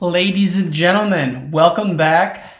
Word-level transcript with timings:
Ladies 0.00 0.56
and 0.56 0.72
gentlemen, 0.72 1.50
welcome 1.50 1.96
back 1.96 2.52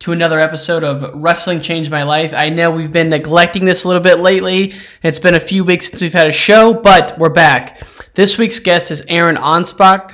to 0.00 0.10
another 0.10 0.40
episode 0.40 0.82
of 0.82 1.14
Wrestling 1.14 1.60
Changed 1.60 1.92
My 1.92 2.02
Life. 2.02 2.34
I 2.34 2.48
know 2.48 2.72
we've 2.72 2.90
been 2.90 3.08
neglecting 3.08 3.64
this 3.64 3.84
a 3.84 3.86
little 3.86 4.02
bit 4.02 4.18
lately. 4.18 4.74
It's 5.00 5.20
been 5.20 5.36
a 5.36 5.40
few 5.40 5.62
weeks 5.62 5.88
since 5.88 6.02
we've 6.02 6.12
had 6.12 6.26
a 6.26 6.32
show, 6.32 6.74
but 6.74 7.16
we're 7.20 7.28
back. 7.28 7.86
This 8.14 8.36
week's 8.36 8.58
guest 8.58 8.90
is 8.90 9.00
Aaron 9.08 9.36
Anspach. 9.36 10.12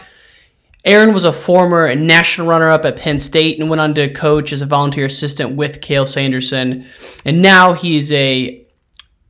Aaron 0.84 1.14
was 1.14 1.24
a 1.24 1.32
former 1.32 1.94
national 1.94 2.48
runner 2.48 2.68
up 2.68 2.84
at 2.84 2.96
Penn 2.96 3.18
State 3.18 3.58
and 3.58 3.70
went 3.70 3.80
on 3.80 3.94
to 3.94 4.12
coach 4.12 4.52
as 4.52 4.60
a 4.60 4.66
volunteer 4.66 5.06
assistant 5.06 5.56
with 5.56 5.80
Cael 5.80 6.06
Sanderson. 6.06 6.84
And 7.24 7.40
now 7.40 7.72
he's 7.72 8.12
a 8.12 8.61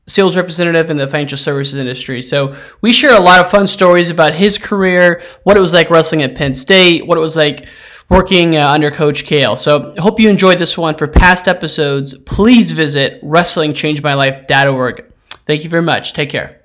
sales 0.06 0.36
representative 0.36 0.90
in 0.90 0.96
the 0.96 1.06
financial 1.06 1.38
services 1.38 1.78
industry. 1.78 2.22
So 2.22 2.56
we 2.80 2.92
share 2.92 3.14
a 3.14 3.20
lot 3.20 3.40
of 3.40 3.50
fun 3.50 3.66
stories 3.66 4.10
about 4.10 4.34
his 4.34 4.58
career, 4.58 5.22
what 5.44 5.56
it 5.56 5.60
was 5.60 5.72
like 5.72 5.90
wrestling 5.90 6.22
at 6.22 6.34
Penn 6.34 6.54
State, 6.54 7.06
what 7.06 7.16
it 7.16 7.20
was 7.20 7.36
like 7.36 7.68
working 8.08 8.56
uh, 8.56 8.68
under 8.68 8.90
Coach 8.90 9.24
Cael. 9.24 9.56
So 9.56 9.94
hope 9.98 10.20
you 10.20 10.28
enjoyed 10.28 10.58
this 10.58 10.76
one. 10.76 10.94
For 10.94 11.06
past 11.06 11.48
episodes, 11.48 12.14
please 12.18 12.72
visit 12.72 13.22
WrestlingChangeMyLife.org. 13.22 15.12
Thank 15.46 15.64
you 15.64 15.70
very 15.70 15.82
much. 15.82 16.12
Take 16.12 16.30
care. 16.30 16.60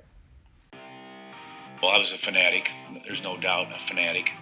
Well, 1.82 1.92
I 1.92 1.98
was 1.98 2.12
a 2.12 2.18
fanatic. 2.18 2.70
There's 3.04 3.22
no 3.22 3.36
doubt 3.38 3.72
a 3.74 3.78
fanatic. 3.78 4.32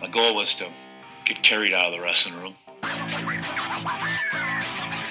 My 0.00 0.06
goal 0.06 0.36
was 0.36 0.54
to 0.56 0.68
get 1.24 1.42
carried 1.42 1.74
out 1.74 1.86
of 1.86 1.92
the 1.92 2.00
wrestling 2.00 2.40
room 2.40 2.54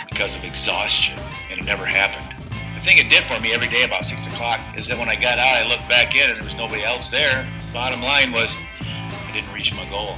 because 0.10 0.36
of 0.36 0.46
exhaustion, 0.46 1.20
and 1.52 1.60
it 1.60 1.66
never 1.66 1.86
happened. 1.86 2.47
The 2.78 2.84
thing 2.84 3.00
it 3.00 3.10
did 3.10 3.24
for 3.24 3.40
me 3.42 3.54
every 3.54 3.68
day 3.68 3.86
about 3.86 4.06
6 4.06 4.28
o'clock 4.28 4.62
is 4.78 4.86
that 4.88 5.00
when 5.00 5.10
I 5.10 5.16
got 5.16 5.40
out, 5.40 5.58
I 5.58 5.68
looked 5.68 5.90
back 5.90 6.16
in 6.16 6.30
and 6.30 6.40
there 6.40 6.46
was 6.46 6.56
nobody 6.56 6.84
else 6.84 7.10
there. 7.10 7.50
Bottom 7.74 8.04
line 8.04 8.32
was, 8.32 8.56
I 8.80 9.32
didn't 9.34 9.52
reach 9.52 9.74
my 9.74 9.90
goal. 9.90 10.14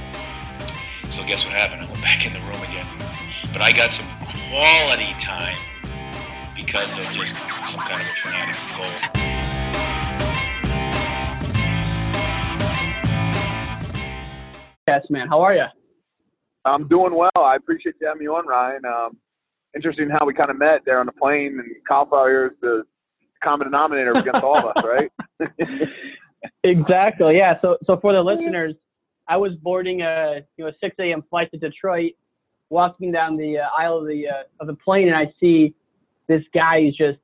So 1.06 1.24
guess 1.24 1.42
what 1.46 1.54
happened? 1.54 1.80
I 1.80 1.90
went 1.90 2.02
back 2.02 2.26
in 2.26 2.34
the 2.34 2.38
room 2.40 2.60
again. 2.68 2.84
But 3.54 3.62
I 3.62 3.72
got 3.72 3.90
some 3.90 4.04
quality 4.52 5.14
time 5.18 5.56
because 6.54 6.98
of 6.98 7.06
just 7.06 7.34
some 7.66 7.80
kind 7.80 8.02
of 8.02 8.08
a 8.08 8.16
fanatic 8.20 8.54
goal. 8.76 8.92
Yes, 14.86 15.06
man. 15.08 15.28
How 15.28 15.40
are 15.40 15.54
you? 15.54 15.64
I'm 16.66 16.86
doing 16.88 17.14
well. 17.14 17.30
I 17.38 17.56
appreciate 17.56 17.94
you 18.02 18.06
having 18.06 18.20
me 18.20 18.28
on, 18.28 18.46
Ryan. 18.46 18.84
Um, 18.84 19.16
interesting 19.74 20.10
how 20.10 20.26
we 20.26 20.34
kind 20.34 20.50
of 20.50 20.58
met 20.58 20.82
there 20.84 21.00
on 21.00 21.06
the 21.06 21.12
plane, 21.12 21.58
and 21.58 21.68
cauliflower 21.86 22.46
is 22.46 22.52
the 22.60 22.84
common 23.42 23.66
denominator 23.66 24.12
against 24.12 24.42
all 24.42 24.58
of 24.58 24.76
us, 24.76 24.84
right? 24.84 25.10
exactly. 26.64 27.36
Yeah. 27.36 27.54
So, 27.62 27.78
so 27.84 27.98
for 28.00 28.12
the 28.12 28.20
listeners, 28.20 28.74
I 29.28 29.36
was 29.36 29.54
boarding 29.56 30.02
a 30.02 30.40
you 30.56 30.64
know 30.64 30.72
6 30.80 30.96
a.m. 30.98 31.22
flight 31.30 31.50
to 31.52 31.58
Detroit, 31.58 32.12
walking 32.68 33.12
down 33.12 33.36
the 33.36 33.58
uh, 33.58 33.68
aisle 33.76 33.98
of 33.98 34.06
the 34.06 34.28
uh, 34.28 34.42
of 34.60 34.66
the 34.66 34.74
plane, 34.74 35.08
and 35.08 35.16
I 35.16 35.32
see 35.40 35.74
this 36.28 36.42
guy 36.52 36.82
who's 36.82 36.96
just 36.96 37.18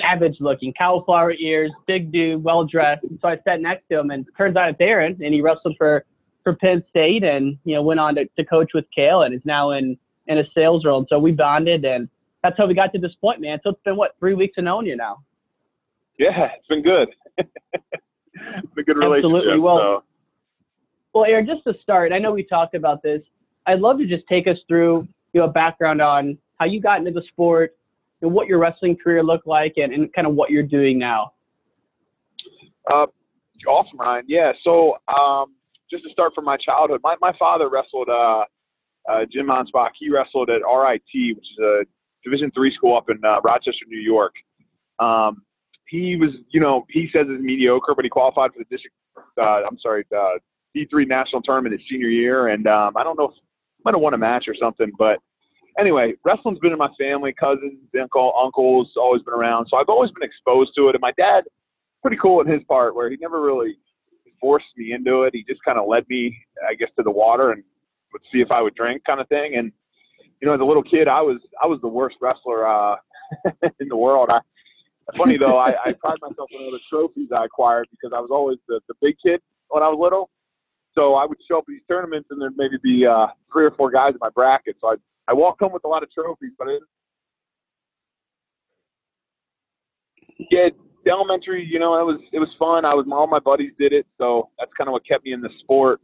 savage 0.00 0.36
looking, 0.40 0.72
cauliflower 0.78 1.32
ears, 1.32 1.72
big 1.86 2.12
dude, 2.12 2.42
well 2.42 2.64
dressed. 2.64 3.04
So 3.20 3.28
I 3.28 3.38
sat 3.44 3.60
next 3.60 3.88
to 3.90 3.98
him, 3.98 4.10
and 4.10 4.26
turns 4.36 4.56
out 4.56 4.70
it's 4.70 4.80
Aaron, 4.80 5.18
and 5.22 5.34
he 5.34 5.40
wrestled 5.40 5.76
for 5.78 6.04
for 6.44 6.54
Penn 6.54 6.82
State, 6.88 7.24
and 7.24 7.58
you 7.64 7.74
know 7.74 7.82
went 7.82 8.00
on 8.00 8.14
to, 8.16 8.24
to 8.36 8.44
coach 8.44 8.70
with 8.74 8.84
Cael, 8.96 9.24
and 9.24 9.34
is 9.34 9.42
now 9.44 9.70
in 9.70 9.98
in 10.28 10.38
a 10.38 10.44
sales 10.54 10.84
role. 10.84 10.98
And 10.98 11.06
so 11.10 11.18
we 11.18 11.32
bonded, 11.32 11.84
and 11.84 12.08
that's 12.42 12.56
how 12.56 12.66
we 12.66 12.74
got 12.74 12.92
to 12.92 12.98
this 12.98 13.14
point, 13.20 13.40
man. 13.40 13.58
So 13.64 13.70
it's 13.70 13.82
been 13.84 13.96
what 13.96 14.14
three 14.18 14.34
weeks 14.34 14.56
of 14.58 14.64
knowing 14.64 14.86
you 14.86 14.96
now. 14.96 15.18
Yeah, 16.18 16.48
it's 16.56 16.66
been 16.68 16.82
good. 16.82 17.08
it's 17.38 17.48
been 18.74 18.78
a 18.78 18.82
good 18.82 18.96
relationship. 18.96 19.36
Absolutely. 19.36 19.58
Well, 19.58 19.78
so. 19.78 20.04
well, 21.14 21.24
Aaron, 21.24 21.46
just 21.46 21.64
to 21.64 21.74
start, 21.82 22.12
I 22.12 22.18
know 22.18 22.32
we 22.32 22.44
talked 22.44 22.74
about 22.74 23.02
this. 23.02 23.22
I'd 23.66 23.80
love 23.80 23.98
to 23.98 24.06
just 24.06 24.26
take 24.28 24.46
us 24.46 24.56
through 24.68 25.08
you 25.32 25.40
know 25.40 25.46
a 25.46 25.52
background 25.52 26.00
on 26.00 26.38
how 26.58 26.66
you 26.66 26.80
got 26.80 26.98
into 26.98 27.10
the 27.10 27.22
sport, 27.28 27.76
and 28.22 28.32
what 28.32 28.48
your 28.48 28.58
wrestling 28.58 28.96
career 28.96 29.22
looked 29.22 29.46
like, 29.46 29.74
and, 29.76 29.92
and 29.92 30.12
kind 30.12 30.26
of 30.26 30.34
what 30.34 30.50
you're 30.50 30.62
doing 30.62 30.98
now. 30.98 31.32
Uh, 32.90 33.06
awesome, 33.66 33.98
Ryan. 33.98 34.24
Yeah. 34.26 34.52
So 34.64 34.98
um, 35.08 35.54
just 35.90 36.04
to 36.04 36.10
start 36.10 36.34
from 36.34 36.44
my 36.44 36.56
childhood, 36.56 37.00
my, 37.02 37.16
my 37.20 37.32
father 37.38 37.68
wrestled 37.68 38.08
uh, 38.08 38.44
uh, 39.08 39.24
Jim 39.30 39.46
Anspach. 39.46 39.90
He 39.98 40.10
wrestled 40.10 40.50
at 40.50 40.60
RIT, 40.62 41.36
which 41.36 41.46
is 41.58 41.58
a 41.60 41.82
Division 42.24 42.50
three 42.52 42.74
school 42.74 42.96
up 42.96 43.10
in 43.10 43.18
uh, 43.24 43.40
Rochester, 43.42 43.86
New 43.88 44.00
York. 44.00 44.34
Um, 44.98 45.42
he 45.86 46.16
was, 46.16 46.30
you 46.50 46.60
know, 46.60 46.84
he 46.90 47.08
says 47.12 47.26
is 47.28 47.40
mediocre, 47.40 47.94
but 47.94 48.04
he 48.04 48.08
qualified 48.10 48.52
for 48.52 48.58
the 48.58 48.64
district. 48.64 48.94
Uh, 49.40 49.62
I'm 49.66 49.78
sorry, 49.78 50.04
uh, 50.14 50.38
D3 50.76 51.08
national 51.08 51.42
tournament 51.42 51.72
his 51.72 51.80
senior 51.88 52.08
year, 52.08 52.48
and 52.48 52.66
um, 52.66 52.96
I 52.96 53.04
don't 53.04 53.18
know 53.18 53.28
if 53.28 53.34
might 53.84 53.94
have 53.94 54.00
won 54.00 54.12
a 54.12 54.18
match 54.18 54.44
or 54.48 54.54
something, 54.60 54.90
but 54.98 55.18
anyway, 55.78 56.14
wrestling's 56.24 56.58
been 56.58 56.72
in 56.72 56.78
my 56.78 56.90
family, 56.98 57.32
cousins, 57.32 57.78
uncle, 57.98 58.32
uncles, 58.40 58.90
always 58.96 59.22
been 59.22 59.34
around. 59.34 59.66
So 59.70 59.76
I've 59.76 59.88
always 59.88 60.10
been 60.10 60.28
exposed 60.28 60.72
to 60.76 60.88
it. 60.88 60.94
And 60.94 61.00
my 61.00 61.12
dad, 61.16 61.44
pretty 62.02 62.18
cool 62.20 62.40
in 62.40 62.48
his 62.48 62.62
part, 62.64 62.94
where 62.94 63.08
he 63.08 63.16
never 63.20 63.40
really 63.40 63.76
forced 64.40 64.66
me 64.76 64.92
into 64.92 65.22
it. 65.22 65.34
He 65.34 65.44
just 65.48 65.62
kind 65.64 65.78
of 65.78 65.88
led 65.88 66.04
me, 66.08 66.36
I 66.68 66.74
guess, 66.74 66.90
to 66.96 67.02
the 67.02 67.10
water 67.10 67.52
and 67.52 67.62
would 68.12 68.22
see 68.32 68.40
if 68.40 68.50
I 68.50 68.62
would 68.62 68.74
drink, 68.74 69.02
kind 69.04 69.20
of 69.20 69.28
thing. 69.28 69.56
And 69.56 69.72
you 70.40 70.46
know, 70.46 70.54
as 70.54 70.60
a 70.60 70.64
little 70.64 70.82
kid, 70.82 71.08
I 71.08 71.20
was 71.20 71.40
I 71.62 71.66
was 71.66 71.80
the 71.80 71.88
worst 71.88 72.16
wrestler 72.20 72.66
uh, 72.66 72.96
in 73.80 73.88
the 73.88 73.96
world. 73.96 74.30
I, 74.30 74.40
funny 75.16 75.38
though, 75.38 75.58
I, 75.58 75.70
I 75.84 75.92
pride 75.98 76.18
myself 76.20 76.50
on 76.54 76.64
all 76.64 76.70
the 76.70 76.80
trophies 76.90 77.28
I 77.34 77.44
acquired 77.44 77.88
because 77.90 78.12
I 78.14 78.20
was 78.20 78.30
always 78.30 78.58
the, 78.68 78.80
the 78.88 78.94
big 79.00 79.16
kid 79.24 79.40
when 79.68 79.82
I 79.82 79.88
was 79.88 79.98
little. 80.00 80.30
So 80.94 81.14
I 81.14 81.26
would 81.26 81.38
show 81.48 81.58
up 81.58 81.64
at 81.68 81.72
these 81.72 81.82
tournaments 81.88 82.28
and 82.30 82.40
there'd 82.40 82.56
maybe 82.56 82.76
be 82.82 83.06
uh, 83.06 83.28
three 83.52 83.64
or 83.64 83.70
four 83.72 83.90
guys 83.90 84.12
in 84.12 84.18
my 84.20 84.30
bracket. 84.30 84.76
So 84.80 84.88
I 84.88 84.94
I 85.28 85.34
walked 85.34 85.60
home 85.60 85.72
with 85.72 85.84
a 85.84 85.88
lot 85.88 86.02
of 86.02 86.10
trophies, 86.10 86.52
but 86.58 86.68
yeah, 90.50 90.68
elementary, 91.10 91.64
you 91.64 91.78
know, 91.78 91.98
it 92.00 92.04
was 92.04 92.20
it 92.32 92.38
was 92.38 92.48
fun. 92.58 92.84
I 92.84 92.94
was 92.94 93.06
all 93.10 93.26
my 93.26 93.38
buddies 93.38 93.72
did 93.78 93.92
it, 93.92 94.06
so 94.16 94.50
that's 94.58 94.70
kind 94.76 94.88
of 94.88 94.92
what 94.92 95.06
kept 95.06 95.24
me 95.24 95.32
in 95.32 95.40
the 95.40 95.50
sport. 95.60 96.00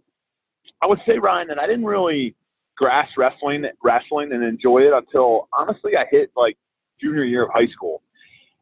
I 0.82 0.86
would 0.86 1.00
say 1.06 1.18
Ryan 1.18 1.48
that 1.48 1.58
I 1.58 1.66
didn't 1.66 1.84
really 1.84 2.34
grasp 2.76 3.16
wrestling 3.16 3.64
wrestling 3.82 4.32
and 4.32 4.42
enjoy 4.42 4.80
it 4.80 4.92
until 4.92 5.48
honestly 5.56 5.92
I 5.96 6.04
hit 6.10 6.30
like 6.36 6.56
junior 7.00 7.24
year 7.24 7.44
of 7.44 7.50
high 7.52 7.68
school. 7.72 8.02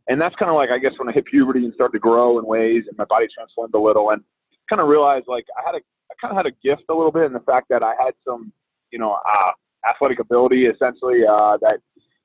And 0.08 0.20
that's 0.20 0.34
kind 0.36 0.50
of 0.50 0.56
like 0.56 0.70
I 0.70 0.78
guess 0.78 0.92
when 0.98 1.08
I 1.08 1.12
hit 1.12 1.24
puberty 1.26 1.64
and 1.64 1.74
started 1.74 1.92
to 1.94 1.98
grow 1.98 2.38
in 2.38 2.44
ways 2.44 2.84
and 2.88 2.96
my 2.98 3.04
body 3.04 3.26
transformed 3.34 3.74
a 3.74 3.78
little 3.78 4.10
and 4.10 4.22
kind 4.68 4.80
of 4.80 4.88
realized 4.88 5.26
like 5.28 5.44
I 5.56 5.62
had 5.64 5.74
a 5.76 5.80
I 6.10 6.14
kind 6.20 6.36
of 6.36 6.36
had 6.36 6.46
a 6.46 6.56
gift 6.62 6.84
a 6.90 6.94
little 6.94 7.12
bit 7.12 7.24
in 7.24 7.32
the 7.32 7.40
fact 7.40 7.68
that 7.70 7.82
I 7.82 7.94
had 7.98 8.12
some, 8.26 8.52
you 8.90 8.98
know, 8.98 9.12
uh, 9.12 9.52
athletic 9.88 10.20
ability 10.20 10.66
essentially 10.66 11.20
uh, 11.28 11.56
that 11.60 11.78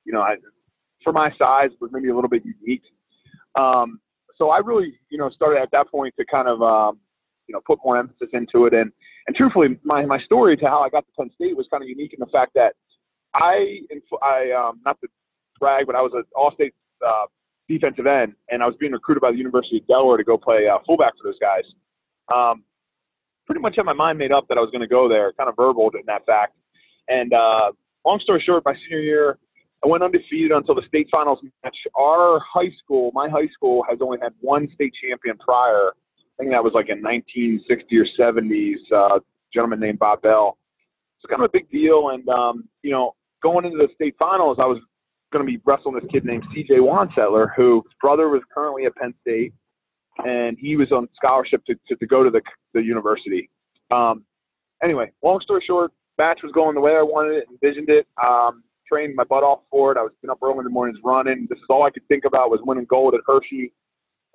you 0.04 0.12
know 0.12 0.20
I, 0.20 0.36
for 1.02 1.12
my 1.12 1.30
size 1.38 1.70
was 1.80 1.90
maybe 1.92 2.08
a 2.08 2.14
little 2.14 2.30
bit 2.30 2.42
unique. 2.44 2.82
Um, 3.58 4.00
so 4.36 4.50
I 4.50 4.58
really 4.58 4.98
you 5.10 5.18
know 5.18 5.30
started 5.30 5.60
at 5.60 5.70
that 5.72 5.90
point 5.90 6.14
to 6.18 6.24
kind 6.26 6.48
of 6.48 6.62
um, 6.62 6.98
you 7.46 7.54
know 7.54 7.60
put 7.66 7.78
more 7.84 7.98
emphasis 7.98 8.28
into 8.32 8.66
it 8.66 8.74
and 8.74 8.92
and 9.28 9.36
truthfully 9.36 9.78
my 9.84 10.04
my 10.04 10.18
story 10.20 10.56
to 10.56 10.66
how 10.66 10.80
I 10.80 10.88
got 10.88 11.06
to 11.06 11.12
Penn 11.16 11.30
State 11.36 11.56
was 11.56 11.68
kind 11.70 11.82
of 11.82 11.88
unique 11.88 12.14
in 12.14 12.18
the 12.18 12.26
fact 12.32 12.52
that 12.54 12.72
I 13.34 13.80
I 14.20 14.50
um, 14.50 14.80
not 14.84 15.00
to 15.02 15.08
brag 15.60 15.86
but 15.86 15.94
I 15.94 16.02
was 16.02 16.12
an 16.14 16.24
all-state 16.34 16.74
uh, 17.06 17.26
defensive 17.68 18.06
end 18.06 18.32
and 18.50 18.62
I 18.62 18.66
was 18.66 18.74
being 18.80 18.92
recruited 18.92 19.20
by 19.20 19.30
the 19.30 19.38
University 19.38 19.78
of 19.78 19.86
Delaware 19.86 20.16
to 20.16 20.24
go 20.24 20.36
play 20.36 20.66
uh, 20.66 20.78
fullback 20.84 21.12
for 21.20 21.28
those 21.30 21.38
guys. 21.38 21.64
Um, 22.34 22.64
pretty 23.46 23.60
much 23.60 23.76
had 23.76 23.84
my 23.84 23.92
mind 23.92 24.18
made 24.18 24.32
up 24.32 24.46
that 24.48 24.58
I 24.58 24.60
was 24.60 24.70
going 24.70 24.82
to 24.82 24.88
go 24.88 25.08
there, 25.08 25.32
kind 25.32 25.48
of 25.48 25.56
verbal 25.56 25.90
in 25.94 26.02
that 26.06 26.26
fact. 26.26 26.54
And 27.08 27.32
uh, 27.32 27.72
long 28.04 28.20
story 28.20 28.42
short, 28.44 28.62
my 28.64 28.74
senior 28.74 29.00
year, 29.00 29.38
I 29.82 29.88
went 29.88 30.02
undefeated 30.02 30.50
until 30.50 30.74
the 30.74 30.82
state 30.86 31.08
finals 31.10 31.38
match. 31.64 31.76
Our 31.96 32.40
high 32.40 32.70
school, 32.82 33.10
my 33.14 33.28
high 33.28 33.48
school, 33.54 33.84
has 33.88 33.98
only 34.02 34.18
had 34.20 34.32
one 34.40 34.68
state 34.74 34.92
champion 35.02 35.38
prior. 35.38 35.92
Think 36.38 36.52
that 36.52 36.62
was 36.62 36.72
like 36.74 36.88
in 36.88 37.02
1960 37.02 37.96
or 37.96 38.06
70s. 38.18 38.76
Uh, 38.94 39.18
gentleman 39.52 39.80
named 39.80 39.98
Bob 39.98 40.22
Bell. 40.22 40.58
It's 41.16 41.28
kind 41.28 41.42
of 41.42 41.46
a 41.46 41.52
big 41.52 41.70
deal. 41.70 42.10
And 42.10 42.28
um, 42.28 42.68
you 42.82 42.90
know, 42.90 43.14
going 43.42 43.64
into 43.64 43.78
the 43.78 43.88
state 43.94 44.14
finals, 44.18 44.58
I 44.60 44.66
was 44.66 44.78
going 45.32 45.44
to 45.44 45.50
be 45.50 45.60
wrestling 45.64 45.94
this 45.94 46.10
kid 46.10 46.24
named 46.24 46.44
C.J. 46.54 46.74
Wansettler, 46.74 47.48
whose 47.56 47.82
brother 48.00 48.28
was 48.28 48.42
currently 48.52 48.86
at 48.86 48.94
Penn 48.96 49.14
State, 49.20 49.52
and 50.24 50.56
he 50.58 50.76
was 50.76 50.90
on 50.92 51.08
scholarship 51.14 51.64
to, 51.66 51.74
to, 51.88 51.96
to 51.96 52.06
go 52.06 52.24
to 52.24 52.30
the 52.30 52.40
the 52.74 52.82
university. 52.82 53.50
Um, 53.90 54.24
anyway, 54.82 55.10
long 55.22 55.40
story 55.40 55.62
short, 55.66 55.92
match 56.18 56.40
was 56.42 56.52
going 56.52 56.74
the 56.74 56.80
way 56.80 56.92
I 56.92 57.02
wanted 57.02 57.36
it, 57.36 57.44
envisioned 57.50 57.88
it. 57.88 58.06
Um, 58.22 58.62
trained 58.88 59.14
my 59.14 59.24
butt 59.24 59.42
off 59.42 59.60
for 59.70 59.92
it. 59.92 59.98
I 59.98 60.02
was 60.02 60.12
getting 60.22 60.30
up 60.30 60.38
early 60.42 60.58
in 60.58 60.64
the 60.64 60.70
mornings 60.70 60.98
running. 61.04 61.46
This 61.50 61.58
is 61.58 61.64
all 61.68 61.82
I 61.82 61.90
could 61.90 62.06
think 62.08 62.24
about 62.24 62.50
was 62.50 62.60
winning 62.64 62.86
gold 62.86 63.14
at 63.14 63.20
Hershey. 63.26 63.72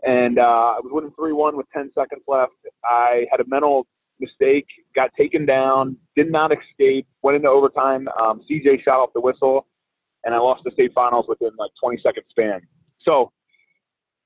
And 0.03 0.38
uh, 0.38 0.41
I 0.75 0.79
was 0.83 0.91
winning 0.91 1.11
3 1.17 1.31
1 1.33 1.57
with 1.57 1.65
10 1.73 1.91
seconds 1.97 2.23
left. 2.27 2.53
I 2.83 3.25
had 3.31 3.39
a 3.39 3.47
mental 3.47 3.88
mistake, 4.19 4.67
got 4.95 5.11
taken 5.17 5.45
down, 5.45 5.97
did 6.15 6.31
not 6.31 6.51
escape, 6.51 7.07
went 7.21 7.38
into 7.38 7.47
overtime. 7.47 8.07
Um, 8.19 8.41
CJ 8.50 8.83
shot 8.83 9.00
off 9.00 9.09
the 9.13 9.21
whistle, 9.21 9.67
and 10.23 10.35
I 10.35 10.39
lost 10.39 10.63
the 10.65 10.71
state 10.71 10.91
finals 10.94 11.25
within 11.27 11.51
like 11.57 11.71
20 11.81 12.01
second 12.03 12.23
span. 12.29 12.61
So, 13.01 13.31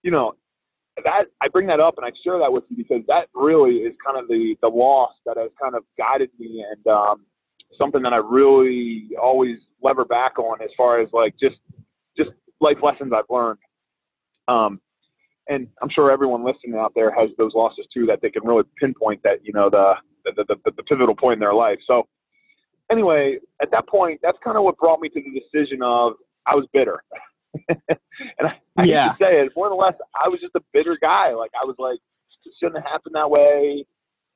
you 0.03 0.12
know, 0.12 0.33
that 1.03 1.25
I 1.41 1.47
bring 1.47 1.68
that 1.68 1.79
up 1.79 1.95
and 1.97 2.06
I 2.06 2.12
share 2.24 2.39
that 2.39 2.51
with 2.51 2.63
you 2.69 2.77
because 2.77 3.03
that 3.07 3.27
really 3.35 3.77
is 3.77 3.94
kind 4.03 4.19
of 4.19 4.27
the 4.27 4.56
the 4.62 4.68
loss 4.68 5.12
that 5.25 5.38
has 5.38 5.51
kind 5.62 5.75
of 5.75 5.83
guided 5.97 6.29
me 6.39 6.65
and 6.69 6.88
um, 6.88 7.25
something 7.77 8.01
that 8.01 8.13
I 8.13 8.18
really 8.18 9.09
always 9.21 9.57
lever 9.81 10.06
back 10.06 10.39
on 10.39 10.62
as 10.62 10.69
far 10.75 11.00
as 11.00 11.09
like 11.13 11.35
just 11.39 11.57
just 12.18 12.31
life 12.59 12.77
lessons 12.81 13.13
I've 13.15 13.25
learned. 13.29 13.59
Um, 14.47 14.81
and 15.50 15.68
I'm 15.82 15.90
sure 15.90 16.12
everyone 16.12 16.44
listening 16.44 16.76
out 16.76 16.94
there 16.96 17.12
has 17.12 17.30
those 17.38 17.54
losses 17.54 17.86
too 17.94 18.06
that 18.08 18.20
they 18.22 18.30
can 18.30 18.46
really 18.46 18.64
pinpoint 18.80 19.22
that 19.24 19.40
you 19.44 19.54
know 19.54 19.70
the 19.70 19.94
the, 20.26 20.44
the, 20.48 20.72
the 20.72 20.84
pivotal 20.84 21.16
point 21.16 21.34
in 21.34 21.40
their 21.40 21.54
life. 21.54 21.80
So 21.88 22.08
anyway, 22.92 23.38
at 23.62 23.72
that 23.72 23.88
point, 23.88 24.20
that's 24.22 24.38
kind 24.44 24.58
of 24.58 24.64
what 24.64 24.78
brought 24.78 25.00
me 25.00 25.10
to 25.10 25.22
the 25.22 25.40
decision 25.40 25.82
of 25.82 26.14
I 26.46 26.56
was 26.56 26.66
bitter. 26.74 27.02
and 27.70 27.78
I, 28.42 28.60
I 28.78 28.84
yeah. 28.84 29.14
hate 29.14 29.18
to 29.20 29.26
say 29.26 29.42
it, 29.42 29.52
more 29.56 29.70
or 29.70 29.76
less, 29.76 29.96
I 30.16 30.28
was 30.28 30.40
just 30.42 30.56
a 30.56 30.62
bitter 30.74 30.98
guy. 31.02 31.34
Like 31.34 31.52
I 31.60 31.66
was 31.66 31.76
like, 31.80 32.00
it 32.46 32.54
shouldn't 32.60 32.84
have 32.84 32.92
happened 32.92 33.16
that 33.16 33.30
way. 33.30 33.86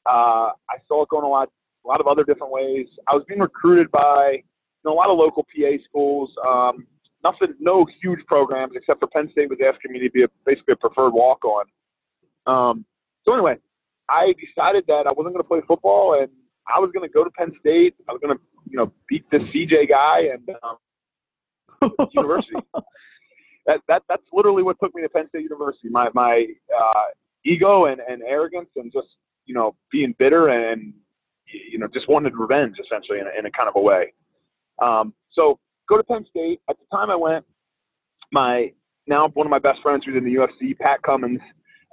Uh, 0.09 0.51
I 0.69 0.77
saw 0.87 1.03
it 1.03 1.09
going 1.09 1.25
a 1.25 1.29
lot, 1.29 1.49
a 1.85 1.87
lot 1.87 2.01
of 2.01 2.07
other 2.07 2.23
different 2.23 2.51
ways. 2.51 2.87
I 3.07 3.15
was 3.15 3.23
being 3.27 3.39
recruited 3.39 3.91
by 3.91 4.31
you 4.33 4.89
know, 4.89 4.93
a 4.93 4.97
lot 4.97 5.09
of 5.09 5.17
local 5.17 5.43
PA 5.43 5.77
schools. 5.87 6.31
Um, 6.45 6.87
nothing, 7.23 7.55
no 7.59 7.85
huge 8.01 8.19
programs 8.27 8.73
except 8.75 8.99
for 8.99 9.07
Penn 9.07 9.29
State 9.31 9.49
was 9.49 9.59
asking 9.65 9.91
me 9.91 9.99
to 9.99 10.09
be 10.11 10.23
a, 10.23 10.27
basically 10.45 10.73
a 10.73 10.75
preferred 10.75 11.11
walk 11.11 11.43
on. 11.45 11.65
Um, 12.47 12.85
so 13.23 13.33
anyway, 13.33 13.55
I 14.09 14.33
decided 14.39 14.85
that 14.87 15.07
I 15.07 15.11
wasn't 15.11 15.33
going 15.33 15.43
to 15.43 15.47
play 15.47 15.61
football 15.67 16.19
and 16.19 16.29
I 16.67 16.79
was 16.79 16.91
going 16.93 17.07
to 17.07 17.13
go 17.13 17.23
to 17.23 17.29
Penn 17.31 17.51
State. 17.59 17.95
I 18.07 18.11
was 18.11 18.21
going 18.21 18.35
to, 18.35 18.43
you 18.69 18.77
know, 18.77 18.91
beat 19.07 19.23
this 19.31 19.41
CJ 19.53 19.89
guy 19.89 20.29
and 20.33 20.49
um, 20.63 21.97
university. 22.11 22.55
That 23.65 23.79
that 23.87 24.03
that's 24.09 24.23
literally 24.33 24.63
what 24.63 24.77
took 24.81 24.93
me 24.95 25.01
to 25.03 25.09
Penn 25.09 25.27
State 25.29 25.43
University. 25.43 25.89
My 25.89 26.09
my 26.13 26.45
uh, 26.75 27.03
ego 27.45 27.85
and, 27.85 28.01
and 28.01 28.21
arrogance 28.23 28.69
and 28.75 28.91
just 28.91 29.07
you 29.45 29.53
know 29.53 29.75
being 29.91 30.15
bitter 30.17 30.49
and 30.49 30.93
you 31.71 31.77
know 31.77 31.87
just 31.93 32.09
wanted 32.09 32.35
revenge 32.35 32.77
essentially 32.83 33.19
in 33.19 33.27
a, 33.27 33.39
in 33.39 33.45
a 33.45 33.51
kind 33.51 33.69
of 33.69 33.75
a 33.75 33.81
way. 33.81 34.13
Um, 34.81 35.13
so 35.31 35.59
go 35.91 35.97
to 35.97 36.03
Penn 36.03 36.25
State. 36.29 36.61
At 36.69 36.77
the 36.79 36.85
time 36.95 37.11
I 37.11 37.15
went, 37.15 37.45
my 38.31 38.71
now 39.07 39.27
one 39.33 39.45
of 39.45 39.51
my 39.51 39.59
best 39.59 39.81
friends 39.83 40.03
who's 40.05 40.15
in 40.15 40.23
the 40.23 40.35
UFC, 40.35 40.77
Pat 40.77 41.01
Cummins. 41.03 41.41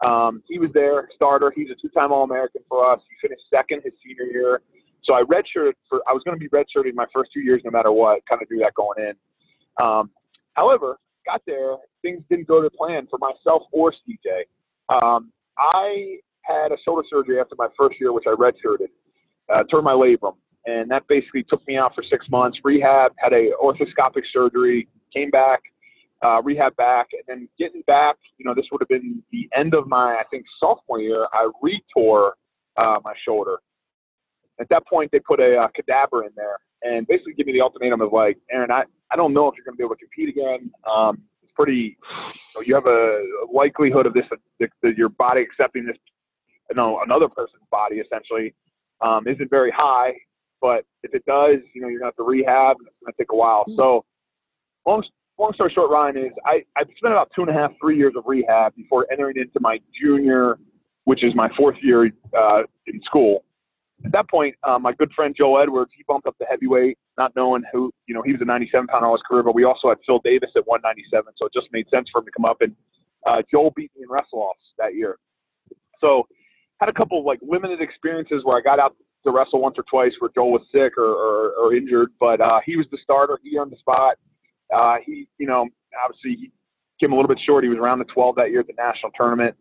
Um, 0.07 0.43
he 0.47 0.61
was 0.61 0.71
there, 0.73 1.09
starter. 1.17 1.53
He's 1.55 1.69
a 1.71 1.75
two-time 1.75 2.13
All-American 2.13 2.63
for 2.69 2.89
us. 2.91 3.01
He 3.11 3.29
finished 3.29 3.43
second 3.53 3.83
his 3.85 3.93
senior 4.07 4.31
year. 4.31 4.63
So 5.03 5.15
I 5.15 5.23
redshirted 5.23 5.73
for. 5.89 6.01
I 6.09 6.13
was 6.13 6.23
going 6.25 6.39
to 6.39 6.41
be 6.41 6.49
redshirted 6.49 6.95
my 6.95 7.07
first 7.13 7.31
two 7.35 7.41
years, 7.41 7.61
no 7.65 7.73
matter 7.73 7.91
what. 7.91 8.21
Kind 8.29 8.41
of 8.41 8.49
do 8.49 8.59
that 8.59 8.75
going 8.75 9.09
in. 9.09 9.85
Um, 9.85 10.11
however, 10.55 10.99
got 11.27 11.43
there, 11.47 11.75
things 12.03 12.23
didn't 12.31 12.47
go 12.47 12.63
to 12.63 12.71
plan 12.71 13.09
for 13.11 13.19
myself 13.19 13.63
or 13.73 13.93
CJ. 13.93 14.45
Um, 14.89 15.33
I 15.59 16.19
had 16.43 16.71
a 16.71 16.77
shoulder 16.85 17.03
surgery 17.11 17.41
after 17.41 17.57
my 17.59 17.69
first 17.77 17.97
year, 18.01 18.13
which 18.13 18.25
I 18.27 18.35
redshirted, 18.35 18.89
uh, 19.53 19.65
tore 19.65 19.83
my 19.83 19.93
labrum, 19.93 20.35
and 20.67 20.91
that 20.91 21.07
basically 21.09 21.45
took 21.45 21.67
me 21.67 21.77
out 21.77 21.95
for 21.95 22.03
six 22.03 22.27
months. 22.29 22.59
Rehab, 22.65 23.13
had 23.17 23.33
a 23.33 23.51
arthroscopic 23.63 24.23
surgery, 24.33 24.89
came 25.15 25.31
back, 25.31 25.61
uh, 26.25 26.43
rehab 26.43 26.75
back, 26.77 27.09
and 27.13 27.23
then 27.27 27.49
getting 27.59 27.83
back. 27.87 28.17
You 28.39 28.45
know, 28.45 28.55
this 28.55 28.67
would 28.73 28.81
have 28.81 28.89
been 28.89 29.23
the 29.33 29.49
end 29.57 29.75
of 29.75 29.87
my, 29.87 30.17
I 30.17 30.25
think, 30.31 30.45
sophomore 30.61 31.01
year. 31.01 31.27
I 31.33 31.51
retore 31.63 32.33
uh, 32.77 32.99
my 33.05 33.15
shoulder. 33.25 33.59
At 34.61 34.69
that 34.71 34.87
point, 34.87 35.11
they 35.13 35.21
put 35.21 35.41
a 35.41 35.57
uh, 35.57 35.69
cadaver 35.75 36.25
in 36.25 36.31
there 36.37 36.59
and 36.83 37.07
basically 37.07 37.35
give 37.35 37.47
me 37.47 37.53
the 37.53 37.61
ultimatum 37.61 38.01
of 38.01 38.13
like, 38.13 38.39
Aaron, 38.51 38.71
I, 38.71 38.85
I 39.11 39.17
don't 39.17 39.33
know 39.33 39.49
if 39.49 39.55
you're 39.57 39.65
going 39.65 39.75
to 39.75 39.79
be 39.79 39.85
able 39.85 39.97
to 39.97 40.01
compete 40.01 40.29
again. 40.29 40.71
Um, 40.91 41.23
it's 41.43 41.53
pretty, 41.55 41.97
you, 41.97 42.55
know, 42.57 42.63
you 42.67 42.75
have 42.75 42.87
a 42.87 43.23
likelihood 43.53 44.07
of 44.07 44.15
this, 44.15 44.25
that, 44.61 44.97
your 44.97 45.09
body 45.11 45.43
accepting 45.43 45.87
this, 45.87 45.97
you 46.71 46.77
know, 46.77 47.01
another 47.05 47.29
person's 47.29 47.63
body 47.71 47.97
essentially, 47.97 48.55
um, 49.01 49.27
isn't 49.29 49.51
very 49.51 49.71
high. 49.71 50.13
But 50.61 50.85
if 51.03 51.15
it 51.15 51.25
does, 51.27 51.59
you 51.75 51.81
know, 51.81 51.89
you're 51.89 52.01
going 52.01 52.13
to 52.13 52.17
have 52.17 52.17
to 52.17 52.23
rehab 52.25 52.77
and 52.79 52.89
it's 52.89 52.97
going 53.03 53.13
to 53.13 53.19
take 53.19 53.33
a 53.33 53.37
while. 53.37 53.63
Mm-hmm. 53.63 53.77
So 53.77 54.05
long, 54.87 55.05
long 55.39 55.53
story 55.55 55.73
short, 55.75 55.91
Ryan, 55.91 56.17
is 56.17 56.33
I, 56.45 56.65
I 56.77 56.83
spent 56.97 57.13
about 57.13 57.31
two 57.35 57.43
and 57.43 57.51
a 57.51 57.55
half, 57.55 57.73
three 57.81 57.97
years 57.97 58.15
of 58.17 58.25
rehab 58.27 58.75
before 58.75 59.07
entering 59.13 59.37
into 59.37 59.61
my 59.61 59.79
junior, 60.01 60.59
which 61.05 61.25
is 61.25 61.35
my 61.35 61.49
fourth 61.57 61.77
year 61.83 62.11
uh, 62.37 62.63
in 62.87 63.01
school 63.05 63.45
at 64.05 64.13
that 64.13 64.31
point, 64.31 64.55
um, 64.63 64.83
my 64.83 64.93
good 64.93 65.11
friend 65.13 65.35
Joe 65.37 65.57
Edwards, 65.57 65.91
he 65.97 66.05
bumped 66.07 66.27
up 66.27 66.37
the 66.39 66.47
heavyweight, 66.49 66.99
not 67.17 67.35
knowing 67.35 67.63
who, 67.73 67.93
you 68.07 68.15
know, 68.15 68.23
he 68.23 68.33
was 68.33 68.41
a 68.41 68.45
97 68.45 68.87
pounder 68.87 69.07
all 69.07 69.15
his 69.15 69.23
career, 69.29 69.43
but 69.43 69.55
we 69.55 69.65
also 69.65 69.89
had 69.89 69.99
Phil 70.07 70.21
Davis 70.25 70.51
at 70.57 70.67
197, 70.67 71.33
so 71.37 71.47
it 71.47 71.53
just 71.53 71.67
made 71.73 71.87
sense 71.91 72.09
for 72.13 72.21
him 72.21 72.27
to 72.27 72.31
come 72.31 72.45
up. 72.45 72.59
And 72.61 72.77
uh, 73.27 73.43
Joel 73.51 73.73
beat 73.75 73.91
me 73.97 74.05
in 74.05 74.09
wrestle 74.09 74.39
offs 74.39 74.61
that 74.79 74.95
year. 74.95 75.19
So 76.01 76.29
had 76.81 76.89
a 76.89 76.93
couple 76.93 77.19
of 77.19 77.25
like 77.25 77.41
limited 77.43 77.81
experiences 77.81 78.43
where 78.45 78.57
I 78.57 78.61
got 78.61 78.79
out 78.79 78.95
to 79.25 79.33
wrestle 79.33 79.61
once 79.61 79.77
or 79.79 79.85
twice 79.91 80.13
where 80.19 80.31
Joel 80.35 80.53
was 80.53 80.63
sick 80.73 80.97
or, 80.97 81.05
or, 81.05 81.53
or 81.53 81.75
injured, 81.75 82.11
but 82.21 82.41
uh, 82.41 82.61
he 82.65 82.77
was 82.77 82.87
the 82.91 82.99
starter. 83.03 83.39
He 83.43 83.57
earned 83.59 83.73
the 83.73 83.77
spot. 83.79 84.17
Uh, 84.75 84.97
he, 85.05 85.27
you 85.39 85.47
know, 85.47 85.67
obviously 86.03 86.37
he 86.41 86.53
came 87.01 87.13
a 87.13 87.17
little 87.17 87.29
bit 87.29 87.41
short. 87.45 87.65
He 87.65 87.71
was 87.71 87.79
around 87.79 87.99
the 87.99 88.05
12 88.07 88.37
that 88.37 88.51
year 88.51 88.61
at 88.61 88.67
the 88.67 88.75
national 88.79 89.13
tournament. 89.17 89.57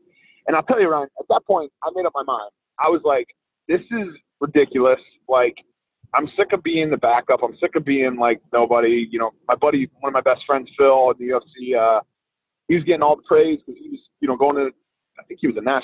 And 0.47 0.55
I'll 0.55 0.63
tell 0.63 0.79
you, 0.79 0.89
Ryan, 0.89 1.09
at 1.19 1.25
that 1.29 1.41
point, 1.45 1.71
I 1.83 1.89
made 1.95 2.05
up 2.05 2.13
my 2.15 2.23
mind. 2.23 2.51
I 2.79 2.89
was 2.89 3.01
like, 3.03 3.27
this 3.67 3.81
is 3.91 4.07
ridiculous. 4.39 4.99
Like, 5.27 5.55
I'm 6.13 6.27
sick 6.37 6.53
of 6.53 6.63
being 6.63 6.89
the 6.89 6.97
backup. 6.97 7.41
I'm 7.43 7.57
sick 7.59 7.75
of 7.75 7.83
being 7.83 8.17
like 8.17 8.39
nobody. 8.53 9.07
You 9.09 9.19
know, 9.19 9.31
my 9.47 9.55
buddy, 9.55 9.89
one 9.99 10.09
of 10.09 10.13
my 10.13 10.21
best 10.21 10.45
friends, 10.45 10.69
Phil, 10.77 11.11
in 11.11 11.27
the 11.27 11.33
UFC, 11.33 11.77
uh, 11.77 12.01
he 12.67 12.75
was 12.75 12.83
getting 12.85 13.01
all 13.01 13.15
the 13.15 13.23
praise 13.23 13.59
because 13.65 13.79
he 13.81 13.89
was, 13.89 13.99
you 14.21 14.27
know, 14.27 14.37
going 14.37 14.55
to. 14.55 14.69
I 15.19 15.23
think 15.23 15.39
he 15.41 15.47
was 15.47 15.57
a 15.57 15.61
Nash. 15.61 15.83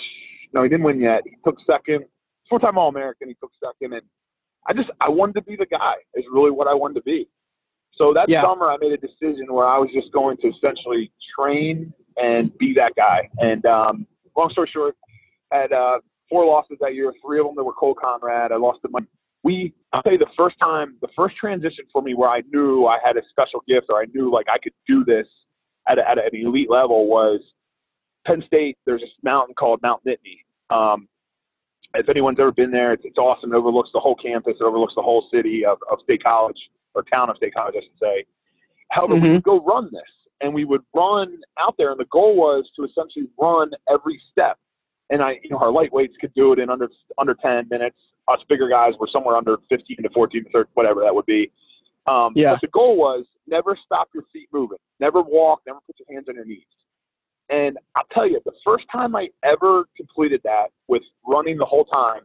No, 0.54 0.64
he 0.64 0.70
didn't 0.70 0.86
win 0.86 1.02
yet. 1.02 1.24
He 1.26 1.36
took 1.44 1.58
second. 1.66 2.06
Four-time 2.50 2.78
All-American. 2.78 3.30
He 3.30 3.36
took 3.36 3.52
second, 3.64 3.94
and 3.94 4.04
I 4.68 4.74
just 4.74 4.90
I 5.02 5.10
wanted 5.10 5.34
to 5.36 5.42
be 5.42 5.56
the 5.56 5.66
guy. 5.66 5.94
Is 6.16 6.26
really 6.32 6.52
what 6.52 6.68
I 6.68 6.74
wanted 6.74 6.96
to 6.96 7.04
be. 7.04 7.28
So 7.96 8.14
that 8.14 8.28
yeah. 8.28 8.42
summer, 8.44 8.70
I 8.70 8.78
made 8.80 8.92
a 8.92 8.98
decision 8.98 9.54
where 9.54 9.68
I 9.68 9.78
was 9.78 9.90
just 9.94 10.12
going 10.12 10.38
to 10.38 10.48
essentially 10.48 11.12
train 11.38 11.94
and 12.18 12.56
be 12.58 12.74
that 12.76 12.94
guy. 12.96 13.30
And 13.38 13.66
um, 13.66 14.08
long 14.36 14.50
story 14.50 14.70
short, 14.74 14.96
had 15.52 15.72
uh, 15.72 16.00
four 16.30 16.46
losses 16.46 16.78
that 16.82 16.96
year. 16.96 17.14
Three 17.24 17.40
of 17.40 17.46
them 17.46 17.56
that 17.56 17.64
were 17.64 17.74
Cole 17.74 17.96
Conrad. 17.96 18.52
I 18.52 18.58
lost 18.58 18.82
to 18.84 18.90
my. 18.90 19.00
We, 19.44 19.74
I'll 19.92 20.02
tell 20.02 20.14
you, 20.14 20.18
the 20.18 20.26
first 20.38 20.56
time, 20.58 20.96
the 21.02 21.10
first 21.16 21.36
transition 21.36 21.86
for 21.92 22.02
me 22.02 22.14
where 22.14 22.30
I 22.30 22.42
knew 22.52 22.86
I 22.86 22.98
had 23.04 23.18
a 23.18 23.22
special 23.30 23.62
gift 23.68 23.88
or 23.90 24.02
I 24.02 24.06
knew 24.14 24.32
like 24.32 24.48
I 24.50 24.58
could 24.58 24.72
do 24.88 25.04
this 25.04 25.28
at, 25.88 26.00
a, 26.00 26.10
at 26.10 26.18
an 26.18 26.30
elite 26.34 26.70
level 26.70 27.08
was 27.08 27.42
Penn 28.26 28.42
State. 28.48 28.78
There's 28.86 29.02
this 29.02 29.10
mountain 29.22 29.54
called 29.54 29.82
Mount 29.84 30.02
Nittany. 30.06 30.46
Um, 30.70 31.10
if 31.96 32.10
anyone's 32.10 32.40
ever 32.40 32.52
been 32.52 32.72
there, 32.72 32.94
it's, 32.94 33.04
it's 33.06 33.18
awesome. 33.18 33.54
It 33.54 33.58
overlooks 33.58 33.90
the 33.94 34.00
whole 34.00 34.16
campus. 34.16 34.56
It 34.60 34.64
overlooks 34.64 34.94
the 34.96 35.02
whole 35.02 35.28
city 35.34 35.66
of, 35.66 35.78
of 35.92 36.00
State 36.04 36.24
College 36.24 36.58
or 36.96 37.04
town 37.04 37.30
of 37.30 37.38
State 37.38 37.54
College, 37.54 37.76
I 37.78 37.82
should 37.82 38.00
say. 38.02 38.26
However, 38.90 39.16
mm-hmm. 39.16 39.24
we 39.26 39.32
would 39.34 39.44
go 39.44 39.64
run 39.64 39.90
this, 39.92 40.02
and 40.42 40.54
we 40.54 40.66
would 40.66 40.82
run 40.94 41.40
out 41.60 41.76
there, 41.78 41.92
and 41.92 42.00
the 42.00 42.06
goal 42.12 42.36
was 42.36 42.66
to 42.76 42.84
essentially 42.86 43.28
run 43.40 43.72
every 43.90 44.20
step 44.32 44.58
and 45.10 45.22
I, 45.22 45.40
you 45.44 45.50
know, 45.52 45.58
our 45.58 45.68
lightweights 45.68 46.14
could 46.20 46.34
do 46.34 46.54
it 46.54 46.60
in 46.60 46.70
under 46.70 46.90
under 47.18 47.36
10 47.36 47.68
minutes. 47.70 47.98
Us 48.28 48.40
bigger 48.50 48.70
guys 48.70 48.94
were 49.00 49.10
somewhere 49.12 49.36
under 49.36 49.58
15 49.70 49.98
to 50.02 50.10
14 50.10 50.44
to 50.46 50.50
30, 50.50 50.70
whatever 50.74 51.02
that 51.02 51.14
would 51.14 51.26
be. 51.26 51.52
Um, 52.08 52.34
yeah. 52.36 52.54
But 52.54 52.62
the 52.62 52.68
goal 52.68 52.98
was 52.98 53.26
never 53.48 53.78
stop 53.86 54.10
your 54.14 54.24
feet 54.34 54.50
moving, 54.52 54.78
never 55.00 55.22
walk, 55.22 55.62
never 55.68 55.80
put 55.86 55.96
your 56.00 56.14
hands 56.16 56.28
on 56.30 56.36
your 56.36 56.46
knees. 56.46 56.66
And 57.50 57.78
I'll 57.96 58.06
tell 58.12 58.28
you, 58.28 58.40
the 58.46 58.54
first 58.66 58.86
time 58.92 59.16
I 59.16 59.28
ever 59.44 59.86
completed 59.98 60.42
that 60.44 60.68
with 60.88 61.04
running 61.28 61.58
the 61.58 61.66
whole 61.66 61.86
time, 61.86 62.22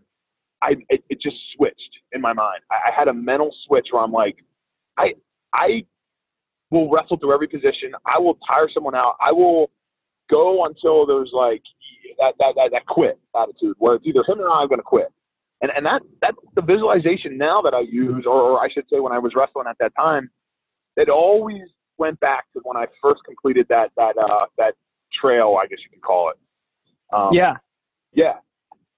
I 0.63 0.75
it, 0.89 1.03
it 1.09 1.21
just 1.21 1.37
switched 1.57 1.99
in 2.13 2.21
my 2.21 2.33
mind. 2.33 2.61
I, 2.71 2.91
I 2.91 2.99
had 2.99 3.09
a 3.09 3.15
mental 3.15 3.55
switch 3.67 3.89
where 3.91 4.03
I'm 4.03 4.13
like, 4.13 4.37
I 4.97 5.15
I 5.55 5.85
will 6.71 6.91
wrestle 6.91 7.17
through 7.17 7.35
every 7.35 7.49
position. 7.49 7.93
I 8.07 8.19
will 8.19 8.39
tire 8.47 8.69
someone 8.73 8.95
out. 8.95 9.17
I 9.21 9.33
will 9.33 9.71
go 10.31 10.67
until 10.67 11.07
there's 11.07 11.31
like 11.33 11.63
that 12.19 12.35
that 12.39 12.55
that, 12.57 12.71
that 12.73 12.87
quit 12.87 13.19
attitude 13.37 13.77
where 13.79 13.97
it's 13.97 14.07
either 14.07 14.25
him 14.27 14.41
or 14.41 14.51
I'm 14.51 14.69
going 14.69 14.79
to 14.79 14.85
quit. 14.85 15.13
And 15.61 15.73
and 15.77 15.85
that 15.87 16.03
that's 16.21 16.37
the 16.55 16.63
visualization 16.63 17.37
now 17.37 17.61
that 17.63 17.75
I 17.75 17.81
use, 17.81 18.25
or, 18.27 18.41
or 18.41 18.61
I 18.61 18.69
should 18.73 18.85
say 18.91 19.01
when 19.01 19.13
I 19.13 19.19
was 19.19 19.33
wrestling 19.35 19.67
at 19.69 19.77
that 19.81 19.93
time, 19.97 20.31
it 20.97 21.09
always 21.09 21.63
went 21.99 22.19
back 22.21 22.45
to 22.53 22.61
when 22.63 22.77
I 22.77 22.87
first 23.03 23.23
completed 23.25 23.67
that 23.69 23.91
that 23.97 24.17
uh, 24.17 24.47
that 24.57 24.75
trail, 25.13 25.57
I 25.63 25.67
guess 25.67 25.79
you 25.85 25.91
could 25.91 26.03
call 26.03 26.31
it. 26.31 26.37
Um, 27.15 27.31
yeah. 27.33 27.55
Yeah. 28.13 28.35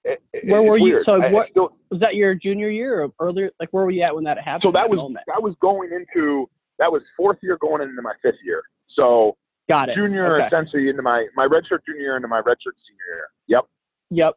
It, 0.05 0.23
it, 0.33 0.51
where 0.51 0.63
were 0.63 0.79
you? 0.79 1.03
So 1.05 1.23
I, 1.23 1.31
what 1.31 1.49
still, 1.51 1.77
was 1.91 2.01
that 2.01 2.15
your 2.15 2.35
junior 2.35 2.71
year 2.71 3.03
or 3.03 3.11
earlier? 3.21 3.51
Like 3.61 3.69
where 3.73 3.85
were 3.85 3.91
you 3.91 4.03
at 4.03 4.15
when 4.15 4.25
that 4.25 4.39
happened? 4.39 4.63
So 4.65 4.73
that 4.73 4.89
was 4.89 4.97
moment? 4.97 5.25
that 5.27 5.43
was 5.43 5.55
going 5.61 5.91
into 5.93 6.49
that 6.79 6.91
was 6.91 7.03
fourth 7.17 7.39
year 7.43 7.59
going 7.61 7.83
into 7.83 8.01
my 8.01 8.15
fifth 8.23 8.41
year. 8.45 8.63
So 8.97 9.37
Got 9.69 9.91
it. 9.91 9.95
Junior 9.95 10.37
okay. 10.37 10.47
essentially 10.47 10.89
into 10.89 11.03
my 11.03 11.27
my 11.37 11.47
redshirt 11.47 11.85
junior 11.87 12.01
year 12.01 12.17
into 12.17 12.29
my 12.29 12.41
redshirt 12.41 12.75
senior 12.89 13.07
year. 13.15 13.29
Yep. 13.47 13.65
Yep. 14.11 14.35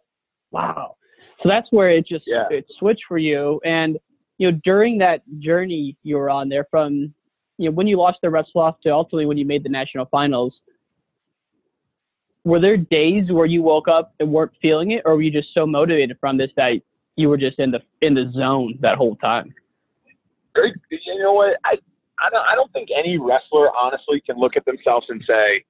Wow. 0.51 0.95
So 1.41 1.49
that's 1.49 1.67
where 1.71 1.89
it 1.89 2.05
just 2.05 2.25
yeah. 2.27 2.43
it 2.49 2.65
switched 2.77 3.03
for 3.07 3.17
you. 3.17 3.59
And 3.63 3.97
you 4.37 4.51
know, 4.51 4.59
during 4.63 4.97
that 4.99 5.21
journey 5.39 5.97
you 6.03 6.17
were 6.17 6.29
on 6.29 6.49
there 6.49 6.67
from 6.69 7.13
you 7.57 7.69
know 7.69 7.71
when 7.73 7.87
you 7.87 7.97
lost 7.97 8.19
the 8.21 8.29
wrestle 8.29 8.61
off 8.61 8.75
to 8.83 8.91
ultimately 8.91 9.25
when 9.25 9.37
you 9.37 9.45
made 9.45 9.63
the 9.63 9.69
national 9.69 10.05
finals. 10.07 10.59
Were 12.45 12.59
there 12.59 12.77
days 12.77 13.31
where 13.31 13.45
you 13.45 13.61
woke 13.61 13.87
up 13.87 14.13
and 14.19 14.31
weren't 14.31 14.51
feeling 14.61 14.91
it, 14.91 15.03
or 15.05 15.15
were 15.15 15.21
you 15.21 15.31
just 15.31 15.53
so 15.53 15.65
motivated 15.65 16.17
from 16.19 16.37
this 16.37 16.49
that 16.57 16.73
you 17.15 17.29
were 17.29 17.37
just 17.37 17.59
in 17.59 17.71
the 17.71 17.79
in 18.01 18.13
the 18.13 18.31
zone 18.33 18.77
that 18.81 18.97
whole 18.97 19.15
time? 19.17 19.53
You 20.55 21.19
know 21.19 21.33
what? 21.33 21.57
I 21.63 21.75
I 22.19 22.29
don't 22.29 22.45
I 22.51 22.55
don't 22.55 22.71
think 22.73 22.89
any 22.95 23.17
wrestler 23.17 23.69
honestly 23.75 24.21
can 24.25 24.37
look 24.37 24.57
at 24.57 24.65
themselves 24.65 25.07
and 25.09 25.23
say, 25.27 25.63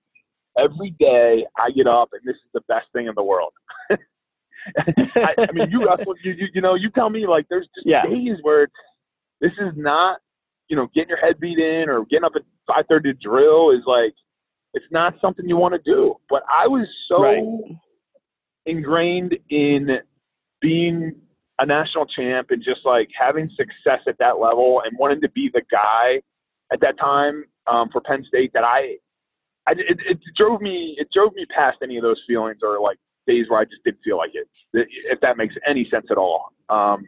every 0.58 0.92
day 1.00 1.46
I 1.58 1.72
get 1.72 1.88
up 1.88 2.10
and 2.14 2.22
this 2.26 2.36
is 2.36 2.50
the 2.54 2.62
best 2.68 2.88
thing 2.94 3.08
in 3.08 3.14
the 3.16 3.24
world. 3.24 3.54
I, 3.92 5.34
I, 5.38 5.52
mean, 5.52 5.70
you 5.72 5.86
wrestle, 5.86 6.16
you, 6.24 6.32
you 6.32 6.48
you 6.56 6.62
know, 6.62 6.76
you 6.76 6.90
tell 6.92 7.10
me 7.10 7.28
like 7.28 7.48
there's 7.50 7.68
just 7.76 7.86
yeah. 7.86 8.04
days 8.06 8.38
where 8.42 8.68
this 9.42 9.52
is 9.60 9.74
not, 9.76 10.20
you 10.70 10.78
know, 10.78 10.88
getting 10.94 11.10
your 11.10 11.18
head 11.18 11.40
beat 11.40 11.60
in 11.60 11.90
or 11.90 12.06
getting 12.06 12.24
up 12.24 12.34
at 12.36 12.44
five 12.68 12.86
thirty 12.88 13.14
to 13.14 13.20
drill 13.20 13.72
is 13.72 13.84
like 13.86 14.14
it's 14.74 14.86
not 14.92 15.16
something 15.22 15.48
you 15.48 15.58
want 15.58 15.74
to 15.74 15.82
do. 15.84 16.16
But 16.30 16.44
I 16.50 16.68
was 16.68 16.88
so 17.08 17.22
right. 17.22 17.44
ingrained 18.66 19.36
in 19.50 20.00
being 20.62 21.16
a 21.60 21.66
national 21.66 22.06
champ 22.08 22.48
and 22.50 22.64
just 22.64 22.82
like 22.86 23.10
having 23.18 23.50
success 23.56 24.00
at 24.08 24.18
that 24.20 24.40
level 24.40 24.82
and 24.86 24.98
wanting 24.98 25.22
to 25.22 25.30
be 25.30 25.50
the 25.54 25.62
guy 25.72 26.22
at 26.72 26.82
that 26.82 26.98
time 27.00 27.44
um, 27.68 27.90
for 27.92 28.02
Penn 28.02 28.26
State 28.28 28.52
that 28.54 28.64
I, 28.64 28.96
I 29.68 29.74
it, 29.74 29.98
it 30.10 30.20
drove 30.36 30.62
me 30.62 30.96
it 30.98 31.08
drove 31.14 31.34
me 31.36 31.46
past 31.56 31.78
any 31.84 31.98
of 31.98 32.04
those 32.04 32.22
feelings 32.28 32.60
or 32.64 32.82
like 32.82 32.98
days 33.28 33.46
where 33.50 33.60
I 33.60 33.66
just 33.66 33.84
didn't 33.86 34.00
feel 34.04 34.18
like 34.18 34.32
it. 34.34 34.48
If 34.74 35.20
that 35.22 35.38
makes 35.38 35.56
any 35.68 35.88
sense 35.90 36.08
at 36.10 36.18
all. 36.18 36.52
Um, 36.70 37.06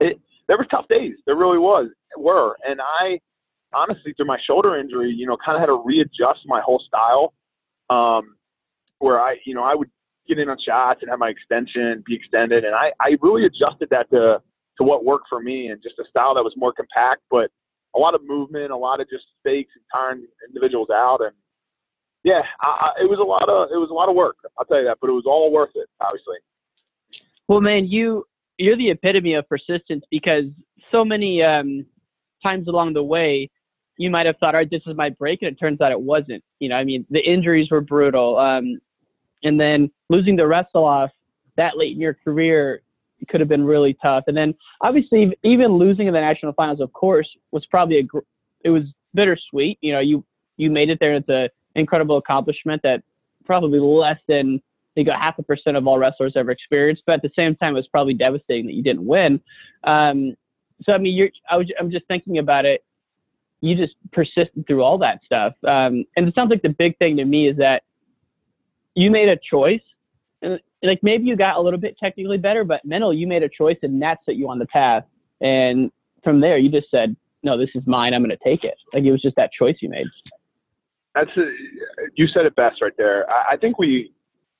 it 0.00 0.20
there 0.46 0.56
were 0.56 0.66
tough 0.66 0.86
days. 0.88 1.14
There 1.26 1.36
really 1.36 1.58
was 1.58 1.88
were, 2.16 2.56
and 2.66 2.80
I 2.80 3.18
honestly 3.74 4.12
through 4.14 4.26
my 4.26 4.38
shoulder 4.46 4.78
injury, 4.78 5.10
you 5.10 5.26
know, 5.26 5.36
kind 5.44 5.56
of 5.56 5.60
had 5.60 5.66
to 5.66 5.82
readjust 5.84 6.40
my 6.46 6.60
whole 6.60 6.82
style. 6.86 7.34
Um, 7.90 8.36
where 8.98 9.20
I, 9.20 9.36
you 9.44 9.54
know, 9.54 9.62
I 9.62 9.74
would 9.74 9.90
get 10.26 10.38
in 10.38 10.48
on 10.48 10.56
shots 10.64 11.00
and 11.02 11.10
have 11.10 11.18
my 11.18 11.28
extension 11.28 12.02
be 12.06 12.14
extended, 12.14 12.64
and 12.64 12.74
I, 12.74 12.92
I 13.00 13.16
really 13.20 13.44
adjusted 13.44 13.88
that 13.90 14.08
to 14.10 14.40
to 14.78 14.84
what 14.84 15.04
worked 15.04 15.26
for 15.28 15.40
me 15.40 15.68
and 15.68 15.80
just 15.82 15.98
a 15.98 16.08
style 16.08 16.34
that 16.34 16.42
was 16.42 16.54
more 16.56 16.72
compact, 16.72 17.22
but 17.30 17.50
a 17.94 17.98
lot 17.98 18.14
of 18.14 18.22
movement, 18.24 18.72
a 18.72 18.76
lot 18.76 19.00
of 19.00 19.08
just 19.08 19.24
fakes 19.44 19.70
and 19.76 19.84
tiring 19.92 20.26
individuals 20.48 20.88
out, 20.90 21.18
and 21.20 21.32
yeah, 22.24 22.40
I, 22.62 22.66
I, 22.66 23.02
it 23.02 23.10
was 23.10 23.18
a 23.20 23.22
lot 23.22 23.48
of 23.48 23.70
it 23.70 23.78
was 23.78 23.90
a 23.90 23.94
lot 23.94 24.08
of 24.08 24.16
work. 24.16 24.36
I'll 24.58 24.64
tell 24.64 24.78
you 24.78 24.84
that, 24.86 24.98
but 25.00 25.10
it 25.10 25.12
was 25.12 25.24
all 25.26 25.52
worth 25.52 25.72
it, 25.74 25.88
obviously. 26.00 26.36
Well, 27.48 27.60
man, 27.60 27.86
you 27.86 28.24
you're 28.56 28.76
the 28.76 28.90
epitome 28.90 29.34
of 29.34 29.48
persistence 29.48 30.04
because 30.10 30.44
so 30.90 31.04
many 31.04 31.42
um, 31.42 31.84
times 32.42 32.68
along 32.68 32.94
the 32.94 33.02
way, 33.02 33.50
you 33.96 34.10
might 34.10 34.26
have 34.26 34.36
thought, 34.38 34.54
all 34.54 34.60
right, 34.60 34.70
this 34.70 34.82
is 34.86 34.96
my 34.96 35.10
break, 35.10 35.42
and 35.42 35.50
it 35.50 35.58
turns 35.58 35.80
out 35.80 35.92
it 35.92 36.00
wasn't. 36.00 36.42
You 36.58 36.68
know, 36.68 36.76
I 36.76 36.84
mean, 36.84 37.06
the 37.10 37.20
injuries 37.20 37.70
were 37.70 37.80
brutal, 37.80 38.38
um, 38.38 38.78
and 39.42 39.60
then 39.60 39.90
losing 40.08 40.36
the 40.36 40.46
wrestle 40.46 40.84
off 40.84 41.10
that 41.56 41.76
late 41.76 41.92
in 41.94 42.00
your 42.00 42.14
career 42.14 42.82
could 43.28 43.40
have 43.40 43.48
been 43.48 43.64
really 43.64 43.96
tough. 44.02 44.24
And 44.26 44.36
then 44.36 44.54
obviously, 44.80 45.36
even 45.42 45.72
losing 45.72 46.06
in 46.06 46.14
the 46.14 46.20
national 46.20 46.52
finals, 46.52 46.80
of 46.80 46.92
course, 46.92 47.28
was 47.52 47.64
probably 47.66 48.00
a 48.00 48.02
it 48.64 48.70
was 48.70 48.82
bittersweet. 49.14 49.78
You 49.80 49.92
know, 49.92 50.00
you 50.00 50.24
you 50.56 50.70
made 50.70 50.90
it 50.90 50.98
there. 51.00 51.14
It's 51.14 51.28
an 51.28 51.48
incredible 51.74 52.16
accomplishment 52.16 52.82
that 52.82 53.02
probably 53.44 53.78
less 53.78 54.18
than 54.28 54.60
they 54.96 55.04
got 55.04 55.20
half 55.20 55.38
a 55.38 55.42
percent 55.42 55.76
of 55.76 55.86
all 55.86 55.98
wrestlers 55.98 56.34
ever 56.36 56.50
experienced. 56.50 57.02
But 57.06 57.14
at 57.14 57.22
the 57.22 57.30
same 57.36 57.56
time, 57.56 57.74
it 57.74 57.78
was 57.78 57.88
probably 57.88 58.14
devastating 58.14 58.66
that 58.66 58.74
you 58.74 58.82
didn't 58.82 59.06
win. 59.06 59.40
Um, 59.84 60.34
so 60.82 60.92
I 60.92 60.98
mean, 60.98 61.16
you're 61.16 61.30
I 61.50 61.56
was 61.56 61.66
I'm 61.78 61.90
just 61.90 62.06
thinking 62.06 62.38
about 62.38 62.64
it. 62.64 62.84
You 63.64 63.76
just 63.76 63.94
persisted 64.12 64.66
through 64.66 64.82
all 64.82 64.98
that 64.98 65.20
stuff, 65.24 65.54
um, 65.66 66.04
and 66.16 66.28
it 66.28 66.34
sounds 66.34 66.50
like 66.50 66.62
the 66.62 66.68
big 66.68 66.98
thing 66.98 67.16
to 67.16 67.24
me 67.24 67.48
is 67.48 67.56
that 67.56 67.82
you 68.94 69.10
made 69.10 69.28
a 69.28 69.38
choice, 69.50 69.80
and 70.42 70.60
like 70.82 71.00
maybe 71.02 71.24
you 71.24 71.36
got 71.36 71.56
a 71.56 71.60
little 71.60 71.80
bit 71.80 71.96
technically 71.98 72.36
better, 72.36 72.62
but 72.64 72.84
mentally 72.84 73.16
you 73.16 73.26
made 73.26 73.42
a 73.42 73.48
choice, 73.48 73.78
and 73.82 74.02
that 74.02 74.18
set 74.26 74.36
you 74.36 74.50
on 74.50 74.58
the 74.58 74.66
path. 74.66 75.04
And 75.40 75.90
from 76.22 76.40
there, 76.40 76.58
you 76.58 76.70
just 76.70 76.90
said, 76.90 77.16
"No, 77.42 77.56
this 77.56 77.70
is 77.74 77.82
mine. 77.86 78.12
I'm 78.12 78.22
going 78.22 78.36
to 78.36 78.44
take 78.44 78.64
it." 78.64 78.76
Like 78.92 79.04
it 79.04 79.12
was 79.12 79.22
just 79.22 79.36
that 79.36 79.50
choice 79.58 79.76
you 79.80 79.88
made. 79.88 80.06
That's 81.14 81.30
a, 81.36 81.44
you 82.16 82.26
said 82.28 82.44
it 82.44 82.54
best 82.56 82.82
right 82.82 82.92
there. 82.98 83.30
I, 83.30 83.54
I 83.54 83.56
think 83.56 83.78
we, 83.78 84.12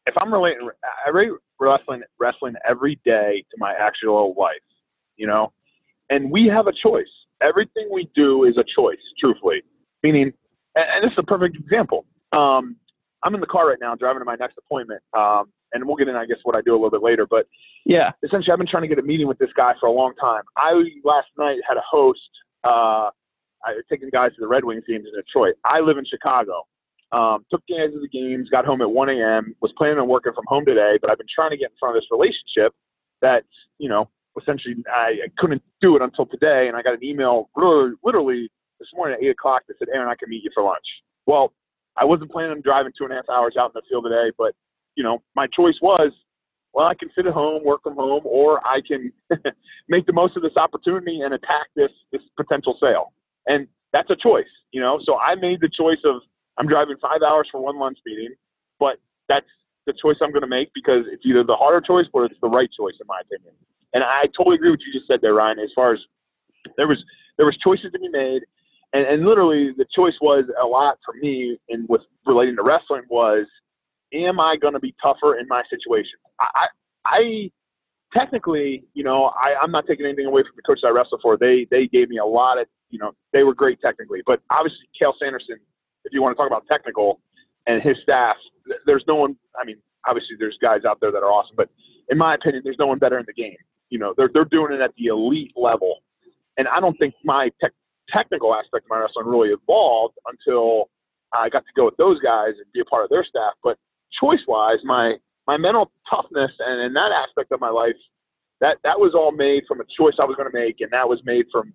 if 0.07 0.15
I'm 0.17 0.33
relating, 0.33 0.71
I 1.07 1.11
rate 1.11 1.31
wrestling 1.61 2.03
wrestling 2.19 2.55
every 2.69 2.99
day 3.05 3.45
to 3.51 3.57
my 3.59 3.75
actual 3.79 4.35
life, 4.39 4.55
you 5.17 5.27
know, 5.27 5.53
and 6.11 6.31
we 6.31 6.47
have 6.47 6.67
a 6.69 6.73
choice. 6.73 7.07
Everything 7.45 7.89
we 7.93 8.09
do 8.15 8.45
is 8.45 8.57
a 8.57 8.65
choice, 8.75 8.99
truthfully. 9.21 9.63
Meaning, 10.03 10.33
and, 10.75 10.85
and 10.95 11.05
this 11.05 11.13
is 11.13 11.19
a 11.19 11.23
perfect 11.23 11.57
example. 11.57 12.07
Um, 12.33 12.77
I'm 13.23 13.35
in 13.35 13.41
the 13.41 13.47
car 13.47 13.69
right 13.69 13.79
now, 13.81 13.95
driving 13.95 14.21
to 14.21 14.25
my 14.25 14.37
next 14.37 14.59
appointment, 14.59 15.03
um, 15.17 15.45
and 15.73 15.85
we'll 15.87 15.97
get 15.97 16.09
in, 16.09 16.17
I 16.17 16.27
guess, 16.27 16.39
what 16.43 16.55
I 16.55 16.61
do 16.61 16.73
a 16.73 16.77
little 16.77 16.91
bit 16.91 17.03
later. 17.03 17.27
But 17.29 17.47
yeah, 17.85 18.11
essentially, 18.23 18.53
I've 18.53 18.59
been 18.59 18.67
trying 18.67 18.83
to 18.83 18.89
get 18.89 18.99
a 18.99 19.03
meeting 19.03 19.27
with 19.27 19.39
this 19.39 19.51
guy 19.57 19.73
for 19.81 19.87
a 19.87 19.93
long 19.93 20.13
time. 20.21 20.43
I 20.57 20.73
last 21.05 21.29
night 21.39 21.59
had 21.67 21.77
a 21.77 21.83
host. 21.89 22.21
Uh, 22.63 23.11
I 23.65 23.81
taking 23.91 24.11
guys 24.11 24.31
to 24.35 24.41
the 24.41 24.47
Red 24.47 24.65
Wings 24.65 24.85
games 24.87 25.07
in 25.07 25.15
Detroit. 25.19 25.55
I 25.65 25.81
live 25.81 25.97
in 25.97 26.05
Chicago. 26.05 26.63
Um, 27.13 27.47
took 27.51 27.63
guys 27.69 27.93
to 27.93 28.01
the 28.01 28.09
games, 28.09 28.51
got 28.51 28.65
home 28.67 28.83
at 28.83 28.91
1 28.91 29.09
a.m. 29.09 29.55
Was 29.61 29.73
planning 29.79 29.99
on 29.99 30.09
working 30.09 30.33
from 30.35 30.45
home 30.49 30.65
today, 30.67 30.99
but 31.01 31.11
I've 31.11 31.19
been 31.19 31.27
trying 31.33 31.51
to 31.51 31.57
get 31.57 31.71
in 31.71 31.77
front 31.79 31.97
of 31.97 32.03
this 32.03 32.09
relationship 32.11 32.75
that 33.23 33.45
you 33.79 33.89
know 33.89 34.11
essentially 34.41 34.77
I, 34.93 35.25
I 35.25 35.29
couldn't 35.39 35.63
do 35.81 35.97
it 35.97 36.03
until 36.03 36.27
today, 36.27 36.67
and 36.69 36.77
I 36.77 36.83
got 36.83 36.95
an 36.95 37.05
email 37.05 37.51
literally, 37.57 37.95
literally 38.05 38.51
this 38.81 38.89
morning 38.95 39.17
at 39.21 39.25
8 39.25 39.31
o'clock 39.31 39.63
that 39.69 39.79
said, 39.79 39.89
Aaron, 39.95 40.09
I 40.09 40.17
can 40.17 40.29
meet 40.29 40.43
you 40.43 40.51
for 40.55 40.63
lunch. 40.63 40.85
Well, 41.27 41.53
I 41.97 42.05
wasn't 42.05 42.31
planning 42.31 42.51
on 42.53 42.61
driving 42.63 42.93
two 42.99 43.05
and 43.05 43.13
a 43.13 43.17
half 43.17 43.29
hours 43.31 43.55
out 43.59 43.71
in 43.71 43.73
the 43.75 43.83
field 43.89 44.05
today, 44.05 44.33
but 44.37 44.55
you 44.97 45.05
know 45.05 45.23
my 45.35 45.47
choice 45.47 45.77
was 45.83 46.13
well, 46.73 46.87
I 46.87 46.95
can 46.95 47.09
sit 47.15 47.25
at 47.27 47.33
home, 47.33 47.65
work 47.65 47.85
from 47.85 47.95
home, 47.95 48.23
or 48.25 48.61
I 48.67 48.81
can 48.87 49.13
make 49.89 50.07
the 50.07 50.13
most 50.13 50.37
of 50.37 50.43
this 50.43 50.57
opportunity 50.57 51.21
and 51.21 51.33
attack 51.35 51.67
this 51.77 51.91
this 52.13 52.23
potential 52.37 52.77
sale 52.81 53.13
and 53.47 53.69
that's 53.93 54.11
a 54.11 54.17
choice, 54.17 54.51
you 54.73 54.81
know. 54.81 54.99
So 55.05 55.17
I 55.19 55.35
made 55.35 55.61
the 55.61 55.69
choice 55.69 56.03
of 56.05 56.23
I'm 56.59 56.67
driving 56.67 56.97
five 57.01 57.23
hours 57.27 57.49
for 57.51 57.61
one 57.63 57.79
lunch 57.79 57.99
meeting, 58.07 58.35
but 58.79 58.97
that's 59.29 59.47
the 59.87 59.93
choice 60.01 60.17
I'm 60.23 60.31
going 60.31 60.43
to 60.43 60.49
make 60.49 60.71
because 60.75 61.05
it's 61.11 61.25
either 61.27 61.45
the 61.45 61.57
harder 61.57 61.81
choice 61.81 62.07
or 62.13 62.25
it's 62.25 62.35
the 62.41 62.49
right 62.49 62.69
choice 62.77 62.95
in 63.01 63.07
my 63.07 63.21
opinion. 63.21 63.55
And 63.95 64.05
I 64.05 64.27
totally 64.37 64.57
agree 64.57 64.71
with 64.71 64.81
what 64.81 64.87
you 64.87 64.93
just 64.93 65.09
said 65.09 65.21
there, 65.23 65.35
Ryan. 65.35 65.59
As 65.61 65.71
far 65.75 65.95
as 65.95 66.01
there 66.77 66.89
was 66.89 67.03
there 67.37 67.47
was 67.47 67.57
choices 67.63 67.91
to 67.93 67.99
be 67.99 68.09
made, 68.09 68.43
and, 68.93 69.07
and 69.07 69.25
literally 69.25 69.73
the 69.77 69.87
choice 69.95 70.15
was 70.21 70.45
a 70.63 70.67
lot 70.67 70.99
for 71.05 71.15
me 71.15 71.59
in 71.69 71.87
with 71.89 72.03
relating 72.27 72.57
to 72.57 72.63
wrestling 72.63 73.03
was, 73.09 73.47
am 74.13 74.41
I 74.41 74.57
going 74.61 74.75
to 74.75 74.81
be 74.81 74.95
tougher 75.03 75.39
in 75.39 75.47
my 75.49 75.63
situation? 75.71 76.19
I 76.41 76.67
I 77.07 77.51
technically, 78.13 78.85
you 78.95 79.05
know, 79.05 79.33
I, 79.35 79.55
I'm 79.61 79.71
not 79.71 79.87
taking 79.87 80.07
anything 80.07 80.27
away 80.27 80.43
from 80.43 80.53
the 80.57 80.63
coaches 80.63 80.85
I 80.87 80.91
wrestled 80.91 81.21
for. 81.23 81.37
They 81.37 81.67
they 81.71 81.87
gave 81.87 82.09
me 82.09 82.19
a 82.19 82.27
lot 82.27 82.59
of 82.59 82.67
you 82.95 83.01
know, 83.01 83.11
they 83.33 83.43
were 83.43 83.55
great 83.55 83.81
technically. 83.81 84.21
But 84.25 84.41
obviously, 84.53 84.87
Cael 85.01 85.13
Sanderson, 85.19 85.57
if 86.05 86.13
you 86.13 86.23
want 86.23 86.37
to 86.37 86.41
talk 86.41 86.47
about 86.47 86.65
technical 86.71 87.21
and 87.67 87.83
his 87.83 87.97
staff, 88.05 88.37
there's 88.87 89.03
no 89.09 89.17
one. 89.17 89.37
I 89.61 89.65
mean, 89.65 89.79
obviously, 90.07 90.37
there's 90.39 90.57
guys 90.63 90.85
out 90.89 90.99
there 91.01 91.11
that 91.11 91.19
are 91.19 91.31
awesome, 91.31 91.57
but 91.57 91.69
in 92.09 92.17
my 92.17 92.37
opinion, 92.37 92.63
there's 92.65 92.79
no 92.79 92.87
one 92.87 93.01
better 93.01 93.19
in 93.19 93.25
the 93.27 93.33
game. 93.33 93.57
You 93.95 94.01
know, 94.01 94.13
they're 94.17 94.31
they're 94.35 94.53
doing 94.57 94.73
it 94.75 94.81
at 94.81 94.91
the 94.99 95.07
elite 95.07 95.53
level, 95.55 96.03
and 96.59 96.67
I 96.67 96.81
don't 96.81 96.99
think 96.99 97.15
my 97.23 97.49
tech, 97.61 97.71
technical 98.09 98.53
aspect 98.53 98.87
of 98.87 98.91
my 98.91 98.99
wrestling 98.99 99.29
really 99.29 99.51
evolved 99.51 100.17
until 100.27 100.91
I 101.33 101.49
got 101.49 101.61
to 101.61 101.73
go 101.77 101.85
with 101.85 101.97
those 101.97 102.19
guys 102.19 102.55
and 102.59 102.67
be 102.73 102.81
a 102.81 102.85
part 102.87 103.05
of 103.05 103.11
their 103.11 103.25
staff. 103.25 103.53
But 103.63 103.79
choice-wise, 104.21 104.79
my 104.83 105.15
my 105.47 105.57
mental 105.57 105.93
toughness 106.11 106.51
and, 106.59 106.81
and 106.81 106.97
that 106.97 107.13
aspect 107.13 107.53
of 107.53 107.61
my 107.61 107.71
life, 107.71 107.95
that 108.61 108.79
that 108.83 108.99
was 108.99 109.15
all 109.15 109.31
made 109.31 109.63
from 109.69 109.81
a 109.81 109.85
choice 109.97 110.15
I 110.19 110.25
was 110.25 110.35
going 110.35 110.51
to 110.51 110.59
make, 110.59 110.81
and 110.81 110.91
that 110.91 111.09
was 111.09 111.21
made 111.25 111.47
from 111.53 111.73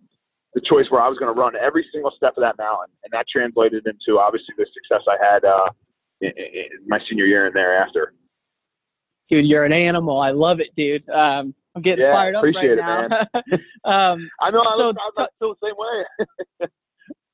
the 0.53 0.59
choice 0.59 0.87
where 0.89 1.01
I 1.01 1.07
was 1.07 1.17
going 1.19 1.33
to 1.33 1.39
run 1.39 1.53
every 1.55 1.85
single 1.93 2.11
step 2.17 2.33
of 2.35 2.41
that 2.41 2.57
mountain, 2.57 2.91
and 3.05 3.13
that 3.13 3.27
translated 3.31 3.87
into 3.87 4.19
obviously 4.19 4.55
the 4.57 4.67
success 4.73 5.07
I 5.07 5.15
had 5.23 5.45
uh, 5.45 5.69
in, 6.19 6.31
in 6.35 6.83
my 6.85 6.99
senior 7.07 7.27
year 7.27 7.45
and 7.45 7.55
thereafter. 7.55 8.11
Dude, 9.29 9.45
you're 9.45 9.63
an 9.63 9.71
animal. 9.71 10.19
I 10.19 10.31
love 10.31 10.59
it, 10.59 10.75
dude. 10.75 11.07
Um, 11.07 11.55
I'm 11.79 11.83
getting 11.83 12.03
yeah, 12.03 12.13
fired 12.13 12.35
up 12.35 12.43
right 12.43 12.65
it, 12.65 12.75
now. 12.75 13.05
um, 13.89 14.29
I 14.41 14.51
know. 14.51 14.63
So, 14.77 14.93
I'm 15.19 15.27
still 15.37 15.55
the 15.61 15.67
same 16.59 16.67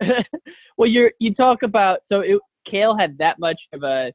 way. 0.06 0.24
well, 0.78 0.88
you're 0.88 1.12
you 1.20 1.34
talk 1.34 1.64
about 1.64 2.00
so 2.12 2.20
it, 2.20 2.40
Cael 2.72 3.00
had 3.00 3.18
that 3.18 3.40
much 3.40 3.60
of 3.74 3.82
a 3.82 4.14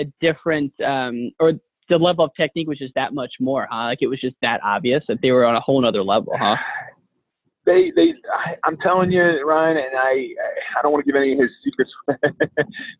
a 0.00 0.04
different 0.22 0.72
um, 0.80 1.32
or 1.38 1.52
the 1.90 1.98
level 1.98 2.24
of 2.24 2.30
technique 2.34 2.66
was 2.66 2.78
just 2.78 2.94
that 2.94 3.12
much 3.12 3.32
more, 3.40 3.68
huh? 3.70 3.84
Like 3.84 3.98
it 4.00 4.06
was 4.06 4.20
just 4.20 4.36
that 4.40 4.60
obvious 4.64 5.04
that 5.08 5.18
they 5.20 5.32
were 5.32 5.44
on 5.44 5.54
a 5.54 5.60
whole 5.60 5.84
other 5.86 6.02
level, 6.02 6.32
huh? 6.34 6.56
they 7.66 7.92
they 7.94 8.14
I, 8.32 8.54
I'm 8.64 8.78
telling 8.78 9.12
you, 9.12 9.44
Ryan, 9.46 9.76
and 9.76 9.98
I 9.98 10.28
I 10.78 10.82
don't 10.82 10.92
want 10.92 11.04
to 11.04 11.12
give 11.12 11.20
any 11.20 11.34
of 11.34 11.40
his 11.40 11.50
secrets. 11.62 11.90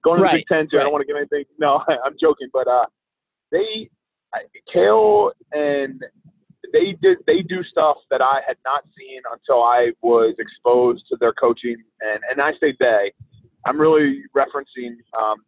Going 0.04 0.18
to 0.18 0.22
right, 0.22 0.32
the 0.32 0.38
Big 0.38 0.46
Ten 0.48 0.68
too, 0.70 0.76
right. 0.76 0.82
I 0.82 0.84
don't 0.84 0.92
want 0.92 1.00
to 1.00 1.06
give 1.06 1.16
anything. 1.16 1.44
No, 1.58 1.82
I'm 1.88 2.16
joking, 2.20 2.48
but 2.52 2.68
uh, 2.68 2.84
they 3.50 3.88
Cael 4.74 5.30
and 5.52 6.02
they 6.72 6.96
did 7.00 7.18
they 7.26 7.42
do 7.42 7.62
stuff 7.64 7.96
that 8.10 8.20
I 8.20 8.40
had 8.46 8.56
not 8.64 8.84
seen 8.98 9.20
until 9.30 9.62
I 9.62 9.92
was 10.02 10.34
exposed 10.38 11.04
to 11.10 11.16
their 11.18 11.32
coaching, 11.32 11.76
and 12.00 12.20
and 12.30 12.40
I 12.40 12.52
say 12.60 12.74
they, 12.78 13.12
I'm 13.66 13.80
really 13.80 14.22
referencing 14.36 14.96
um, 15.18 15.38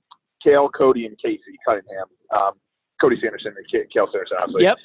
Cael, 0.45 0.71
Cody, 0.77 1.07
and 1.07 1.17
Casey 1.19 1.59
Cunningham. 1.67 2.07
Um, 2.35 2.53
Cody 3.01 3.17
Sanderson 3.21 3.55
and 3.57 3.67
Cael 3.67 4.07
Sanderson, 4.13 4.37
obviously. 4.41 4.65
Yep. 4.65 4.77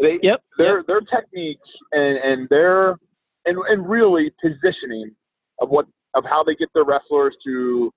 They, 0.00 0.18
Yep. 0.22 0.42
their 0.58 0.76
yep. 0.78 0.86
their 0.86 1.00
techniques 1.00 1.68
and 1.92 2.18
and 2.18 2.48
their 2.48 2.98
and 3.46 3.56
and 3.68 3.88
really 3.88 4.32
positioning 4.42 5.14
of 5.60 5.70
what 5.70 5.86
of 6.14 6.24
how 6.24 6.42
they 6.42 6.54
get 6.54 6.68
their 6.74 6.84
wrestlers 6.84 7.36
to 7.44 7.92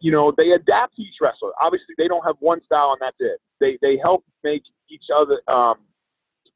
you 0.00 0.12
know 0.12 0.32
they 0.36 0.52
adapt 0.52 0.98
each 0.98 1.14
wrestler 1.20 1.50
obviously 1.60 1.94
they 1.96 2.06
don't 2.06 2.24
have 2.24 2.36
one 2.40 2.60
style 2.62 2.92
and 2.92 3.00
that's 3.00 3.16
it 3.18 3.40
they 3.58 3.78
they 3.82 3.98
help 4.00 4.24
make 4.44 4.62
each 4.90 5.06
other 5.14 5.40
um 5.48 5.74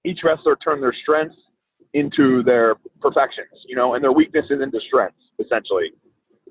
each 0.05 0.21
wrestler 0.25 0.57
turn 0.57 0.81
their 0.81 0.95
strengths 1.03 1.37
into 1.95 2.43
their 2.43 2.75
perfections 3.01 3.51
you 3.67 3.77
know 3.77 3.95
and 3.95 4.03
their 4.03 4.13
weaknesses 4.13 4.61
into 4.63 4.81
strengths 4.87 5.31
essentially. 5.39 5.91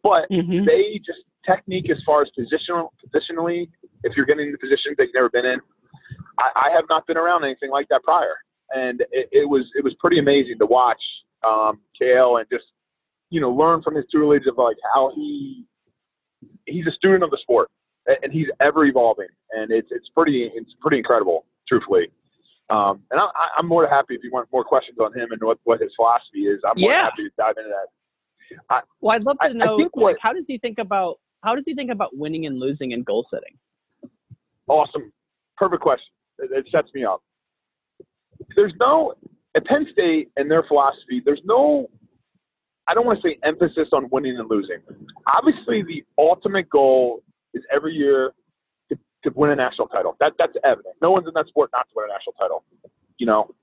But 0.04 0.30
Mhm. 0.30 0.66
they 0.66 1.00
just 1.00 1.20
technique 1.46 1.90
as 1.90 2.02
far 2.04 2.22
as 2.22 2.30
positional 2.38 2.90
positionally 3.06 3.70
if 4.04 4.16
you're 4.16 4.26
getting 4.26 4.48
into 4.48 4.58
positions 4.60 4.96
that 4.98 5.06
you've 5.06 5.16
never 5.16 5.30
been 5.30 5.46
in 5.46 5.60
I, 6.40 6.68
I 6.68 6.70
have 6.76 6.86
not 6.90 7.06
been 7.08 7.18
around 7.18 7.44
anything 7.44 7.72
like 7.72 7.88
that 7.90 8.04
prior. 8.04 8.36
And 8.74 9.02
it, 9.12 9.30
it 9.32 9.50
was 9.50 9.66
it 9.76 9.84
was 9.84 9.94
pretty 10.00 10.20
amazing 10.20 10.58
to 10.60 10.66
watch 10.66 11.02
um 11.48 11.80
Cael 12.00 12.40
and 12.40 12.48
just 12.52 12.66
you 13.30 13.42
know 13.42 13.52
learn 13.52 13.82
from 13.82 13.96
his 13.96 14.06
tutelage 14.12 14.46
of 14.48 14.58
like 14.58 14.78
how 14.94 15.12
he 15.16 15.66
he's 16.66 16.88
a 16.88 16.92
student 16.92 17.24
of 17.24 17.32
the 17.32 17.38
sport 17.42 17.70
and 18.24 18.32
he's 18.32 18.48
ever 18.60 18.86
evolving. 18.86 19.28
And 19.52 19.72
it's 19.72 19.90
it's 19.92 20.10
pretty 20.10 20.52
it's 20.54 20.74
pretty 20.82 20.98
incredible 20.98 21.46
truthfully 21.68 22.08
um 22.72 23.02
and 23.12 23.20
I, 23.20 23.24
I- 23.26 23.52
I'm 23.58 23.68
more 23.68 23.84
than 23.84 23.92
happy 23.92 24.16
if 24.16 24.24
you 24.24 24.32
want 24.32 24.48
more 24.52 24.64
questions 24.64 24.98
on 25.00 25.14
him 25.14 25.32
and 25.32 25.42
what 25.42 25.60
what 25.66 25.82
his 25.82 25.92
philosophy 25.96 26.44
is 26.48 26.60
I'm 26.66 26.80
more 26.82 26.92
Yeah. 26.92 27.04
happy 27.06 27.24
to 27.24 27.30
dive 27.38 27.56
into 27.58 27.70
that 28.70 28.84
Well, 29.02 29.16
I'd 29.16 29.24
love 29.24 29.38
to 29.40 29.50
I 29.50 29.54
know 29.54 29.76
like, 29.76 29.96
what- 29.96 30.18
how 30.22 30.34
does 30.34 30.46
he 30.48 30.58
think 30.58 30.78
about 30.80 31.20
how 31.44 31.56
does 31.56 31.64
he 31.66 31.74
think 31.76 31.92
about 31.92 32.16
winning 32.16 32.46
and 32.46 32.60
losing 32.60 32.94
and 32.94 33.04
goal 33.06 33.26
setting? 33.32 33.58
Awesome. 34.68 35.12
Perfect 35.58 35.82
question. 35.82 36.12
It, 36.38 36.52
it 36.52 36.68
sets 36.72 36.90
me 36.94 37.04
up. 37.04 37.22
There's 38.56 38.74
no, 38.80 39.16
at 39.56 39.66
Penn 39.66 39.88
State 39.92 40.30
and 40.38 40.50
their 40.52 40.64
philosophy, 40.68 41.20
there's 41.26 41.42
no, 41.46 41.90
I 42.88 42.94
don't 42.94 43.06
want 43.08 43.22
to 43.22 43.28
say 43.28 43.38
emphasis 43.44 43.90
on 43.92 44.08
winning 44.12 44.38
and 44.38 44.48
losing. 44.52 44.78
Obviously, 45.36 45.82
the 45.82 46.04
ultimate 46.20 46.70
goal 46.70 47.24
is 47.56 47.64
every 47.74 47.94
year 47.94 48.34
to, 49.24 49.32
win 49.36 49.52
a 49.52 49.56
national 49.56 49.88
title. 49.88 50.16
That, 50.20 50.34
that's 50.38 50.54
evident. 50.64 50.96
No 51.02 51.12
one's 51.12 51.28
in 51.28 51.34
that 51.36 51.48
sport 51.48 51.70
not 51.74 51.88
to 51.90 51.94
win 51.96 52.06
a 52.10 52.14
national 52.14 52.34
title. 52.34 52.64
You 53.18 53.26
know, 53.26 53.54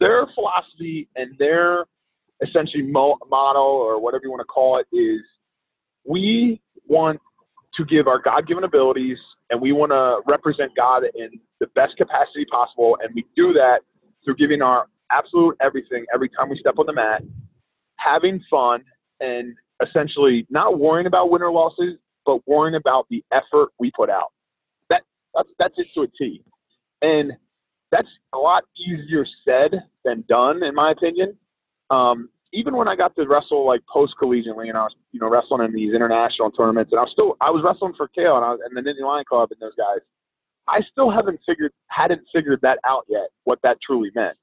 their 0.00 0.26
philosophy 0.34 1.08
and 1.16 1.36
their 1.38 1.84
essentially 2.42 2.82
mo- 2.82 3.18
motto 3.28 3.60
or 3.60 4.00
whatever 4.00 4.22
you 4.24 4.30
want 4.30 4.40
to 4.40 4.44
call 4.44 4.78
it 4.78 4.86
is 4.94 5.20
we 6.04 6.60
want 6.86 7.20
to 7.74 7.84
give 7.84 8.06
our 8.06 8.20
God 8.20 8.46
given 8.46 8.64
abilities 8.64 9.18
and 9.50 9.60
we 9.60 9.72
want 9.72 9.92
to 9.92 10.20
represent 10.30 10.72
God 10.76 11.04
in 11.14 11.30
the 11.60 11.66
best 11.74 11.96
capacity 11.96 12.44
possible. 12.50 12.98
And 13.02 13.14
we 13.14 13.24
do 13.36 13.52
that 13.54 13.80
through 14.24 14.36
giving 14.36 14.62
our 14.62 14.86
absolute 15.10 15.56
everything 15.60 16.04
every 16.12 16.28
time 16.28 16.48
we 16.48 16.58
step 16.58 16.74
on 16.78 16.86
the 16.86 16.92
mat, 16.92 17.22
having 17.96 18.42
fun, 18.50 18.82
and 19.20 19.54
essentially 19.86 20.46
not 20.50 20.78
worrying 20.78 21.06
about 21.06 21.30
win 21.30 21.42
or 21.42 21.52
losses, 21.52 21.94
but 22.26 22.46
worrying 22.46 22.74
about 22.74 23.06
the 23.10 23.24
effort 23.32 23.70
we 23.78 23.90
put 23.94 24.10
out. 24.10 24.32
That 25.34 25.46
that's 25.58 25.74
that's 25.74 25.74
it 25.78 25.86
to 25.94 26.02
a 26.02 26.06
T. 26.18 26.42
And 27.02 27.32
that's 27.90 28.08
a 28.32 28.38
lot 28.38 28.64
easier 28.76 29.26
said 29.44 29.82
than 30.04 30.24
done, 30.28 30.62
in 30.62 30.74
my 30.74 30.92
opinion. 30.92 31.36
Um, 31.90 32.30
even 32.54 32.76
when 32.76 32.88
I 32.88 32.96
got 32.96 33.14
to 33.16 33.26
wrestle 33.26 33.66
like 33.66 33.80
post 33.92 34.14
collegiately, 34.20 34.68
and 34.68 34.76
I 34.76 34.82
was 34.84 34.94
you 35.12 35.20
know 35.20 35.28
wrestling 35.28 35.64
in 35.64 35.74
these 35.74 35.94
international 35.94 36.50
tournaments, 36.50 36.92
and 36.92 36.98
I 36.98 37.02
was 37.02 37.12
still 37.12 37.36
I 37.40 37.50
was 37.50 37.62
wrestling 37.64 37.94
for 37.96 38.08
Cael 38.08 38.36
and 38.36 38.44
I 38.44 38.50
was 38.52 38.60
and 38.64 38.76
the 38.76 38.80
Nittany 38.80 39.06
Lion 39.06 39.24
Club 39.28 39.50
and 39.50 39.60
those 39.60 39.74
guys. 39.76 40.00
I 40.68 40.80
still 40.90 41.10
haven't 41.10 41.40
figured 41.46 41.72
hadn't 41.88 42.22
figured 42.32 42.60
that 42.62 42.78
out 42.86 43.04
yet 43.08 43.28
what 43.44 43.58
that 43.62 43.78
truly 43.84 44.10
meant. 44.14 44.36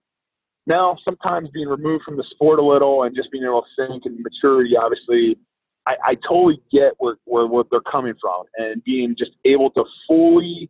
Now, 0.67 0.98
sometimes 1.03 1.50
being 1.50 1.67
removed 1.67 2.03
from 2.03 2.17
the 2.17 2.25
sport 2.29 2.60
a 2.60 2.63
little 2.63 3.03
and 3.03 3.15
just 3.15 3.31
being 3.31 3.43
able 3.43 3.63
to 3.63 3.88
think 3.88 4.05
and 4.05 4.19
maturity, 4.19 4.75
obviously, 4.77 5.38
I, 5.87 5.96
I 6.03 6.16
totally 6.16 6.61
get 6.72 6.94
where, 6.98 7.16
where 7.25 7.48
where 7.48 7.63
they're 7.72 7.81
coming 7.81 8.13
from 8.22 8.44
and 8.57 8.83
being 8.83 9.16
just 9.18 9.31
able 9.46 9.72
to 9.72 9.83
fully 10.07 10.70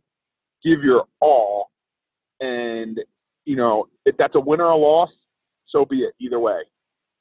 give 0.64 0.82
your 0.82 1.04
all. 1.20 1.70
And 2.40 2.98
you 3.44 3.56
know, 3.56 3.88
if 4.04 4.16
that's 4.16 4.34
a 4.34 4.40
win 4.40 4.60
or 4.60 4.70
a 4.70 4.76
loss, 4.76 5.10
so 5.66 5.84
be 5.84 6.00
it. 6.00 6.14
Either 6.20 6.38
way, 6.38 6.60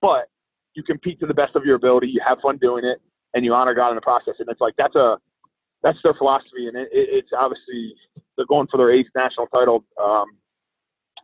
but 0.02 0.30
you 0.76 0.84
compete 0.84 1.20
to 1.20 1.26
the 1.26 1.34
best 1.34 1.56
of 1.56 1.66
your 1.66 1.76
ability. 1.76 2.08
You 2.08 2.22
have 2.28 2.40
fun 2.42 2.58
doing 2.58 2.86
it, 2.86 3.02
and 3.34 3.44
you 3.44 3.54
honor 3.54 3.74
God 3.74 3.90
in 3.90 3.96
the 3.96 4.02
process. 4.02 4.36
And 4.40 4.48
it's 4.50 4.62
like 4.62 4.76
that's 4.78 4.96
a 4.96 5.18
that's 5.84 5.98
their 6.04 6.14
philosophy, 6.14 6.68
and 6.68 6.76
it, 6.76 6.90
it, 6.92 7.10
it's 7.12 7.30
obviously 7.38 7.94
they're 8.36 8.46
going 8.46 8.68
for 8.68 8.78
their 8.78 8.92
eighth 8.92 9.10
national 9.16 9.48
title 9.48 9.84
um, 10.02 10.26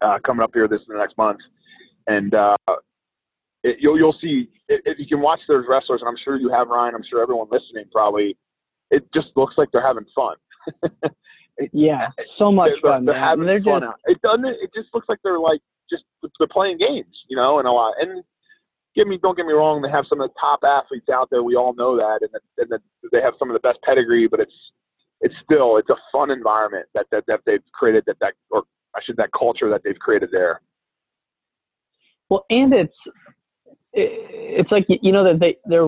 uh, 0.02 0.18
coming 0.26 0.44
up 0.44 0.52
here 0.54 0.68
this 0.68 0.82
in 0.88 0.94
the 0.94 1.00
next 1.00 1.18
month, 1.18 1.40
and 2.08 2.34
uh, 2.34 2.58
it, 3.64 3.78
you'll 3.80 3.98
you'll 3.98 4.18
see 4.22 4.50
if, 4.68 4.98
you 4.98 5.08
can 5.08 5.22
watch 5.22 5.40
those 5.48 5.66
wrestlers, 5.68 6.02
and 6.02 6.10
I'm 6.10 6.18
sure 6.24 6.38
you 6.38 6.50
have 6.50 6.68
Ryan. 6.68 6.96
I'm 6.96 7.04
sure 7.10 7.22
everyone 7.22 7.48
listening 7.52 7.86
probably. 7.92 8.38
It 8.92 9.04
just 9.14 9.28
looks 9.36 9.56
like 9.58 9.70
they're 9.72 9.86
having 9.86 10.06
fun. 10.16 10.36
Yeah, 11.72 12.10
so 12.38 12.52
much 12.52 12.72
they're, 12.82 12.92
fun, 12.92 13.06
they're 13.06 13.14
man. 13.16 13.24
having 13.24 13.46
They're 13.46 13.64
fun 13.64 13.82
just 13.82 13.90
out. 13.90 14.00
It 14.06 14.22
doesn't. 14.22 14.46
It 14.46 14.72
just 14.76 14.94
looks 14.94 15.08
like 15.08 15.20
they're 15.24 15.40
like 15.40 15.62
just 15.90 16.04
they're 16.40 16.48
playing 16.52 16.78
games, 16.78 17.16
you 17.30 17.38
know, 17.38 17.60
and 17.60 17.68
a 17.68 17.72
lot. 17.72 17.94
And 18.00 18.24
give 18.96 19.08
me, 19.08 19.18
don't 19.22 19.38
get 19.38 19.46
me 19.46 19.54
wrong. 19.54 19.82
They 19.82 19.90
have 19.90 20.06
some 20.10 20.20
of 20.22 20.30
the 20.30 20.34
top 20.40 20.60
athletes 20.64 21.08
out 21.14 21.30
there. 21.32 21.44
We 21.44 21.56
all 21.56 21.74
know 21.76 21.96
that, 21.96 22.20
and, 22.22 22.30
the, 22.34 22.40
and 22.62 22.70
the, 22.72 23.10
they 23.12 23.22
have 23.22 23.34
some 23.40 23.50
of 23.50 23.54
the 23.54 23.60
best 23.60 23.80
pedigree. 23.84 24.28
But 24.28 24.42
it's 24.42 24.54
it's 25.22 25.36
still 25.44 25.78
it's 25.78 25.90
a 25.90 25.96
fun 26.12 26.30
environment 26.32 26.88
that 26.94 27.06
that, 27.12 27.24
that 27.28 27.40
they've 27.46 27.64
created. 27.74 28.04
That 28.08 28.18
that 28.20 28.34
or 28.52 28.64
I 28.96 29.00
should 29.06 29.16
that 29.18 29.30
culture 29.38 29.70
that 29.70 29.82
they've 29.84 30.00
created 30.00 30.30
there. 30.32 30.62
well, 32.30 32.46
and 32.50 32.74
it's 32.74 32.98
it- 33.94 34.60
it's 34.60 34.72
like 34.72 34.86
you 34.90 35.12
know 35.12 35.24
that 35.24 35.40
they 35.40 35.56
they're 35.66 35.88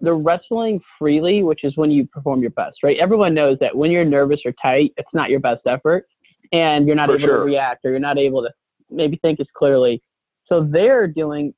they're 0.00 0.16
wrestling 0.16 0.80
freely, 0.98 1.42
which 1.42 1.64
is 1.64 1.76
when 1.76 1.90
you 1.90 2.06
perform 2.06 2.40
your 2.40 2.50
best, 2.50 2.82
right? 2.82 2.96
Everyone 2.98 3.34
knows 3.34 3.58
that 3.60 3.76
when 3.76 3.90
you're 3.90 4.04
nervous 4.04 4.40
or 4.44 4.52
tight, 4.62 4.92
it's 4.96 5.12
not 5.12 5.30
your 5.30 5.40
best 5.40 5.62
effort, 5.66 6.06
and 6.52 6.86
you're 6.86 6.96
not 6.96 7.08
For 7.08 7.16
able 7.16 7.28
sure. 7.28 7.38
to 7.38 7.44
react 7.44 7.84
or 7.84 7.90
you're 7.90 7.98
not 7.98 8.18
able 8.18 8.42
to 8.42 8.50
maybe 8.90 9.16
think 9.16 9.40
as 9.40 9.46
clearly. 9.54 10.02
So 10.46 10.66
they're 10.70 11.06
doing, 11.06 11.52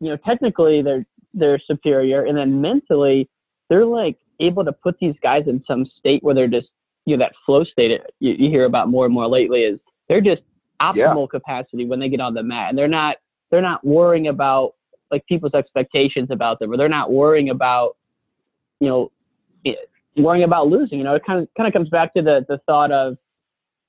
you 0.00 0.10
know, 0.10 0.16
technically 0.16 0.82
they're 0.82 1.06
they're 1.32 1.58
superior, 1.58 2.24
and 2.24 2.36
then 2.36 2.60
mentally 2.60 3.28
they're 3.68 3.84
like 3.84 4.16
able 4.40 4.64
to 4.64 4.72
put 4.72 4.98
these 5.00 5.14
guys 5.22 5.44
in 5.46 5.62
some 5.66 5.86
state 5.98 6.22
where 6.22 6.34
they're 6.34 6.48
just 6.48 6.68
you 7.04 7.16
know 7.16 7.24
that 7.24 7.32
flow 7.44 7.64
state 7.64 8.00
you, 8.20 8.32
you 8.32 8.50
hear 8.50 8.64
about 8.64 8.88
more 8.88 9.04
and 9.04 9.14
more 9.14 9.26
lately 9.28 9.60
is 9.60 9.78
they're 10.08 10.20
just 10.20 10.42
optimal 10.80 11.28
capacity 11.28 11.86
when 11.86 11.98
they 11.98 12.08
get 12.08 12.20
on 12.20 12.34
the 12.34 12.42
mat, 12.42 12.68
and 12.68 12.78
they're 12.78 12.88
not 12.88 13.16
they're 13.50 13.62
not 13.62 13.84
worrying 13.84 14.28
about 14.28 14.74
like 15.10 15.24
people's 15.26 15.54
expectations 15.54 16.28
about 16.30 16.58
them, 16.58 16.72
or 16.72 16.76
they're 16.76 16.88
not 16.88 17.12
worrying 17.12 17.50
about, 17.50 17.96
you 18.80 18.88
know, 18.88 19.12
worrying 20.16 20.44
about 20.44 20.68
losing. 20.68 20.98
You 20.98 21.04
know, 21.04 21.14
it 21.14 21.22
kind 21.26 21.42
of 21.42 21.48
kind 21.56 21.66
of 21.66 21.72
comes 21.72 21.88
back 21.88 22.14
to 22.14 22.22
the 22.22 22.44
the 22.48 22.58
thought 22.66 22.92
of, 22.92 23.16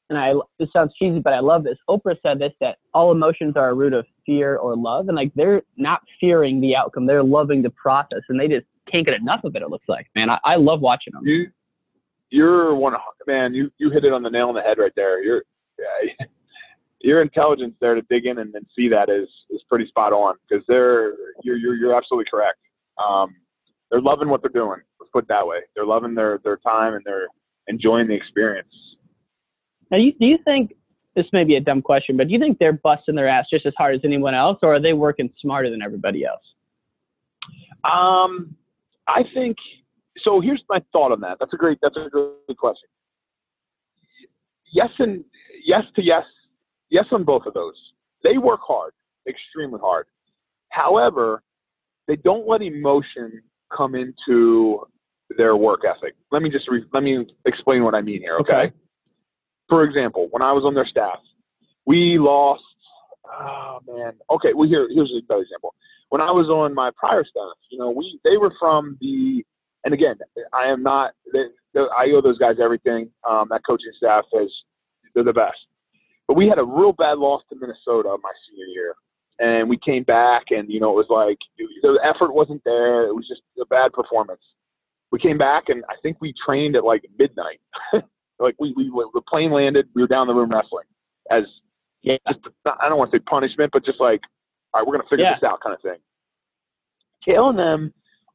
and 0.10 0.18
I 0.18 0.34
this 0.60 0.70
sounds 0.72 0.94
cheesy, 0.98 1.20
but 1.20 1.34
I 1.34 1.40
love 1.40 1.64
this. 1.64 1.78
Oprah 1.90 2.18
said 2.22 2.40
this 2.40 2.54
that 2.60 2.78
all 2.94 3.12
emotions 3.12 3.56
are 3.56 3.70
a 3.70 3.74
root 3.74 3.94
of 3.94 4.06
fear 4.26 4.58
or 4.58 4.76
love, 4.76 5.08
and 5.08 5.16
like 5.16 5.32
they're 5.36 5.64
not 5.78 6.02
fearing 6.20 6.62
the 6.62 6.76
outcome, 6.76 7.06
they're 7.06 7.24
loving 7.24 7.62
the 7.62 7.70
process, 7.72 8.22
and 8.30 8.40
they 8.40 8.48
just 8.48 8.66
can't 8.92 9.06
get 9.06 9.16
enough 9.16 9.44
of 9.44 9.56
it. 9.56 9.62
It 9.62 9.70
looks 9.70 9.88
like, 9.88 10.08
man, 10.16 10.30
I, 10.30 10.40
I 10.44 10.56
love 10.56 10.82
watching 10.82 11.14
them. 11.14 11.26
You 11.26 11.48
you're 12.30 12.76
one 12.76 12.94
man. 13.26 13.54
You 13.54 13.72
you 13.78 13.90
hit 13.90 14.06
it 14.06 14.14
on 14.14 14.24
the 14.24 14.30
nail 14.30 14.50
on 14.50 14.56
the 14.56 14.62
head 14.62 14.78
right 14.78 14.92
there. 14.96 15.24
You're 15.24 15.44
yeah, 15.80 16.26
your 17.02 17.22
intelligence 17.22 17.76
there 17.80 17.96
to 17.96 18.02
dig 18.10 18.26
in 18.26 18.40
and, 18.40 18.54
and 18.56 18.66
see 18.76 18.90
that 18.90 19.10
is 19.10 19.28
is 19.50 19.62
pretty 19.70 19.88
spot 19.88 20.14
on 20.14 20.36
because 20.48 20.64
they're 20.68 21.14
you're 21.44 21.58
you're 21.58 21.76
you're 21.76 21.96
absolutely 21.96 22.30
correct. 22.30 22.58
Um, 23.04 23.36
they're 23.92 24.02
loving 24.02 24.30
what 24.30 24.42
they're 24.42 24.50
doing. 24.50 24.82
Let's 25.00 25.12
put 25.12 25.26
it 25.26 25.28
that 25.30 25.46
way. 25.46 25.60
They're 25.76 25.86
loving 25.86 26.16
their 26.16 26.40
their 26.44 26.58
time 26.58 26.94
and 26.94 27.04
they're 27.06 27.28
enjoying 27.68 28.08
the 28.08 28.16
experience. 28.16 28.74
Now, 29.92 29.98
you, 29.98 30.14
do 30.20 30.26
you 30.26 30.38
think 30.44 30.74
this 31.16 31.26
may 31.32 31.44
be 31.44 31.56
a 31.56 31.62
dumb 31.62 31.82
question, 31.82 32.18
but 32.18 32.28
do 32.28 32.34
you 32.34 32.40
think 32.40 32.60
they're 32.60 32.74
busting 32.74 33.16
their 33.16 33.28
ass 33.28 33.46
just 33.50 33.66
as 33.66 33.74
hard 33.78 33.96
as 33.96 34.02
anyone 34.04 34.36
else, 34.36 34.60
or 34.62 34.76
are 34.76 34.82
they 34.82 34.94
working 34.94 35.30
smarter 35.40 35.70
than 35.70 35.82
everybody 35.82 36.26
else? 36.26 36.44
Um, 37.84 38.56
I 39.08 39.24
think 39.34 39.58
so. 40.20 40.42
Here's 40.42 40.64
my 40.70 40.82
thought 40.92 41.12
on 41.12 41.22
that. 41.22 41.38
That's 41.40 41.54
a 41.54 41.58
great. 41.58 41.80
That's 41.82 41.96
a 41.98 42.10
good 42.10 42.58
question. 42.58 42.90
Yes 44.74 44.90
and 45.00 45.24
yes 45.64 45.84
to 45.96 46.04
yes, 46.04 46.24
yes 46.90 47.06
on 47.12 47.24
both 47.24 47.44
of 47.46 47.54
those. 47.54 47.76
They 48.24 48.38
work 48.38 48.62
hard, 48.68 48.94
extremely 49.28 49.80
hard. 49.80 50.08
However, 50.70 51.44
they 52.08 52.16
don't 52.18 52.48
let 52.48 52.62
emotion 52.62 53.42
come 53.76 53.96
into 53.96 54.86
their 55.38 55.56
work 55.56 55.82
ethic. 55.86 56.16
Let 56.32 56.42
me 56.42 56.50
just 56.50 56.70
re- 56.70 56.86
let 56.94 57.04
me 57.04 57.26
explain 57.46 57.84
what 57.84 57.96
I 57.96 58.02
mean 58.02 58.22
here. 58.22 58.38
Okay? 58.38 58.54
Okay. 58.54 58.74
For 59.70 59.84
example, 59.84 60.28
when 60.32 60.42
I 60.42 60.54
was 60.54 60.64
on 60.64 60.74
their 60.74 60.86
staff, 60.86 61.20
we 61.86 62.18
lost. 62.18 62.64
Oh 63.30 63.80
man. 63.88 64.14
Okay. 64.32 64.54
Well, 64.56 64.68
here 64.68 64.88
here's 64.90 65.12
a 65.12 65.22
better 65.28 65.42
example 65.42 65.74
when 66.10 66.22
I 66.22 66.32
was 66.32 66.48
on 66.48 66.74
my 66.74 66.92
prior 66.96 67.24
staff, 67.24 67.58
you 67.70 67.78
know, 67.78 67.92
we 67.92 68.20
they 68.24 68.38
were 68.38 68.54
from 68.60 68.98
the 69.02 69.44
and 69.84 69.94
again, 69.94 70.16
I 70.54 70.66
am 70.68 70.84
not. 70.84 71.12
They, 71.32 71.46
they, 71.74 71.82
I 71.98 72.12
owe 72.14 72.22
those 72.22 72.38
guys 72.38 72.56
everything. 72.62 73.10
Um, 73.30 73.48
that 73.52 73.62
coaching 73.66 73.92
staff 73.96 74.26
is 74.34 74.52
they're 75.14 75.24
the 75.24 75.34
best. 75.34 75.58
But 76.28 76.36
we 76.36 76.48
had 76.48 76.60
a 76.60 76.64
real 76.64 76.94
bad 76.94 77.18
loss 77.18 77.42
to 77.50 77.56
Minnesota 77.56 78.16
my 78.22 78.32
senior 78.50 78.66
year, 78.66 78.96
and 79.40 79.70
we 79.70 79.78
came 79.78 80.04
back, 80.04 80.46
and 80.50 80.70
you 80.70 80.80
know 80.80 80.92
it 80.92 81.08
was 81.08 81.08
like 81.10 81.38
the 81.58 82.00
effort 82.04 82.34
wasn't 82.34 82.62
there. 82.66 83.08
It 83.08 83.16
was 83.16 83.28
just 83.28 83.42
a 83.62 83.66
bad 83.66 83.94
performance. 83.94 84.42
We 85.12 85.20
came 85.20 85.38
back, 85.38 85.66
and 85.70 85.84
I 85.90 85.94
think 86.04 86.18
we 86.20 86.34
trained 86.46 86.76
at 86.76 86.84
like 86.84 87.04
midnight. 87.18 87.62
like 88.40 88.56
we, 88.60 88.74
we 88.76 88.92
the 89.14 89.22
plane 89.28 89.52
landed, 89.52 89.88
we 89.96 90.02
were 90.02 90.08
down 90.08 90.28
the 90.28 90.34
room 90.34 90.52
wrestling 90.52 90.86
as 91.32 91.44
yeah. 92.02 92.18
just 92.28 92.40
I 92.66 92.90
don't 92.90 92.98
want 92.98 93.12
to 93.12 93.18
say 93.18 93.24
punishment, 93.30 93.72
but 93.72 93.86
just 93.86 94.00
like 94.00 94.22
all 94.74 94.82
right, 94.82 94.88
we're 94.88 94.98
gonna 94.98 95.10
figure 95.10 95.26
yeah. 95.26 95.36
this 95.36 95.48
out 95.48 95.60
kind 95.62 95.76
of 95.76 95.82
thing. 95.82 95.98
Cael 97.28 97.50
and 97.50 97.60
them 97.60 97.94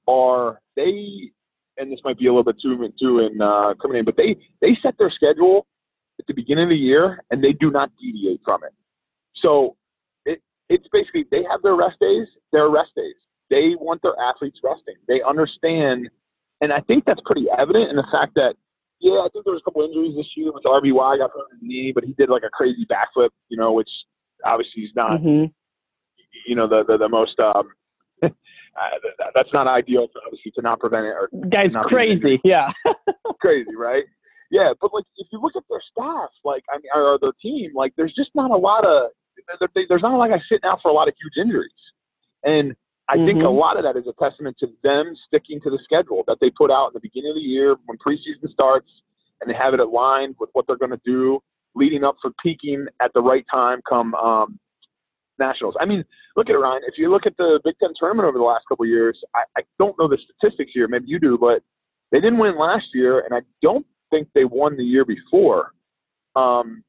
are 0.09 0.61
they, 0.77 1.31
and 1.79 1.91
this 1.91 2.01
might 2.05 2.19
be 2.19 2.27
a 2.27 2.31
little 2.31 2.45
bit 2.45 2.57
too 2.61 2.93
too 2.99 3.21
in 3.21 3.41
uh, 3.41 3.75
coming 3.81 3.99
in, 3.99 4.05
but 4.05 4.17
they 4.17 4.37
they 4.61 4.77
set 4.83 4.97
their 4.99 5.11
schedule 5.11 5.67
at 6.23 6.27
the 6.29 6.35
beginning 6.35 6.65
of 6.65 6.71
the 6.71 6.77
year 6.77 7.25
and 7.31 7.43
they 7.43 7.53
do 7.53 7.71
not 7.71 7.91
deviate 8.01 8.41
from 8.45 8.63
it. 8.65 8.73
So 9.37 9.77
it 10.25 10.41
it's 10.69 10.87
basically 10.93 11.25
they 11.31 11.43
have 11.51 11.63
their 11.63 11.75
rest 11.75 11.99
days, 12.01 12.29
their 12.53 12.71
rest 12.71 12.91
days. 12.97 13.15
They 13.51 13.75
want 13.79 14.01
their 14.03 14.15
athletes 14.19 14.61
resting. 14.65 14.95
They 15.09 15.21
understand, 15.21 16.09
and 16.63 16.73
I 16.73 16.81
think 16.81 17.05
that's 17.05 17.21
pretty 17.27 17.47
evident 17.59 17.91
in 17.91 17.97
the 17.97 18.07
fact 18.11 18.35
that 18.37 18.55
yeah, 19.01 19.19
I 19.19 19.29
think 19.33 19.45
there 19.45 19.53
was 19.53 19.61
a 19.61 19.69
couple 19.69 19.83
injuries 19.83 20.15
this 20.17 20.29
year 20.37 20.53
with 20.53 20.63
RBY 20.63 21.19
got 21.19 21.31
hurt 21.33 21.51
in 21.53 21.59
the 21.61 21.67
knee, 21.67 21.93
but 21.93 22.05
he 22.05 22.13
did 22.13 22.31
like 22.31 22.45
a 22.47 22.51
crazy 22.51 22.87
backflip, 22.87 23.31
you 23.49 23.57
know, 23.57 23.73
which 23.73 23.91
obviously 24.45 24.83
he's 24.83 24.95
not, 24.95 25.21
mm-hmm. 25.21 25.47
you 26.47 26.55
know, 26.55 26.69
the 26.69 26.85
the, 26.87 26.99
the 26.99 27.09
most. 27.09 27.39
Um, 27.41 27.69
uh, 28.23 28.29
that's 29.35 29.53
not 29.53 29.67
ideal, 29.67 30.07
obviously, 30.25 30.53
to 30.53 30.63
not 30.63 30.79
prevent 30.79 31.07
it. 31.07 31.11
Or 31.11 31.29
Guy's 31.51 31.73
crazy, 31.87 32.41
yeah. 32.45 32.69
crazy, 33.41 33.75
right? 33.77 34.05
Yeah, 34.53 34.75
but 34.79 34.93
like 34.93 35.05
if 35.17 35.29
you 35.33 35.41
look 35.41 35.57
at 35.57 35.63
their 35.71 35.81
staff, 35.81 36.29
like 36.45 36.63
I 36.71 36.77
mean, 36.77 36.93
or 36.95 37.19
their 37.19 37.33
team, 37.41 37.71
like 37.75 37.95
there's 37.97 38.13
just 38.15 38.29
not 38.35 38.51
a 38.51 38.57
lot 38.57 38.85
of 38.85 39.11
there's 39.89 40.03
not 40.03 40.19
like 40.19 40.31
I 40.31 40.39
sitting 40.47 40.69
out 40.69 40.81
for 40.83 40.91
a 40.91 40.95
lot 40.95 41.09
of 41.09 41.15
huge 41.17 41.43
injuries, 41.43 41.73
and 42.45 42.77
I 43.09 43.17
mm-hmm. 43.17 43.27
think 43.27 43.39
a 43.39 43.43
mm-hmm. 43.45 43.57
lot 43.57 43.79
of 43.79 43.85
that 43.85 43.97
is 43.97 44.05
a 44.07 44.13
testament 44.23 44.59
to 44.61 44.67
them 44.83 45.17
sticking 45.27 45.59
to 45.63 45.71
the 45.71 45.79
schedule 45.83 46.23
that 46.29 46.37
they 46.43 46.51
put 46.51 46.71
out 46.71 46.89
in 46.89 46.93
the 46.93 47.01
beginning 47.01 47.31
of 47.31 47.37
the 47.37 47.41
year 47.41 47.77
when 47.87 47.97
preseason 47.97 48.47
starts, 48.53 48.91
and 49.41 49.49
they 49.49 49.57
have 49.57 49.73
it 49.73 49.81
aligned 49.81 50.37
with 50.39 50.51
what 50.53 50.67
they're 50.67 50.77
going 50.77 50.91
to 50.93 51.01
do 51.03 51.41
leading 51.75 52.05
up 52.05 52.17
for 52.21 52.31
peaking 52.43 52.85
at 53.01 53.11
the 53.15 53.23
right 53.23 53.47
time 53.51 53.81
come 53.89 54.15
um, 54.17 54.61
nationals. 55.39 55.75
I 55.81 55.87
mean, 55.87 56.05
look 56.37 56.51
at 56.51 56.55
it, 56.55 56.59
Ryan. 56.59 56.83
If 56.87 56.99
you 56.99 57.11
look 57.11 57.25
at 57.25 57.39
the 57.39 57.59
Big 57.65 57.77
Ten 57.81 57.95
tournament 57.99 58.29
over 58.29 58.37
the 58.37 58.45
last 58.45 58.65
couple 58.69 58.85
of 58.85 58.91
years, 58.91 59.19
I, 59.35 59.45
I 59.57 59.63
don't 59.79 59.99
know 59.99 60.09
the 60.09 60.19
statistics 60.19 60.73
here. 60.75 60.89
Maybe 60.89 61.07
you 61.09 61.19
do, 61.19 61.39
but 61.39 61.63
they 62.11 62.21
didn't 62.21 62.39
win 62.39 62.59
last 62.59 62.89
year, 62.93 63.21
and 63.21 63.35
I 63.35 63.41
don't 63.63 63.87
think 64.13 64.29
they 64.35 64.45
won 64.45 64.77
the 64.77 64.85
year 64.85 65.05
before. 65.05 65.73
Um, 66.37 66.85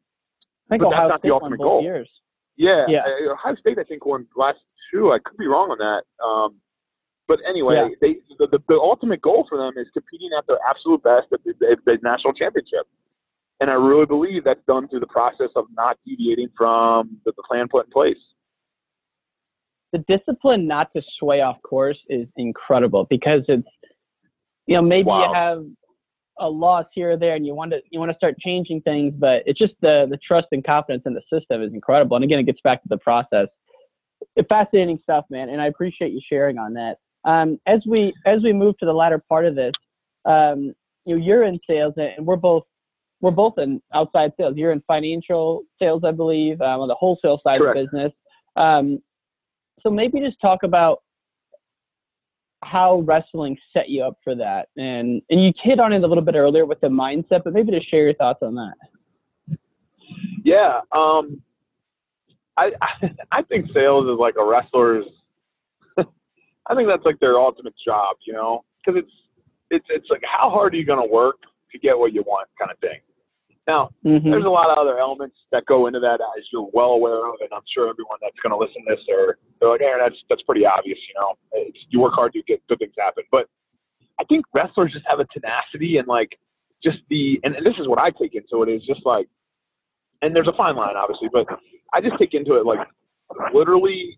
I 0.70 0.76
think 0.76 0.84
Ohio 0.84 1.08
that's 1.08 1.10
not 1.10 1.20
State 1.20 1.30
the 1.30 1.34
ultimate 1.34 1.60
goal. 1.60 1.82
Years. 1.82 2.10
Yeah, 2.58 2.86
yeah. 2.88 3.00
Uh, 3.00 3.34
Ohio 3.34 3.56
State, 3.56 3.80
I 3.80 3.84
think, 3.84 4.06
won 4.06 4.28
last 4.36 4.60
two. 4.92 5.12
I 5.12 5.18
could 5.24 5.38
be 5.38 5.48
wrong 5.48 5.72
on 5.72 5.78
that. 5.80 6.04
Um, 6.24 6.56
but 7.28 7.40
anyway, 7.48 7.76
yeah. 7.76 7.88
they 8.02 8.16
the, 8.38 8.48
the, 8.48 8.60
the, 8.68 8.76
ultimate 8.76 9.22
goal 9.22 9.46
for 9.48 9.58
them 9.58 9.74
is 9.78 9.88
competing 9.94 10.30
at 10.38 10.46
their 10.46 10.60
absolute 10.70 11.02
best 11.04 11.28
at 11.32 11.44
the, 11.46 11.54
the, 11.60 11.78
the 11.86 11.98
national 12.04 12.34
championship. 12.34 12.86
And 13.60 13.72
I 13.72 13.76
really 13.76 14.06
believe 14.06 14.44
that's 14.44 14.64
done 14.68 14.90
through 14.90 15.00
the 15.00 15.08
process 15.08 15.50
of 15.56 15.66
not 15.76 15.98
deviating 16.06 16.50
from 16.58 17.18
the, 17.26 17.32
the 17.38 17.44
plan 17.44 17.68
put 17.70 17.86
in 17.86 17.92
place. 17.92 18.18
The 19.94 20.04
discipline 20.08 20.68
not 20.68 20.90
to 20.96 21.02
sway 21.18 21.42
off 21.42 21.62
course 21.62 22.00
is 22.10 22.28
incredible 22.36 23.08
because 23.10 23.42
it's, 23.48 23.68
you 24.66 24.76
know, 24.76 24.82
maybe 24.82 25.06
wow. 25.06 25.28
you 25.28 25.34
have 25.34 25.66
a 26.44 26.50
loss 26.50 26.86
here 26.94 27.12
or 27.12 27.18
there 27.18 27.36
and 27.36 27.46
you 27.46 27.56
want 27.56 27.72
to 27.72 27.80
you 27.90 28.00
want 28.00 28.12
to 28.12 28.18
start 28.18 28.36
changing 28.40 28.82
things 28.82 29.14
but 29.18 29.44
it's 29.46 29.60
just 29.60 29.74
the 29.82 30.08
the 30.10 30.18
trust 30.18 30.48
and 30.52 30.64
confidence 30.64 31.04
in 31.06 31.14
the 31.14 31.22
system 31.32 31.62
is 31.62 31.74
incredible. 31.74 32.16
And 32.16 32.24
again 32.24 32.40
it 32.40 32.44
gets 32.44 32.62
back 32.62 32.82
to 32.84 32.90
the 32.90 32.98
process. 32.98 33.48
Fascinating 34.50 35.00
stuff 35.04 35.26
man 35.30 35.50
and 35.50 35.62
i 35.62 35.68
appreciate 35.68 36.12
you 36.12 36.22
sharing 36.28 36.58
on 36.58 36.74
that. 36.74 36.98
Um, 37.26 37.60
as 37.68 37.82
we 37.88 38.14
as 38.26 38.42
we 38.44 38.54
move 38.54 38.78
to 38.80 38.86
the 38.86 38.94
latter 38.94 39.22
part 39.30 39.46
of 39.46 39.56
this 39.56 39.74
um, 40.26 40.74
you 41.06 41.16
know 41.16 41.24
you're 41.24 41.44
in 41.44 41.60
sales 41.68 41.94
and 41.98 42.26
we're 42.26 42.36
both 42.36 42.64
we're 43.22 43.32
both 43.32 43.58
in 43.58 43.82
outside 43.94 44.34
sales. 44.38 44.56
You're 44.58 44.74
in 44.74 44.84
financial 44.86 45.64
sales 45.80 46.04
i 46.04 46.12
believe 46.12 46.62
um, 46.62 46.82
on 46.82 46.88
the 46.90 46.96
wholesale 46.96 47.40
side 47.44 47.62
Correct. 47.62 47.80
of 47.80 47.86
the 47.86 47.98
business. 47.98 48.14
Um, 48.56 49.00
so 49.82 49.90
maybe 49.90 50.20
just 50.20 50.40
talk 50.42 50.64
about 50.64 51.03
how 52.66 53.00
wrestling 53.02 53.58
set 53.74 53.90
you 53.90 54.04
up 54.04 54.18
for 54.24 54.36
that. 54.36 54.70
And 54.78 55.22
and 55.30 55.44
you 55.44 55.52
hit 55.62 55.80
on 55.80 55.94
it 55.94 56.04
a 56.04 56.08
little 56.08 56.24
bit 56.24 56.36
earlier 56.36 56.66
with 56.66 56.82
the 56.82 56.88
mindset, 56.88 57.44
but 57.44 57.54
maybe 57.54 57.72
to 57.72 57.82
share 57.82 58.04
your 58.04 58.14
thoughts 58.16 58.40
on 58.42 58.56
that. 58.56 59.58
Yeah, 60.44 60.82
um, 60.92 61.42
I 62.58 62.72
I 63.32 63.42
think 63.44 63.68
sales 63.74 64.06
is 64.06 64.20
like 64.20 64.36
a 64.40 64.46
wrestler's. 64.46 65.06
I 65.98 66.76
think 66.76 66.88
that's 66.88 67.06
like 67.06 67.20
their 67.20 67.38
ultimate 67.38 67.76
job, 67.86 68.18
you 68.26 68.34
know, 68.34 68.64
because 68.86 69.02
it's 69.02 69.14
it's 69.70 69.86
it's 69.90 70.10
like 70.10 70.22
how 70.24 70.50
hard 70.50 70.74
are 70.74 70.78
you 70.78 70.86
going 70.86 71.06
to 71.06 71.14
work 71.14 71.38
to 71.72 71.80
get 71.80 71.98
what 71.98 72.14
you 72.14 72.22
want, 72.24 72.48
kind 72.60 72.72
of 72.72 72.78
thing. 72.80 73.00
Now, 73.68 73.92
mm-hmm. 74.06 74.30
there's 74.30 74.46
a 74.46 74.50
lot 74.50 74.70
of 74.70 74.78
other 74.78 75.00
elements 75.00 75.38
that 75.52 75.66
go 75.66 75.88
into 75.88 76.00
that, 76.02 76.20
as 76.38 76.44
you're 76.52 76.68
well 76.74 76.92
aware 77.00 77.30
of, 77.30 77.36
and 77.40 77.50
I'm 77.54 77.64
sure 77.74 77.90
everyone 77.90 78.18
that's 78.22 78.36
going 78.44 78.52
to 78.52 78.58
listen 78.58 78.84
to 78.88 78.96
this, 78.96 79.06
are 79.10 79.38
they're 79.60 79.70
like, 79.70 79.82
"Aaron, 79.82 80.02
that's 80.04 80.20
that's 80.30 80.42
pretty 80.44 80.66
obvious." 80.66 81.00
You 81.08 81.16
know, 81.16 81.34
it's, 81.54 81.78
you 81.90 82.02
work 82.02 82.14
hard, 82.14 82.32
you 82.36 82.44
get 82.44 82.66
good 82.68 82.80
things 82.80 82.94
happen. 83.00 83.24
But 83.32 83.48
I 84.20 84.26
think 84.26 84.46
wrestlers 84.54 84.92
just 84.92 85.06
have 85.08 85.20
a 85.20 85.26
tenacity 85.32 85.98
and 85.98 86.08
like 86.08 86.38
just 86.84 86.98
the, 87.10 87.40
and, 87.44 87.56
and 87.56 87.66
this 87.66 87.76
is 87.80 87.88
what 87.88 88.00
I 88.00 88.10
take 88.12 88.36
into 88.36 88.64
it 88.64 88.70
is 88.70 88.84
just 88.86 89.06
like, 89.06 89.28
and 90.22 90.36
there's 90.36 90.50
a 90.50 90.58
fine 90.58 90.76
line, 90.76 90.96
obviously, 90.98 91.30
but 91.32 91.46
I 91.94 92.02
just 92.02 92.20
take 92.20 92.34
into 92.34 92.56
it 92.56 92.66
like 92.66 92.80
literally, 93.54 94.18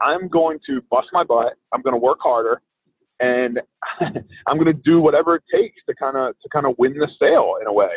I'm 0.00 0.28
going 0.28 0.58
to 0.66 0.80
bust 0.90 1.08
my 1.12 1.24
butt. 1.24 1.54
I'm 1.72 1.82
going 1.82 1.94
to 1.94 2.00
work 2.00 2.18
harder 2.22 2.62
and 3.20 3.60
I'm 4.46 4.58
going 4.58 4.66
to 4.66 4.80
do 4.84 5.00
whatever 5.00 5.36
it 5.36 5.42
takes 5.52 5.76
to 5.88 5.94
kind 5.94 6.16
of 6.16 6.38
to 6.40 6.48
kind 6.52 6.66
of 6.66 6.74
win 6.78 6.94
the 6.94 7.08
sale 7.18 7.54
in 7.60 7.66
a 7.66 7.72
way. 7.72 7.88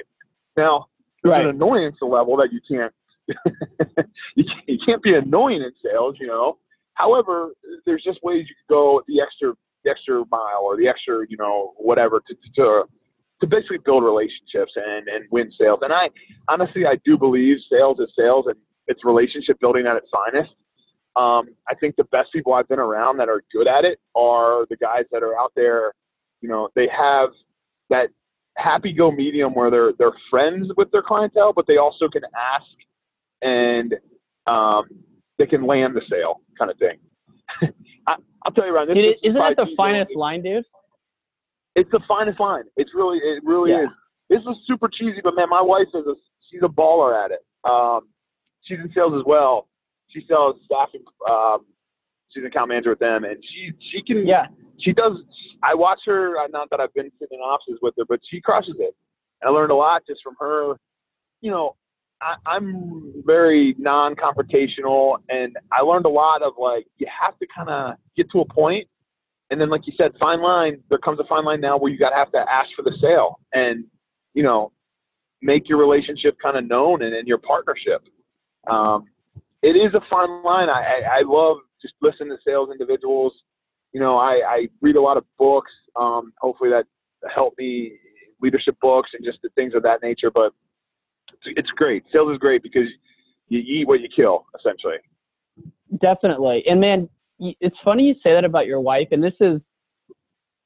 Now, 0.59 0.87
there's 1.23 1.31
right. 1.31 1.45
an 1.45 1.55
annoyance 1.55 1.95
level 2.01 2.35
that 2.37 2.51
you 2.51 2.59
can't 2.69 2.93
you 4.35 4.43
can't, 4.43 4.67
you 4.67 4.77
can't 4.85 5.01
be 5.01 5.13
annoying 5.13 5.61
in 5.61 5.71
sales, 5.83 6.15
you 6.19 6.27
know. 6.27 6.57
However, 6.95 7.51
there's 7.85 8.03
just 8.03 8.19
ways 8.23 8.45
you 8.49 8.55
can 8.55 8.75
go 8.75 9.01
the 9.07 9.21
extra 9.21 9.53
the 9.85 9.91
extra 9.91 10.23
mile 10.29 10.63
or 10.63 10.75
the 10.75 10.87
extra, 10.87 11.25
you 11.29 11.37
know, 11.37 11.73
whatever 11.77 12.21
to 12.27 12.35
to 12.55 12.83
to 13.39 13.47
basically 13.47 13.77
build 13.85 14.03
relationships 14.03 14.73
and 14.75 15.07
and 15.07 15.25
win 15.31 15.49
sales. 15.57 15.79
And 15.81 15.93
I 15.93 16.09
honestly 16.49 16.85
I 16.85 16.97
do 17.05 17.17
believe 17.17 17.57
sales 17.71 17.99
is 17.99 18.09
sales 18.17 18.45
and 18.47 18.55
it's 18.87 19.05
relationship 19.05 19.59
building 19.61 19.87
at 19.87 19.95
its 19.95 20.07
finest. 20.11 20.53
Um, 21.15 21.55
I 21.69 21.75
think 21.79 21.95
the 21.95 22.05
best 22.05 22.33
people 22.33 22.53
I've 22.53 22.67
been 22.67 22.79
around 22.79 23.17
that 23.17 23.29
are 23.29 23.43
good 23.53 23.67
at 23.67 23.85
it 23.85 23.99
are 24.15 24.65
the 24.69 24.77
guys 24.77 25.05
that 25.11 25.23
are 25.23 25.37
out 25.39 25.53
there. 25.55 25.93
You 26.41 26.49
know, 26.49 26.69
they 26.75 26.87
have 26.87 27.29
that 27.89 28.09
happy 28.59 28.93
go 28.93 29.11
medium 29.11 29.53
where 29.53 29.71
they're 29.71 29.93
they're 29.97 30.17
friends 30.29 30.69
with 30.77 30.91
their 30.91 31.01
clientele, 31.01 31.53
but 31.53 31.65
they 31.67 31.77
also 31.77 32.07
can 32.07 32.23
ask 32.35 32.65
and 33.41 33.95
um, 34.47 34.85
they 35.37 35.45
can 35.45 35.65
land 35.65 35.95
the 35.95 36.01
sale 36.09 36.41
kind 36.57 36.69
of 36.69 36.77
thing. 36.77 36.97
I, 38.07 38.15
will 38.45 38.51
tell 38.53 38.67
you, 38.67 38.75
Ryan. 38.75 38.89
This 38.89 39.15
is, 39.23 39.33
not 39.33 39.55
that 39.55 39.65
the 39.65 39.75
finest 39.77 40.15
line, 40.15 40.43
dude? 40.43 40.65
It's 41.75 41.89
the 41.91 42.01
finest 42.07 42.39
line. 42.39 42.63
It's 42.75 42.91
really, 42.93 43.17
it 43.19 43.43
really 43.43 43.71
yeah. 43.71 43.83
is. 43.83 43.89
This 44.29 44.41
is 44.41 44.57
super 44.67 44.87
cheesy, 44.87 45.21
but 45.23 45.35
man, 45.35 45.49
my 45.49 45.61
wife 45.61 45.87
is 45.93 46.05
a 46.05 46.13
she's 46.49 46.61
a 46.63 46.67
baller 46.67 47.23
at 47.23 47.31
it. 47.31 47.39
Um, 47.63 48.09
she's 48.63 48.77
in 48.79 48.91
sales 48.93 49.13
as 49.17 49.23
well. 49.25 49.67
She 50.09 50.23
sells 50.27 50.57
staffing. 50.65 51.03
Um, 51.29 51.65
she's 52.29 52.41
an 52.41 52.47
account 52.47 52.69
manager 52.69 52.91
with 52.91 52.99
them, 52.99 53.23
and 53.23 53.37
she 53.41 53.71
she 53.91 54.03
can 54.03 54.27
yeah 54.27 54.45
she 54.79 54.93
does. 54.93 55.13
I 55.63 55.73
watch 55.75 55.99
her. 56.05 56.37
Uh, 56.37 56.47
not 56.51 56.69
that 56.71 56.79
I've 56.79 56.93
been 56.93 57.11
sitting 57.19 57.39
in 57.39 57.41
offices 57.41 57.79
with 57.81 57.93
her, 57.97 58.05
but 58.07 58.19
she 58.29 58.41
crushes 58.41 58.75
it. 58.79 58.95
And 59.41 59.49
I 59.49 59.51
learned 59.51 59.71
a 59.71 59.75
lot 59.75 60.03
just 60.07 60.21
from 60.23 60.35
her. 60.39 60.75
You 61.41 61.51
know, 61.51 61.75
I, 62.21 62.35
I'm 62.45 63.13
very 63.25 63.75
non-confrontational, 63.77 65.17
and 65.29 65.55
I 65.71 65.81
learned 65.81 66.05
a 66.05 66.09
lot 66.09 66.41
of 66.41 66.53
like 66.59 66.85
you 66.97 67.07
have 67.21 67.37
to 67.39 67.47
kind 67.55 67.69
of 67.69 67.95
get 68.17 68.29
to 68.31 68.41
a 68.41 68.45
point, 68.45 68.87
and 69.49 69.59
then 69.59 69.69
like 69.69 69.81
you 69.85 69.93
said, 69.97 70.11
fine 70.19 70.41
line. 70.41 70.81
There 70.89 70.97
comes 70.97 71.19
a 71.19 71.25
fine 71.27 71.45
line 71.45 71.61
now 71.61 71.77
where 71.77 71.91
you 71.91 71.97
got 71.97 72.09
to 72.09 72.15
have 72.15 72.31
to 72.31 72.45
ask 72.49 72.69
for 72.75 72.83
the 72.83 72.95
sale, 73.01 73.39
and 73.53 73.85
you 74.33 74.43
know, 74.43 74.71
make 75.41 75.69
your 75.69 75.79
relationship 75.79 76.37
kind 76.41 76.57
of 76.57 76.65
known 76.67 77.01
and, 77.01 77.13
and 77.13 77.27
your 77.27 77.39
partnership. 77.39 78.03
Um, 78.69 79.05
it 79.61 79.75
is 79.75 79.93
a 79.93 80.01
fine 80.09 80.43
line. 80.43 80.69
I, 80.69 81.01
I, 81.05 81.19
I 81.19 81.21
love 81.25 81.57
just 81.81 81.93
listening 82.01 82.29
to 82.29 82.37
sales 82.45 82.69
individuals 82.71 83.33
you 83.93 83.99
know, 83.99 84.17
I, 84.17 84.41
I 84.45 84.67
read 84.81 84.95
a 84.95 85.01
lot 85.01 85.17
of 85.17 85.25
books. 85.37 85.71
Um, 85.95 86.33
hopefully 86.39 86.69
that 86.69 86.85
helped 87.33 87.57
me 87.57 87.93
leadership 88.41 88.75
books 88.81 89.09
and 89.13 89.25
just 89.25 89.39
the 89.41 89.49
things 89.55 89.73
of 89.75 89.83
that 89.83 90.01
nature. 90.01 90.31
But 90.31 90.53
it's, 91.33 91.57
it's 91.57 91.71
great. 91.71 92.03
Sales 92.11 92.31
is 92.31 92.37
great 92.37 92.63
because 92.63 92.87
you 93.47 93.59
eat 93.59 93.87
what 93.87 94.01
you 94.01 94.07
kill, 94.13 94.45
essentially. 94.57 94.97
Definitely. 96.01 96.63
And 96.67 96.79
man, 96.79 97.09
it's 97.39 97.77
funny 97.83 98.03
you 98.03 98.15
say 98.23 98.33
that 98.33 98.45
about 98.45 98.67
your 98.67 98.79
wife. 98.79 99.07
And 99.11 99.23
this 99.23 99.33
is, 99.39 99.59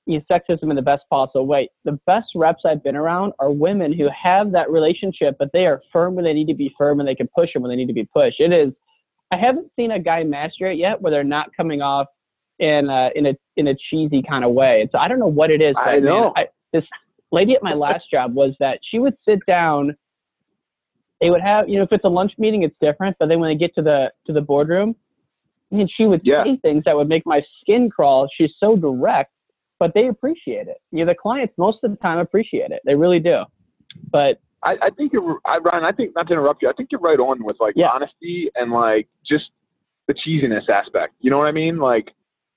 you 0.05 0.17
know, 0.17 0.23
sexism 0.29 0.69
in 0.69 0.75
the 0.75 0.81
best 0.81 1.03
possible 1.09 1.47
way. 1.47 1.69
The 1.85 1.97
best 2.05 2.27
reps 2.35 2.63
I've 2.65 2.83
been 2.83 2.97
around 2.97 3.31
are 3.39 3.51
women 3.51 3.93
who 3.93 4.09
have 4.21 4.51
that 4.51 4.69
relationship, 4.69 5.37
but 5.39 5.49
they 5.53 5.65
are 5.65 5.81
firm 5.93 6.15
when 6.15 6.25
they 6.25 6.33
need 6.33 6.47
to 6.47 6.53
be 6.53 6.73
firm 6.77 6.99
and 6.99 7.07
they 7.07 7.15
can 7.15 7.29
push 7.33 7.53
them 7.53 7.61
when 7.61 7.69
they 7.69 7.77
need 7.77 7.87
to 7.87 7.93
be 7.93 8.03
pushed. 8.13 8.41
It 8.41 8.51
is. 8.51 8.73
I 9.31 9.37
haven't 9.37 9.71
seen 9.77 9.91
a 9.91 9.99
guy 9.99 10.23
master 10.23 10.69
it 10.69 10.77
yet 10.77 11.01
where 11.01 11.11
they're 11.11 11.23
not 11.23 11.55
coming 11.55 11.81
off 11.81 12.07
in 12.63 12.89
a, 12.89 13.09
in 13.15 13.25
a 13.25 13.33
in 13.57 13.67
a 13.67 13.75
cheesy 13.89 14.23
kind 14.27 14.45
of 14.45 14.51
way. 14.53 14.81
And 14.81 14.89
so 14.91 14.97
I 14.97 15.07
don't 15.07 15.19
know 15.19 15.27
what 15.27 15.51
it 15.51 15.61
is. 15.61 15.75
I 15.77 15.99
know. 15.99 16.33
Man, 16.35 16.45
I, 16.45 16.47
this 16.71 16.85
lady 17.31 17.55
at 17.55 17.61
my 17.61 17.73
last 17.73 18.09
job 18.09 18.33
was 18.33 18.55
that 18.59 18.79
she 18.89 18.99
would 18.99 19.15
sit 19.27 19.39
down. 19.45 19.95
They 21.19 21.29
would 21.29 21.41
have, 21.41 21.69
you 21.69 21.77
know, 21.77 21.83
if 21.83 21.91
it's 21.91 22.05
a 22.05 22.09
lunch 22.09 22.33
meeting, 22.37 22.63
it's 22.63 22.75
different. 22.81 23.15
But 23.19 23.27
then 23.29 23.39
when 23.39 23.49
they 23.49 23.57
get 23.57 23.75
to 23.75 23.81
the 23.81 24.11
to 24.27 24.33
the 24.33 24.41
boardroom, 24.41 24.95
and 25.71 25.91
she 25.93 26.05
would 26.05 26.21
Yeah. 26.23 26.43
say 26.43 26.57
things 26.61 26.83
that 26.85 26.95
would 26.95 27.09
make 27.09 27.25
my 27.25 27.41
skin 27.61 27.89
crawl. 27.89 28.29
She's 28.33 28.53
so 28.59 28.75
direct, 28.77 29.31
but 29.79 29.93
they 29.93 30.07
appreciate 30.07 30.67
it. 30.67 30.77
You 30.91 30.99
know, 31.05 31.11
the 31.11 31.15
clients 31.15 31.53
most 31.57 31.83
of 31.83 31.91
the 31.91 31.97
time 31.97 32.19
appreciate 32.19 32.71
it. 32.71 32.81
They 32.85 32.95
really 32.95 33.19
do. 33.19 33.43
But 34.11 34.39
I, 34.63 34.77
I 34.81 34.89
think 34.91 35.11
you're, 35.11 35.39
I, 35.45 35.57
Ryan. 35.57 35.83
I 35.83 35.91
think 35.91 36.15
not 36.15 36.27
to 36.27 36.33
interrupt 36.33 36.61
you. 36.61 36.69
I 36.69 36.73
think 36.73 36.89
you're 36.91 37.01
right 37.01 37.19
on 37.19 37.43
with 37.43 37.57
like 37.59 37.73
Yeah. 37.75 37.89
honesty 37.93 38.49
and 38.55 38.71
like 38.71 39.07
just 39.27 39.45
the 40.07 40.13
cheesiness 40.13 40.69
aspect. 40.69 41.13
You 41.19 41.31
know 41.31 41.37
what 41.37 41.47
I 41.47 41.51
mean? 41.51 41.77
Like, 41.79 42.11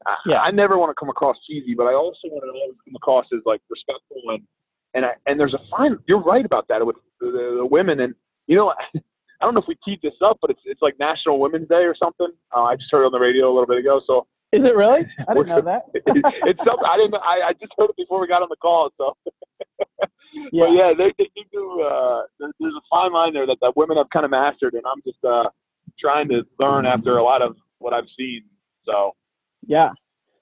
I, 0.06 0.16
Yeah. 0.26 0.40
I 0.40 0.50
never 0.50 0.78
want 0.78 0.90
to 0.90 0.94
come 0.98 1.08
across 1.10 1.36
cheesy, 1.46 1.74
but 1.74 1.84
I 1.84 1.94
also 1.94 2.28
want 2.28 2.44
to 2.44 2.50
always 2.50 2.76
come 2.84 2.96
across 2.96 3.26
as 3.32 3.40
like 3.44 3.60
respectful 3.70 4.22
and 4.28 4.42
and 4.94 5.04
I, 5.04 5.10
and 5.26 5.38
there's 5.38 5.52
a 5.52 5.60
fine. 5.70 5.98
You're 6.08 6.22
right 6.22 6.44
about 6.46 6.68
that 6.68 6.86
with 6.86 6.96
the, 7.20 7.26
the, 7.26 7.54
the 7.58 7.66
women 7.66 8.00
and 8.00 8.14
you 8.46 8.56
know. 8.56 8.72
I 9.38 9.44
don't 9.44 9.52
know 9.52 9.60
if 9.60 9.68
we 9.68 9.76
keep 9.84 10.00
this 10.00 10.14
up, 10.24 10.38
but 10.40 10.48
it's 10.50 10.62
it's 10.64 10.80
like 10.80 10.98
National 10.98 11.38
Women's 11.38 11.68
Day 11.68 11.84
or 11.84 11.94
something. 11.94 12.28
Uh, 12.56 12.62
I 12.62 12.76
just 12.76 12.88
heard 12.90 13.02
it 13.02 13.06
on 13.06 13.12
the 13.12 13.20
radio 13.20 13.50
a 13.50 13.52
little 13.52 13.66
bit 13.66 13.76
ago, 13.76 14.00
so 14.06 14.26
is 14.52 14.62
it 14.64 14.74
really? 14.74 15.00
I 15.28 15.34
didn't 15.34 15.48
know 15.48 15.60
that. 15.60 15.82
it's 15.94 16.58
something 16.66 16.88
I 16.88 16.96
didn't. 16.96 17.16
I, 17.16 17.48
I 17.48 17.52
just 17.60 17.72
heard 17.76 17.90
it 17.90 17.96
before 17.96 18.18
we 18.20 18.28
got 18.28 18.40
on 18.40 18.48
the 18.48 18.56
call. 18.56 18.90
So, 18.96 19.14
Yeah. 20.52 20.64
but 20.64 20.72
yeah, 20.72 20.92
they, 20.96 21.12
they 21.18 21.28
do. 21.52 21.82
Uh, 21.82 22.22
there, 22.38 22.50
there's 22.60 22.74
a 22.74 22.84
fine 22.88 23.12
line 23.12 23.34
there 23.34 23.46
that, 23.46 23.58
that 23.60 23.76
women 23.76 23.96
have 23.98 24.08
kind 24.10 24.24
of 24.24 24.30
mastered, 24.30 24.72
and 24.74 24.84
I'm 24.86 25.02
just 25.04 25.22
uh, 25.24 25.50
trying 25.98 26.28
to 26.28 26.42
learn 26.58 26.86
after 26.86 27.18
a 27.18 27.22
lot 27.22 27.42
of 27.42 27.56
what 27.78 27.92
I've 27.92 28.08
seen. 28.18 28.42
So, 28.84 29.12
Yeah. 29.66 29.90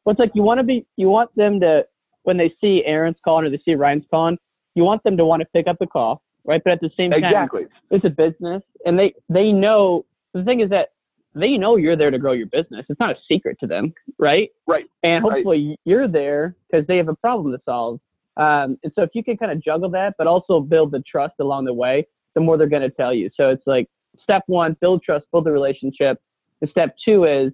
Well, 0.04 0.12
it's 0.12 0.20
like 0.20 0.32
you 0.34 0.42
want 0.42 0.58
to 0.58 0.64
be, 0.64 0.86
you 0.96 1.08
want 1.08 1.34
them 1.36 1.60
to, 1.60 1.84
when 2.24 2.36
they 2.36 2.52
see 2.60 2.82
Aaron's 2.84 3.16
calling 3.24 3.44
or 3.46 3.50
they 3.50 3.60
see 3.64 3.74
Ryan's 3.74 4.04
calling, 4.10 4.38
you 4.74 4.82
want 4.82 5.02
them 5.04 5.16
to 5.16 5.24
want 5.24 5.40
to 5.40 5.46
pick 5.54 5.66
up 5.66 5.76
the 5.78 5.86
call, 5.86 6.22
right? 6.44 6.60
But 6.64 6.72
at 6.74 6.80
the 6.80 6.90
same 6.96 7.10
time, 7.10 7.24
exactly. 7.24 7.66
it's 7.90 8.04
a 8.04 8.10
business, 8.10 8.62
and 8.84 8.98
they 8.98 9.14
they 9.28 9.52
know. 9.52 10.04
The 10.32 10.42
thing 10.42 10.60
is 10.60 10.70
that 10.70 10.88
they 11.34 11.56
know 11.56 11.76
you're 11.76 11.96
there 11.96 12.10
to 12.10 12.18
grow 12.18 12.32
your 12.32 12.46
business. 12.46 12.86
It's 12.88 12.98
not 12.98 13.10
a 13.10 13.18
secret 13.28 13.58
to 13.60 13.66
them, 13.66 13.94
right? 14.18 14.50
Right. 14.66 14.86
And 15.02 15.24
Right. 15.24 15.32
hopefully 15.34 15.78
you're 15.84 16.08
there 16.08 16.56
because 16.70 16.86
they 16.86 16.96
have 16.96 17.08
a 17.08 17.14
problem 17.14 17.52
to 17.52 17.60
solve. 17.64 18.00
Um, 18.36 18.78
and 18.82 18.92
so 18.94 19.02
if 19.02 19.10
you 19.14 19.22
can 19.22 19.36
kind 19.36 19.52
of 19.52 19.62
juggle 19.62 19.90
that, 19.90 20.14
but 20.18 20.26
also 20.26 20.60
build 20.60 20.90
the 20.90 21.00
trust 21.00 21.34
along 21.40 21.66
the 21.66 21.74
way, 21.74 22.06
the 22.34 22.40
more 22.40 22.56
they're 22.56 22.68
going 22.68 22.82
to 22.82 22.90
tell 22.90 23.12
you. 23.12 23.30
So 23.36 23.50
it's 23.50 23.66
like 23.66 23.88
step 24.20 24.42
one, 24.46 24.76
build 24.80 25.02
trust, 25.02 25.26
build 25.30 25.44
the 25.44 25.52
relationship. 25.52 26.20
And 26.60 26.70
step 26.70 26.96
two 27.04 27.24
is, 27.24 27.52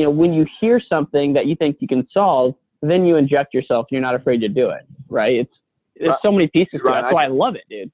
you 0.00 0.06
know, 0.06 0.10
when 0.10 0.32
you 0.32 0.46
hear 0.60 0.80
something 0.80 1.34
that 1.34 1.44
you 1.44 1.54
think 1.54 1.76
you 1.80 1.86
can 1.86 2.08
solve, 2.10 2.54
then 2.80 3.04
you 3.04 3.16
inject 3.16 3.52
yourself. 3.52 3.86
And 3.90 3.96
you're 3.96 4.02
not 4.02 4.14
afraid 4.14 4.40
to 4.40 4.48
do 4.48 4.70
it, 4.70 4.86
right? 5.10 5.36
It's 5.36 5.52
there's 5.98 6.14
so 6.22 6.32
many 6.32 6.48
pieces 6.48 6.80
to 6.80 6.88
it. 6.88 7.02
That's 7.02 7.12
why 7.12 7.24
I 7.24 7.28
love 7.28 7.54
it, 7.54 7.64
dude. 7.68 7.92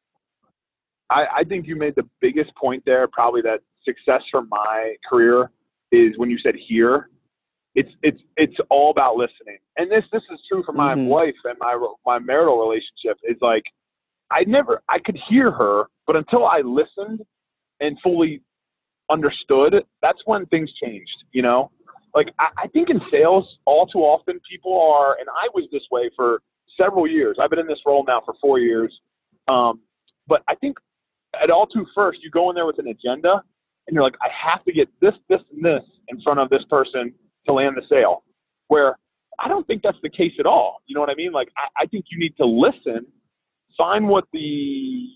I, 1.11 1.25
I 1.39 1.45
think 1.45 1.67
you 1.67 1.75
made 1.75 1.97
the 1.97 2.09
biggest 2.21 2.55
point 2.55 2.85
there. 2.87 3.09
Probably 3.09 3.43
that 3.43 3.61
success 3.85 4.23
for 4.31 4.43
my 4.43 4.95
career 5.09 5.51
is 5.91 6.17
when 6.17 6.31
you 6.31 6.39
said 6.39 6.55
here. 6.57 7.11
It's 7.75 7.91
it's 8.03 8.21
it's 8.37 8.57
all 8.71 8.91
about 8.91 9.17
listening, 9.17 9.59
and 9.77 9.91
this 9.91 10.05
this 10.13 10.23
is 10.33 10.41
true 10.49 10.63
for 10.65 10.73
my 10.73 10.95
Mhm. 10.95 11.09
wife 11.09 11.35
and 11.45 11.59
my 11.59 11.77
my 12.07 12.19
marital 12.21 12.59
relationship. 12.59 13.19
Is 13.25 13.37
like 13.43 13.65
I 14.31 14.45
never 14.45 14.81
I 14.89 14.99
could 15.01 15.19
hear 15.29 15.51
her, 15.51 15.85
but 16.07 16.15
until 16.17 16.47
I 16.47 16.61
listened 16.61 17.21
and 17.81 17.99
fully 18.01 18.41
understood, 19.11 19.85
that's 20.01 20.23
when 20.25 20.47
things 20.47 20.73
changed. 20.83 21.25
You 21.33 21.43
know, 21.43 21.71
like 22.17 22.33
I, 22.41 22.65
I 22.65 22.69
think 22.69 22.89
in 22.91 23.01
sales, 23.11 23.59
all 23.67 23.87
too 23.87 24.01
often 24.01 24.41
people 24.51 24.81
are, 24.81 25.17
and 25.21 25.29
I 25.29 25.49
was 25.55 25.69
this 25.71 25.83
way 25.93 26.11
for 26.17 26.41
several 26.81 27.07
years. 27.07 27.37
I've 27.41 27.51
been 27.51 27.59
in 27.59 27.67
this 27.69 27.81
role 27.87 28.05
now 28.09 28.23
for 28.25 28.35
four 28.41 28.59
years, 28.59 28.93
um, 29.47 29.81
but 30.27 30.43
I 30.49 30.55
think 30.57 30.79
at 31.41 31.51
all 31.51 31.67
too 31.67 31.87
first, 31.95 32.21
you 32.23 32.31
go 32.31 32.49
in 32.51 32.55
there 32.57 32.67
with 32.67 32.79
an 32.79 32.89
agenda, 32.89 33.43
and 33.87 33.95
you're 33.95 34.03
like, 34.03 34.17
I 34.23 34.29
have 34.51 34.65
to 34.65 34.73
get 34.73 34.89
this, 35.01 35.13
this, 35.29 35.41
and 35.55 35.63
this 35.63 35.83
in 36.09 36.21
front 36.23 36.41
of 36.41 36.49
this 36.49 36.63
person 36.71 37.13
to 37.47 37.53
land 37.53 37.77
the 37.77 37.83
sale. 37.89 38.25
Where 38.69 38.99
I 39.39 39.49
don't 39.49 39.67
think 39.67 39.83
that's 39.83 39.99
the 40.03 40.11
case 40.11 40.33
at 40.41 40.47
all. 40.47 40.83
You 40.87 40.95
know 40.95 41.01
what 41.03 41.11
I 41.11 41.15
mean? 41.15 41.33
Like 41.33 41.49
I, 41.59 41.83
I 41.85 41.87
think 41.87 42.07
you 42.11 42.19
need 42.19 42.35
to 42.39 42.47
listen, 42.47 43.07
find 43.77 44.09
what 44.09 44.25
the 44.33 45.07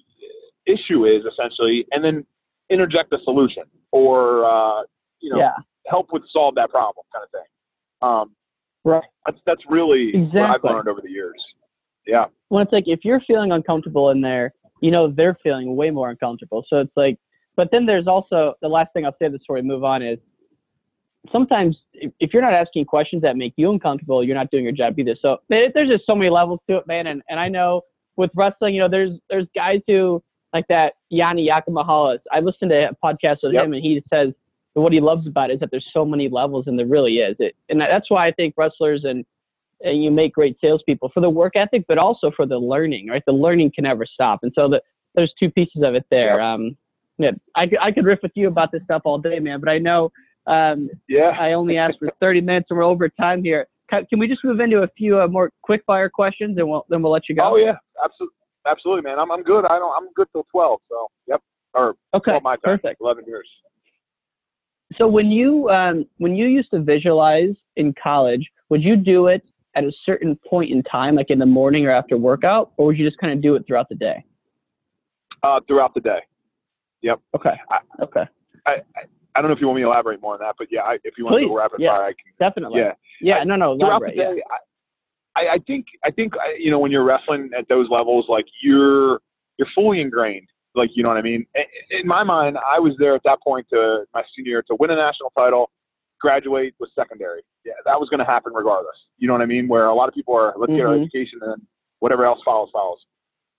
issue 0.67 1.07
is 1.07 1.23
essentially, 1.25 1.87
and 1.93 2.05
then 2.05 2.27
interject 2.69 3.13
a 3.15 3.19
solution 3.25 3.65
or 3.91 4.45
uh, 4.45 4.83
you 5.21 5.31
know 5.31 5.39
yeah. 5.39 5.53
Help 5.91 6.07
with 6.13 6.23
solve 6.33 6.55
that 6.55 6.71
problem 6.71 7.05
kind 7.13 7.25
of 7.25 7.31
thing. 7.31 7.49
Um, 8.03 8.37
Right. 8.83 9.03
that's 9.27 9.39
that's 9.45 9.63
really 9.69 10.09
exactly. 10.09 10.41
what 10.41 10.51
I've 10.51 10.65
learned 10.65 10.89
over 10.89 11.01
the 11.03 11.11
years. 11.11 11.35
Yeah. 12.07 12.27
Well, 12.49 12.63
it's 12.63 12.73
like 12.73 12.85
if 12.87 13.01
you're 13.05 13.21
feeling 13.27 13.53
uncomfortable 13.53 14.09
in 14.11 14.23
there, 14.23 14.55
you 14.81 14.91
know 14.91 15.09
they're 15.11 15.37
feeling 15.43 15.77
way 15.77 15.91
more 15.91 16.09
uncomfortable. 16.09 16.65
So 16.69 16.79
it's 16.79 16.93
like, 16.97 17.19
but 17.57 17.69
then 17.71 17.85
there's 17.85 18.07
also 18.07 18.55
the 18.63 18.69
last 18.69 18.93
thing 18.95 19.05
I'll 19.05 19.15
say 19.21 19.29
before 19.29 19.57
we 19.57 19.63
move 19.63 19.85
on 19.85 20.03
is 20.03 20.19
sometimes 21.31 21.77
if, 21.93 22.33
you're 22.33 22.41
not 22.43 22.55
asking 22.55 22.87
questions 22.87 23.21
that 23.23 23.37
make 23.37 23.53
you 23.57 23.71
uncomfortable, 23.71 24.25
you're 24.25 24.35
not 24.37 24.51
doing 24.51 24.65
your 24.65 24.73
job 24.73 24.99
either. 24.99 25.15
So 25.21 25.39
there- 25.49 25.71
there's 25.75 25.91
just 25.91 26.07
so 26.07 26.15
many 26.15 26.31
levels 26.31 26.61
to 26.69 26.79
it, 26.79 26.87
man. 26.87 27.07
And 27.09 27.23
and 27.29 27.39
I 27.39 27.49
know 27.49 27.83
with 28.17 28.31
wrestling, 28.35 28.75
you 28.75 28.81
know, 28.81 28.89
there's 28.89 29.19
there's 29.29 29.47
guys 29.55 29.81
who 29.87 30.23
like 30.55 30.67
that 30.69 30.95
Yianni 31.13 31.47
Diakomihalis. 31.49 32.21
I 32.33 32.41
listened 32.41 32.71
to 32.71 32.89
a 32.91 32.95
podcast 33.05 33.39
with 33.43 33.53
Yep. 33.53 33.67
him, 33.67 33.73
and 33.75 33.83
he 33.83 34.03
says 34.09 34.33
what 34.75 34.93
he 34.93 35.01
loves 35.01 35.27
about 35.27 35.51
it 35.51 35.55
is 35.55 35.61
that 35.61 35.71
there's 35.71 35.87
so 35.93 36.05
many 36.05 36.29
levels, 36.29 36.67
and 36.67 36.79
there 36.79 36.87
really 36.87 37.19
is. 37.19 37.37
It, 37.39 37.57
and 37.69 37.81
that's 37.81 38.11
why 38.11 38.27
I 38.27 38.33
think 38.33 38.55
wrestlers 38.57 39.05
and 39.05 39.25
and 39.83 40.05
you 40.05 40.11
make 40.11 40.35
great 40.35 40.59
salespeople 40.61 41.11
for 41.15 41.21
the 41.21 41.31
work 41.31 41.57
ethic, 41.57 41.85
but 41.89 41.97
also 41.97 42.31
for 42.37 42.45
the 42.45 42.59
learning, 42.59 43.09
right? 43.09 43.23
The 43.27 43.33
learning 43.33 43.73
can 43.75 43.85
never 43.85 44.05
stop. 44.05 44.41
And 44.43 44.53
so 44.55 44.69
the, 44.69 44.83
there's 45.15 45.33
two 45.41 45.51
pieces 45.51 45.83
of 45.83 45.95
it 45.95 46.05
there. 46.11 46.39
Um, 46.39 46.77
yeah, 47.17 47.31
I, 47.57 47.67
could- 47.67 47.79
I 47.79 47.91
could 47.91 48.05
riff 48.05 48.19
with 48.23 48.33
you 48.35 48.49
about 48.49 48.73
this 48.73 48.83
stuff 48.85 49.01
all 49.07 49.17
day, 49.19 49.39
man, 49.39 49.59
but 49.59 49.71
I 49.71 49.79
know 49.79 50.13
um, 50.47 50.91
Yeah. 51.09 51.31
I 51.41 51.53
only 51.55 51.79
asked 51.79 51.99
for 51.99 52.11
30 52.21 52.43
minutes 52.43 52.67
and 52.69 52.77
we're 52.79 52.85
over 52.85 53.09
time 53.09 53.43
here. 53.43 53.69
Can, 53.89 54.05
can 54.05 54.19
we 54.19 54.29
just 54.29 54.45
move 54.45 54.61
into 54.61 54.83
a 54.83 54.89
few 54.99 55.19
uh, 55.19 55.27
more 55.29 55.51
quick 55.63 55.83
fire 55.87 56.11
questions 56.11 56.59
and 56.59 56.69
we'll, 56.69 56.85
then 56.91 57.01
we'll 57.03 57.13
let 57.13 57.27
you 57.31 57.35
go? 57.35 57.55
Oh 57.55 57.57
yeah. 57.57 57.77
Absolutely. 58.05 58.35
Absolutely, 58.67 59.03
man. 59.03 59.19
I'm 59.19 59.33
I'm 59.33 59.43
good. 59.43 59.65
I 59.65 59.79
don't. 59.79 59.95
I'm 59.97 60.13
good 60.15 60.29
till 60.33 60.45
twelve. 60.51 60.81
So 60.91 61.09
yep. 61.27 61.41
Or 61.73 61.95
Okay, 62.13 62.39
my 62.43 62.57
time. 62.57 62.61
perfect. 62.63 63.01
Eleven 63.01 63.25
years. 63.27 63.49
So 64.97 65.07
when 65.07 65.31
you 65.31 65.69
um, 65.71 66.07
when 66.19 66.35
you 66.37 66.47
used 66.47 66.71
to 66.73 66.81
visualize 66.81 67.55
in 67.77 67.95
college, 68.03 68.49
would 68.71 68.83
you 68.83 68.97
do 68.97 69.29
it 69.29 69.43
at 69.77 69.85
a 69.85 69.93
certain 70.05 70.37
point 70.49 70.71
in 70.71 70.83
time, 70.83 71.15
like 71.15 71.31
in 71.31 71.39
the 71.39 71.47
morning 71.47 71.87
or 71.87 71.93
after 71.93 72.17
workout, 72.17 72.73
or 72.77 72.87
would 72.87 72.99
you 72.99 73.07
just 73.07 73.19
kind 73.19 73.33
of 73.33 73.41
do 73.41 73.55
it 73.55 73.65
throughout 73.67 73.89
the 73.89 73.95
day? 73.95 74.25
Uh, 75.43 75.61
throughout 75.69 75.95
the 75.95 76.01
day. 76.01 76.19
Yep. 77.03 77.21
Okay. 77.37 77.55
I- 77.71 78.03
Okay. 78.03 78.25
I, 78.67 78.73
I 78.97 79.03
I 79.37 79.41
don't 79.41 79.49
know 79.49 79.55
if 79.55 79.61
you 79.61 79.69
want 79.69 79.77
me 79.77 79.83
to 79.83 79.87
elaborate 79.89 80.21
more 80.21 80.35
on 80.35 80.41
that, 80.41 80.57
but 80.59 80.67
yeah, 80.73 80.81
I, 80.81 80.99
if 81.05 81.17
you 81.17 81.25
want 81.25 81.35
to 81.35 81.39
Please, 81.39 81.49
go 81.49 81.57
rapid 81.57 81.81
yeah. 81.81 81.91
fire, 81.91 82.03
I 82.03 82.09
can. 82.09 82.33
Definitely. 82.41 82.81
Yeah. 82.81 82.93
Yeah. 83.21 83.45
No. 83.45 83.55
No. 83.55 83.79
throughout 83.79 84.03
the 84.05 84.11
day, 84.11 84.43
I, 85.37 85.41
I, 85.41 85.53
I 85.55 85.59
think 85.67 85.87
I 86.05 86.11
think 86.11 86.35
you 86.59 86.71
know 86.73 86.81
when 86.81 86.91
you're 86.91 87.05
wrestling 87.05 87.51
at 87.57 87.69
those 87.69 87.89
levels, 87.91 88.27
like 88.29 88.47
you're 88.61 89.21
you're 89.57 89.69
fully 89.73 90.01
ingrained. 90.01 90.49
Like 90.75 90.91
you 90.95 91.03
know 91.03 91.09
what 91.09 91.19
I 91.19 91.23
mean. 91.23 91.47
In 91.91 92.07
my 92.07 92.23
mind, 92.23 92.57
I 92.59 92.79
was 92.79 92.95
there 92.99 93.15
at 93.15 93.23
that 93.25 93.39
point 93.43 93.67
to 93.71 94.05
my 94.15 94.23
senior 94.37 94.51
year 94.51 94.63
to 94.69 94.77
win 94.79 94.91
a 94.91 94.97
national 94.97 95.33
title, 95.37 95.71
graduate 96.21 96.75
was 96.79 96.91
secondary. 96.95 97.43
Yeah, 97.65 97.73
that 97.85 97.99
was 97.99 98.09
going 98.09 98.21
to 98.21 98.25
happen 98.25 98.53
regardless. 98.55 98.97
You 99.19 99.27
know 99.27 99.35
what 99.35 99.43
I 99.43 99.47
mean? 99.47 99.67
Where 99.67 99.87
a 99.87 99.95
lot 99.95 100.09
of 100.09 100.15
people 100.15 100.37
are 100.37 100.55
let's 100.57 100.73
get 100.73 100.83
our 100.83 100.95
education 100.95 101.41
and 101.43 101.63
whatever 101.99 102.25
else 102.25 102.41
follows 102.45 102.69
follows. 102.73 102.99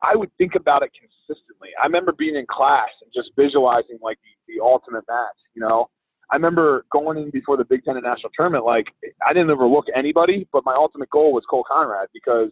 I 0.03 0.15
would 0.15 0.31
think 0.37 0.55
about 0.55 0.81
it 0.83 0.91
consistently. 0.97 1.69
I 1.81 1.85
remember 1.85 2.11
being 2.11 2.35
in 2.35 2.45
class 2.49 2.89
and 3.03 3.11
just 3.13 3.31
visualizing 3.37 3.99
like 4.01 4.17
the, 4.23 4.55
the 4.55 4.63
ultimate 4.63 5.03
match. 5.07 5.37
You 5.53 5.61
know, 5.61 5.89
I 6.31 6.35
remember 6.35 6.85
going 6.91 7.17
in 7.17 7.29
before 7.29 7.57
the 7.57 7.65
Big 7.65 7.83
Ten 7.83 7.97
and 7.97 8.03
national 8.03 8.31
tournament. 8.35 8.65
Like 8.65 8.87
I 9.27 9.33
didn't 9.33 9.51
overlook 9.51 9.85
anybody, 9.95 10.47
but 10.51 10.63
my 10.65 10.75
ultimate 10.75 11.09
goal 11.09 11.33
was 11.33 11.43
Cole 11.49 11.65
Conrad 11.67 12.07
because 12.13 12.51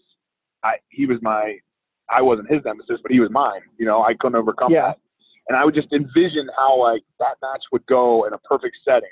I 0.63 0.75
he 0.89 1.05
was 1.05 1.17
my 1.21 1.57
I 2.11 2.21
wasn't 2.21 2.51
his 2.51 2.61
nemesis, 2.65 2.99
but 3.01 3.11
he 3.11 3.19
was 3.19 3.29
mine. 3.31 3.61
You 3.77 3.85
know, 3.85 4.01
I 4.03 4.13
couldn't 4.13 4.35
overcome 4.35 4.71
Yeah. 4.71 4.87
that, 4.89 4.99
and 5.47 5.57
I 5.57 5.65
would 5.65 5.75
just 5.75 5.91
envision 5.93 6.49
how 6.57 6.79
like 6.81 7.03
that 7.19 7.35
match 7.41 7.61
would 7.71 7.85
go 7.85 8.25
in 8.25 8.33
a 8.33 8.37
perfect 8.39 8.77
setting, 8.83 9.09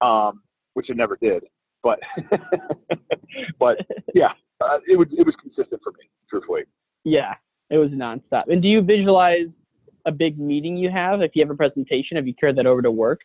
um, 0.00 0.42
which 0.74 0.90
it 0.90 0.96
never 0.96 1.16
did. 1.20 1.44
But 1.82 2.00
but 3.58 3.78
yeah, 4.14 4.32
uh, 4.60 4.78
it 4.86 4.98
was 4.98 5.08
it 5.16 5.24
was 5.24 5.34
consistent 5.40 5.80
for 5.82 5.92
me, 5.92 6.08
truthfully. 6.28 6.62
Yeah. 7.04 7.34
It 7.70 7.76
was 7.76 7.90
nonstop. 7.90 8.44
And 8.50 8.62
do 8.62 8.68
you 8.68 8.80
visualize 8.80 9.48
a 10.06 10.10
big 10.10 10.38
meeting 10.38 10.76
you 10.76 10.90
have? 10.90 11.20
If 11.20 11.32
you 11.34 11.42
have 11.42 11.50
a 11.50 11.54
presentation, 11.54 12.16
have 12.16 12.26
you 12.26 12.32
carried 12.32 12.56
that 12.56 12.64
over 12.66 12.80
to 12.80 12.90
work? 12.90 13.20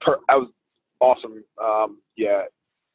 per, 0.00 0.18
I 0.28 0.36
was 0.36 0.48
awesome. 1.00 1.44
Um, 1.62 2.00
yeah, 2.16 2.42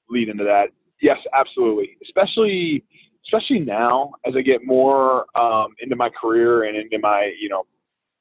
lead 0.09 0.29
into 0.29 0.43
that. 0.43 0.69
yes, 1.01 1.17
absolutely. 1.33 1.97
Especially 2.03 2.83
especially 3.27 3.59
now 3.59 4.11
as 4.25 4.33
I 4.37 4.41
get 4.41 4.65
more 4.65 5.25
um, 5.37 5.75
into 5.79 5.95
my 5.95 6.09
career 6.09 6.63
and 6.63 6.77
into 6.77 6.99
my 6.99 7.31
you 7.39 7.49
know 7.49 7.63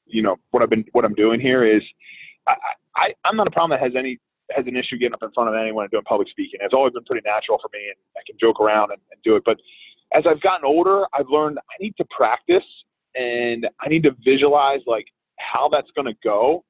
you 0.06 0.22
know 0.22 0.36
what 0.50 0.62
I've 0.62 0.70
been 0.70 0.84
what 0.92 1.04
I'm 1.04 1.14
doing 1.14 1.40
here 1.40 1.64
is 1.64 1.82
I, 2.46 2.54
I 2.96 3.14
I'm 3.24 3.36
not 3.36 3.46
a 3.46 3.50
problem 3.50 3.78
that 3.78 3.84
has 3.84 3.92
any 3.96 4.18
has 4.52 4.66
an 4.66 4.76
issue 4.76 4.96
getting 4.96 5.14
up 5.14 5.22
in 5.22 5.30
front 5.32 5.48
of 5.48 5.56
anyone 5.56 5.84
and 5.84 5.90
doing 5.90 6.04
public 6.04 6.28
speaking. 6.28 6.60
It's 6.62 6.74
always 6.74 6.92
been 6.92 7.04
pretty 7.04 7.26
natural 7.26 7.58
for 7.60 7.68
me, 7.72 7.86
and 7.88 7.96
I 8.16 8.20
can 8.26 8.36
joke 8.40 8.60
around 8.60 8.92
and, 8.92 9.00
and 9.10 9.20
do 9.24 9.36
it. 9.36 9.42
But 9.44 9.56
as 10.14 10.24
I've 10.28 10.40
gotten 10.40 10.64
older, 10.64 11.04
I've 11.14 11.28
learned 11.28 11.58
I 11.58 11.82
need 11.82 11.94
to 11.96 12.04
practice 12.16 12.64
and 13.16 13.66
I 13.80 13.88
need 13.88 14.04
to 14.04 14.12
visualize 14.24 14.80
like 14.86 15.06
how 15.38 15.68
that's 15.68 15.90
going 15.96 16.06
to 16.06 16.14
go, 16.22 16.64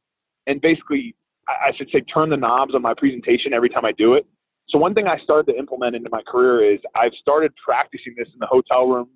and 0.47 0.61
basically 0.61 1.15
I, 1.49 1.69
I 1.69 1.77
should 1.77 1.91
say 1.91 2.01
turn 2.03 2.31
the 2.31 2.37
knobs 2.37 2.75
on 2.75 2.83
my 2.83 2.95
presentation 2.97 3.53
every 3.53 3.69
time 3.69 3.85
I 3.85 3.93
do 3.93 4.15
it. 4.15 4.27
So 4.69 4.79
one 4.79 4.95
thing 4.95 5.07
I 5.07 5.19
started 5.23 5.53
to 5.53 5.59
implement 5.59 5.95
into 5.95 6.09
my 6.11 6.23
career 6.23 6.73
is 6.75 6.81
I've 6.95 7.13
started 7.21 7.53
practicing 7.65 8.15
this 8.17 8.29
in 8.33 8.39
the 8.41 8.47
hotel 8.47 8.87
room, 8.87 9.09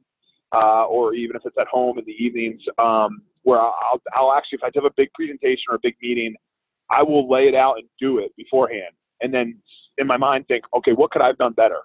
uh, 0.54 0.84
or 0.84 1.14
even 1.14 1.36
if 1.36 1.42
it's 1.44 1.56
at 1.60 1.66
home 1.66 1.98
in 1.98 2.04
the 2.04 2.12
evenings, 2.12 2.60
um, 2.78 3.22
where 3.42 3.60
I'll, 3.60 4.00
I'll 4.14 4.32
actually, 4.32 4.58
if 4.62 4.64
I 4.64 4.70
have 4.74 4.84
a 4.84 4.94
big 4.96 5.12
presentation 5.14 5.64
or 5.70 5.76
a 5.76 5.80
big 5.82 5.96
meeting, 6.00 6.34
I 6.90 7.02
will 7.02 7.28
lay 7.30 7.44
it 7.44 7.54
out 7.54 7.74
and 7.78 7.88
do 7.98 8.18
it 8.18 8.32
beforehand, 8.36 8.94
and 9.20 9.32
then 9.32 9.58
in 9.98 10.06
my 10.06 10.16
mind 10.16 10.46
think, 10.48 10.64
okay, 10.74 10.92
what 10.92 11.10
could 11.10 11.22
I 11.22 11.28
have 11.28 11.38
done 11.38 11.52
better? 11.52 11.80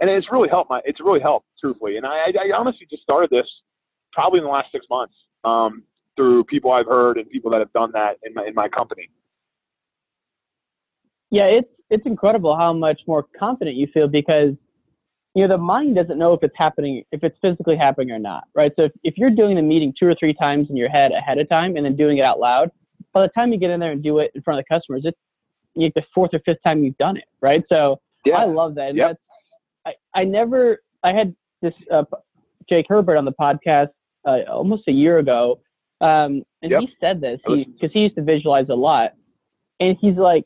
And 0.00 0.10
it's 0.10 0.26
really 0.30 0.48
helped 0.48 0.70
my, 0.70 0.80
it's 0.84 1.00
really 1.00 1.20
helped 1.20 1.46
truthfully. 1.60 1.96
And 1.96 2.06
I, 2.06 2.32
I 2.32 2.56
honestly 2.56 2.86
just 2.90 3.02
started 3.02 3.30
this 3.30 3.46
probably 4.12 4.38
in 4.38 4.44
the 4.44 4.50
last 4.50 4.72
six 4.72 4.86
months 4.90 5.14
um, 5.44 5.82
through 6.16 6.44
people 6.44 6.72
I've 6.72 6.86
heard 6.86 7.16
and 7.16 7.28
people 7.28 7.50
that 7.52 7.60
have 7.60 7.72
done 7.72 7.90
that 7.92 8.16
in 8.24 8.34
my 8.34 8.44
in 8.46 8.54
my 8.54 8.68
company. 8.68 9.08
Yeah, 11.30 11.44
it's 11.44 11.68
it's 11.90 12.06
incredible 12.06 12.56
how 12.56 12.72
much 12.72 13.00
more 13.06 13.26
confident 13.38 13.76
you 13.76 13.86
feel 13.92 14.08
because 14.08 14.54
you 15.34 15.46
know 15.46 15.48
the 15.48 15.58
mind 15.58 15.96
doesn't 15.96 16.18
know 16.18 16.32
if 16.32 16.42
it's 16.42 16.54
happening 16.56 17.04
if 17.12 17.22
it's 17.22 17.36
physically 17.40 17.76
happening 17.76 18.10
or 18.10 18.18
not, 18.18 18.44
right? 18.54 18.72
So 18.76 18.84
if, 18.84 18.92
if 19.04 19.14
you're 19.16 19.30
doing 19.30 19.56
the 19.56 19.62
meeting 19.62 19.92
two 19.98 20.06
or 20.06 20.14
three 20.14 20.34
times 20.34 20.68
in 20.70 20.76
your 20.76 20.88
head 20.88 21.12
ahead 21.12 21.38
of 21.38 21.48
time 21.48 21.76
and 21.76 21.84
then 21.84 21.96
doing 21.96 22.18
it 22.18 22.22
out 22.22 22.40
loud, 22.40 22.70
by 23.12 23.22
the 23.22 23.28
time 23.28 23.52
you 23.52 23.58
get 23.58 23.70
in 23.70 23.80
there 23.80 23.92
and 23.92 24.02
do 24.02 24.18
it 24.18 24.30
in 24.34 24.42
front 24.42 24.58
of 24.58 24.64
the 24.68 24.74
customers, 24.74 25.02
it's 25.04 25.18
like 25.76 25.94
the 25.94 26.02
fourth 26.14 26.30
or 26.32 26.40
fifth 26.44 26.62
time 26.64 26.82
you've 26.82 26.98
done 26.98 27.16
it, 27.16 27.24
right? 27.40 27.62
So 27.68 28.00
yeah. 28.24 28.36
I 28.36 28.44
love 28.44 28.74
that. 28.76 28.90
And 28.90 28.98
yep. 28.98 29.08
that's 29.10 29.96
I, 30.14 30.20
I 30.20 30.24
never 30.24 30.82
I 31.02 31.12
had 31.12 31.34
this 31.62 31.74
uh, 31.92 32.04
Jake 32.68 32.86
Herbert 32.88 33.16
on 33.16 33.24
the 33.24 33.32
podcast 33.32 33.88
uh, 34.26 34.40
almost 34.50 34.84
a 34.88 34.92
year 34.92 35.18
ago, 35.18 35.60
um, 36.00 36.42
and 36.62 36.70
yep. 36.70 36.80
he 36.80 36.88
said 37.00 37.20
this 37.20 37.40
because 37.44 37.64
he, 37.80 37.88
he 37.92 38.00
used 38.00 38.16
to 38.16 38.22
visualize 38.22 38.68
a 38.68 38.74
lot, 38.74 39.12
and 39.78 39.96
he's 40.00 40.16
like, 40.16 40.44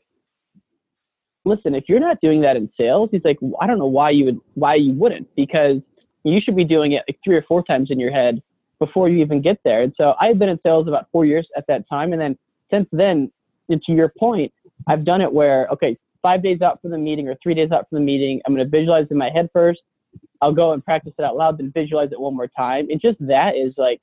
listen, 1.45 1.75
if 1.75 1.85
you're 1.87 1.99
not 1.99 2.19
doing 2.21 2.41
that 2.41 2.55
in 2.55 2.69
sales, 2.77 3.09
he's 3.11 3.21
like, 3.23 3.37
I 3.61 3.67
don't 3.67 3.77
know 3.77 3.85
why 3.85 4.09
you 4.09 4.25
would, 4.25 4.39
why 4.55 4.75
you 4.75 4.93
wouldn't, 4.93 5.33
because 5.35 5.77
you 6.23 6.41
should 6.43 6.55
be 6.55 6.65
doing 6.65 6.93
it 6.93 7.03
like 7.07 7.19
three 7.23 7.35
or 7.35 7.43
four 7.43 7.63
times 7.63 7.91
in 7.91 7.99
your 7.99 8.11
head 8.11 8.41
before 8.79 9.07
you 9.07 9.19
even 9.19 9.41
get 9.41 9.59
there. 9.63 9.83
And 9.83 9.93
so 9.95 10.15
I've 10.19 10.39
been 10.39 10.49
in 10.49 10.59
sales 10.63 10.87
about 10.87 11.07
four 11.11 11.23
years 11.23 11.47
at 11.55 11.65
that 11.67 11.87
time. 11.87 12.11
And 12.11 12.21
then 12.21 12.37
since 12.71 12.87
then, 12.91 13.31
and 13.69 13.81
to 13.83 13.91
your 13.93 14.11
point, 14.19 14.51
I've 14.87 15.05
done 15.05 15.21
it 15.21 15.31
where, 15.31 15.67
okay, 15.67 15.97
five 16.21 16.43
days 16.43 16.61
out 16.61 16.81
from 16.81 16.91
the 16.91 16.97
meeting 16.97 17.29
or 17.29 17.35
three 17.41 17.53
days 17.53 17.71
out 17.71 17.87
from 17.89 17.99
the 17.99 18.05
meeting, 18.05 18.41
I'm 18.45 18.53
going 18.55 18.65
to 18.65 18.69
visualize 18.69 19.05
in 19.11 19.17
my 19.17 19.29
head 19.29 19.49
first. 19.53 19.81
I'll 20.41 20.53
go 20.53 20.73
and 20.73 20.83
practice 20.83 21.13
it 21.17 21.23
out 21.23 21.37
loud, 21.37 21.57
then 21.57 21.71
visualize 21.73 22.11
it 22.11 22.19
one 22.19 22.35
more 22.35 22.47
time. 22.47 22.87
And 22.89 22.99
just 22.99 23.17
that 23.21 23.55
is 23.55 23.73
like 23.77 24.01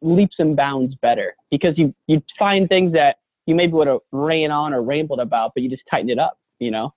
leaps 0.00 0.36
and 0.38 0.56
bounds 0.56 0.94
better 0.96 1.34
because 1.50 1.78
you, 1.78 1.94
you 2.06 2.22
find 2.38 2.68
things 2.68 2.92
that 2.92 3.16
you 3.46 3.54
maybe 3.54 3.72
would 3.72 3.86
have 3.86 4.00
ran 4.10 4.50
on 4.50 4.72
or 4.72 4.82
rambled 4.82 5.20
about, 5.20 5.52
but 5.54 5.62
you 5.62 5.70
just 5.70 5.82
tighten 5.90 6.10
it 6.10 6.18
up 6.18 6.38
you 6.62 6.70
know? 6.70 6.94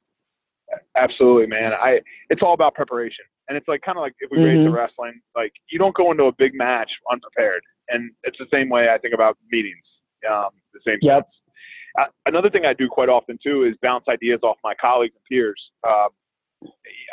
Absolutely, 0.95 1.47
man. 1.47 1.73
I 1.73 1.99
it's 2.30 2.41
all 2.41 2.54
about 2.54 2.73
preparation. 2.73 3.25
And 3.47 3.58
it's 3.58 3.67
like 3.67 3.82
kind 3.82 3.97
of 3.97 4.01
like 4.01 4.13
if 4.19 4.32
we 4.32 4.38
mm-hmm. 4.38 4.45
raise 4.45 4.65
the 4.65 4.71
wrestling, 4.71 5.21
like 5.36 5.54
you 5.69 5.78
don't 5.78 5.95
go 5.95 6.12
into 6.12 6.23
a 6.25 6.32
big 6.32 6.54
match 6.56 6.89
unprepared. 7.12 7.62
And 7.89 8.12
it's 8.23 8.38
the 8.39 8.47
same 8.51 8.69
way 8.69 8.89
I 8.89 8.97
think 8.97 9.13
about 9.13 9.38
meetings. 9.51 9.86
Um, 10.30 10.49
the 10.73 10.80
same 10.86 10.97
yep. 11.01 11.23
sense. 11.23 11.36
Uh, 11.99 12.12
another 12.25 12.49
thing 12.49 12.65
I 12.65 12.73
do 12.73 12.89
quite 12.89 13.10
often 13.10 13.38
too 13.41 13.63
is 13.63 13.75
bounce 13.82 14.06
ideas 14.10 14.39
off 14.43 14.58
my 14.63 14.73
colleagues 14.73 15.13
and 15.15 15.23
peers. 15.30 15.62
Um, 15.88 16.10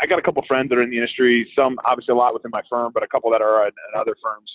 I 0.01 0.07
got 0.07 0.19
a 0.19 0.23
couple 0.23 0.43
friends 0.49 0.71
that 0.71 0.79
are 0.79 0.83
in 0.83 0.91
the 0.91 0.97
industry, 0.97 1.51
some 1.55 1.79
obviously 1.85 2.13
a 2.13 2.17
lot 2.17 2.33
within 2.33 2.51
my 2.51 2.63
firm, 2.71 2.91
but 2.95 3.03
a 3.03 3.07
couple 3.09 3.31
that 3.33 3.43
are 3.43 3.67
in, 3.67 3.73
in 3.93 4.01
other 4.01 4.17
firms. 4.23 4.51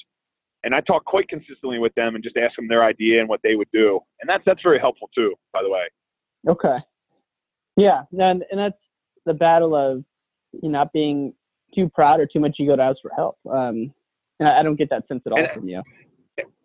And 0.63 0.73
I 0.73 0.81
talk 0.81 1.05
quite 1.05 1.27
consistently 1.29 1.77
with 1.77 1.93
them 1.93 2.15
and 2.15 2.23
just 2.23 2.35
ask 2.35 2.55
them 2.55 2.67
their 2.67 2.83
idea 2.83 3.19
and 3.19 3.29
what 3.29 3.41
they 3.43 3.55
would 3.55 3.69
do. 3.71 3.99
And 4.21 4.29
that's 4.29 4.43
that's 4.45 4.61
very 4.63 4.79
helpful 4.79 5.09
too, 5.13 5.35
by 5.53 5.61
the 5.61 5.69
way. 5.69 5.83
Okay. 6.49 6.77
Yeah, 7.77 8.01
and 8.11 8.43
and 8.51 8.59
that's 8.59 8.75
the 9.25 9.33
battle 9.33 9.75
of 9.75 10.03
you 10.51 10.69
not 10.69 10.91
being 10.91 11.33
too 11.73 11.89
proud 11.89 12.19
or 12.19 12.25
too 12.25 12.39
much 12.39 12.57
ego 12.59 12.75
to 12.75 12.81
ask 12.81 12.97
for 13.01 13.11
help. 13.15 13.37
Um, 13.49 13.93
and 14.39 14.49
I, 14.49 14.59
I 14.59 14.63
don't 14.63 14.75
get 14.75 14.89
that 14.89 15.07
sense 15.07 15.21
at 15.25 15.31
all 15.31 15.39
and, 15.39 15.47
from 15.53 15.69
you. 15.69 15.81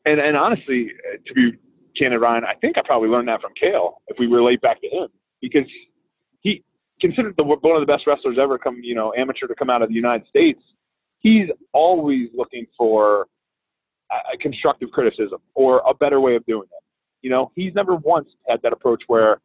And 0.04 0.18
and 0.18 0.36
honestly, 0.36 0.88
to 1.26 1.34
be 1.34 1.52
candid, 1.96 2.20
Ryan, 2.20 2.44
I 2.44 2.54
think 2.60 2.78
I 2.78 2.82
probably 2.84 3.08
learned 3.08 3.28
that 3.28 3.40
from 3.40 3.52
Cael. 3.62 3.94
If 4.08 4.18
we 4.18 4.26
relate 4.26 4.60
back 4.62 4.80
to 4.80 4.88
him, 4.88 5.08
because 5.40 5.68
he 6.40 6.64
considered 7.00 7.34
the 7.36 7.44
one 7.44 7.76
of 7.76 7.86
the 7.86 7.92
best 7.92 8.06
wrestlers 8.06 8.38
ever 8.40 8.58
come, 8.58 8.80
you 8.82 8.94
know, 8.94 9.12
amateur 9.16 9.46
to 9.46 9.54
come 9.54 9.68
out 9.68 9.82
of 9.82 9.88
the 9.88 9.94
United 9.94 10.26
States. 10.28 10.60
He's 11.20 11.48
always 11.72 12.28
looking 12.34 12.66
for 12.76 13.26
a 14.10 14.36
constructive 14.38 14.90
criticism 14.90 15.38
or 15.54 15.82
a 15.88 15.94
better 15.94 16.20
way 16.20 16.36
of 16.36 16.44
doing 16.46 16.64
it. 16.64 16.84
You 17.22 17.30
know, 17.30 17.52
he's 17.54 17.72
never 17.74 17.94
once 17.96 18.28
had 18.48 18.60
that 18.62 18.72
approach 18.72 19.02
where 19.06 19.40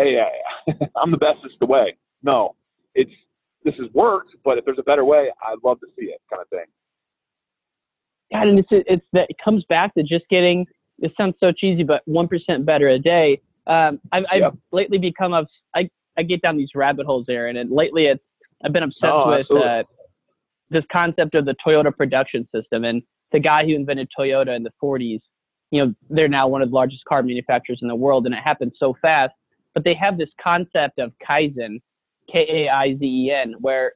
hey, 0.00 0.20
I, 0.20 0.72
I'm 0.96 1.10
the 1.10 1.16
best. 1.16 1.38
It's 1.44 1.54
the 1.60 1.66
way. 1.66 1.96
No, 2.22 2.54
it's 2.94 3.10
this 3.64 3.74
has 3.78 3.88
worked, 3.92 4.34
but 4.44 4.58
if 4.58 4.64
there's 4.64 4.78
a 4.78 4.82
better 4.82 5.04
way, 5.04 5.30
I'd 5.46 5.58
love 5.62 5.80
to 5.80 5.86
see 5.98 6.06
it, 6.06 6.20
kind 6.30 6.42
of 6.42 6.48
thing. 6.48 6.64
God, 8.32 8.48
and 8.48 8.58
it's 8.58 8.68
it's 8.70 9.04
that 9.12 9.26
it 9.28 9.36
comes 9.42 9.64
back 9.68 9.94
to 9.94 10.02
just 10.02 10.24
getting. 10.30 10.66
It 10.98 11.12
sounds 11.16 11.34
so 11.40 11.50
cheesy, 11.52 11.82
but 11.82 12.02
one 12.04 12.28
percent 12.28 12.66
better 12.66 12.88
a 12.88 12.98
day. 12.98 13.40
Um, 13.66 14.00
I've, 14.12 14.24
I've 14.30 14.40
yep. 14.40 14.54
lately 14.72 14.98
become 14.98 15.32
of 15.32 15.46
I 15.74 15.88
I 16.16 16.22
get 16.22 16.42
down 16.42 16.56
these 16.56 16.70
rabbit 16.74 17.06
holes, 17.06 17.26
Aaron, 17.28 17.56
and 17.56 17.70
lately 17.70 18.06
it's 18.06 18.22
I've 18.64 18.72
been 18.72 18.82
obsessed 18.82 19.12
oh, 19.12 19.36
with 19.36 19.62
uh, 19.62 19.82
this 20.70 20.84
concept 20.92 21.34
of 21.34 21.44
the 21.44 21.54
Toyota 21.66 21.94
production 21.96 22.46
system 22.54 22.84
and 22.84 23.02
the 23.32 23.40
guy 23.40 23.64
who 23.64 23.74
invented 23.74 24.08
Toyota 24.18 24.54
in 24.54 24.62
the 24.62 24.72
40s. 24.82 25.20
You 25.70 25.84
know, 25.84 25.94
they're 26.10 26.28
now 26.28 26.48
one 26.48 26.62
of 26.62 26.70
the 26.70 26.74
largest 26.74 27.04
car 27.04 27.22
manufacturers 27.22 27.78
in 27.80 27.88
the 27.88 27.94
world, 27.94 28.26
and 28.26 28.34
it 28.34 28.40
happened 28.44 28.72
so 28.78 28.94
fast 29.00 29.32
but 29.74 29.84
they 29.84 29.94
have 29.94 30.18
this 30.18 30.30
concept 30.42 30.98
of 30.98 31.12
kaizen, 31.26 31.80
K 32.30 32.46
A 32.48 32.68
I 32.68 32.96
Z 32.96 33.04
E 33.04 33.32
N, 33.32 33.54
where 33.60 33.92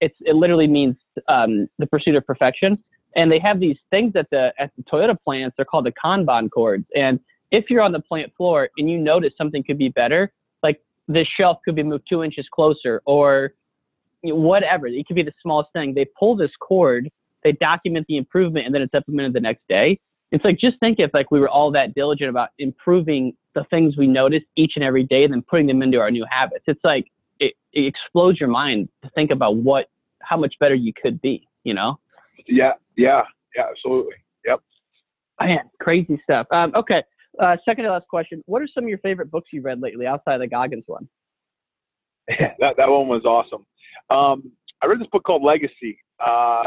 it's 0.00 0.16
it 0.20 0.36
literally 0.36 0.66
means 0.66 0.96
um, 1.28 1.68
the 1.78 1.86
pursuit 1.86 2.14
of 2.14 2.26
perfection. 2.26 2.78
And 3.14 3.32
they 3.32 3.38
have 3.38 3.60
these 3.60 3.78
things 3.90 4.12
at 4.14 4.28
the 4.30 4.52
at 4.58 4.70
the 4.76 4.82
Toyota 4.82 5.16
plants. 5.24 5.54
They're 5.56 5.64
called 5.64 5.86
the 5.86 5.92
Kanban 5.92 6.50
cords. 6.50 6.84
And 6.94 7.18
if 7.50 7.70
you're 7.70 7.82
on 7.82 7.92
the 7.92 8.00
plant 8.00 8.32
floor 8.36 8.68
and 8.76 8.90
you 8.90 8.98
notice 8.98 9.32
something 9.38 9.62
could 9.62 9.78
be 9.78 9.88
better, 9.88 10.32
like 10.62 10.82
this 11.08 11.26
shelf 11.38 11.58
could 11.64 11.76
be 11.76 11.82
moved 11.82 12.04
two 12.08 12.22
inches 12.22 12.46
closer, 12.52 13.00
or 13.06 13.54
whatever, 14.22 14.86
it 14.86 15.06
could 15.06 15.16
be 15.16 15.22
the 15.22 15.32
smallest 15.42 15.72
thing. 15.72 15.94
They 15.94 16.06
pull 16.18 16.36
this 16.36 16.50
cord, 16.60 17.08
they 17.42 17.52
document 17.52 18.06
the 18.08 18.16
improvement, 18.16 18.66
and 18.66 18.74
then 18.74 18.82
it's 18.82 18.94
implemented 18.94 19.32
the 19.32 19.40
next 19.40 19.62
day. 19.68 19.98
It's 20.32 20.44
like 20.44 20.58
just 20.58 20.78
think 20.80 20.98
if 20.98 21.10
like 21.14 21.30
we 21.30 21.40
were 21.40 21.48
all 21.48 21.70
that 21.72 21.94
diligent 21.94 22.30
about 22.30 22.48
improving 22.58 23.34
the 23.54 23.64
things 23.70 23.96
we 23.96 24.06
notice 24.06 24.42
each 24.56 24.72
and 24.76 24.84
every 24.84 25.04
day, 25.04 25.24
and 25.24 25.32
then 25.32 25.42
putting 25.42 25.66
them 25.66 25.82
into 25.82 25.98
our 25.98 26.10
new 26.10 26.26
habits. 26.30 26.64
It's 26.66 26.80
like 26.84 27.06
it, 27.40 27.54
it 27.72 27.86
explodes 27.86 28.40
your 28.40 28.48
mind 28.48 28.88
to 29.02 29.10
think 29.10 29.30
about 29.30 29.56
what 29.56 29.86
how 30.22 30.36
much 30.36 30.54
better 30.58 30.74
you 30.74 30.92
could 31.00 31.20
be. 31.20 31.46
You 31.64 31.74
know? 31.74 31.98
Yeah, 32.46 32.72
yeah, 32.96 33.22
yeah, 33.56 33.64
absolutely. 33.70 34.14
Yep. 34.46 34.60
Man, 35.40 35.70
crazy 35.80 36.20
stuff. 36.24 36.46
Um, 36.50 36.72
okay, 36.74 37.02
uh, 37.42 37.56
second 37.64 37.84
to 37.84 37.90
last 37.90 38.08
question. 38.08 38.42
What 38.46 38.62
are 38.62 38.68
some 38.72 38.84
of 38.84 38.88
your 38.88 38.98
favorite 38.98 39.30
books 39.30 39.48
you've 39.52 39.64
read 39.64 39.80
lately 39.80 40.06
outside 40.06 40.34
of 40.34 40.40
the 40.40 40.46
Goggins 40.48 40.84
one? 40.86 41.08
Yeah, 42.28 42.52
that 42.58 42.76
that 42.76 42.88
one 42.88 43.08
was 43.08 43.24
awesome. 43.24 43.64
Um, 44.10 44.50
I 44.82 44.86
read 44.86 45.00
this 45.00 45.08
book 45.12 45.24
called 45.24 45.42
Legacy. 45.42 45.98
Uh, 46.18 46.62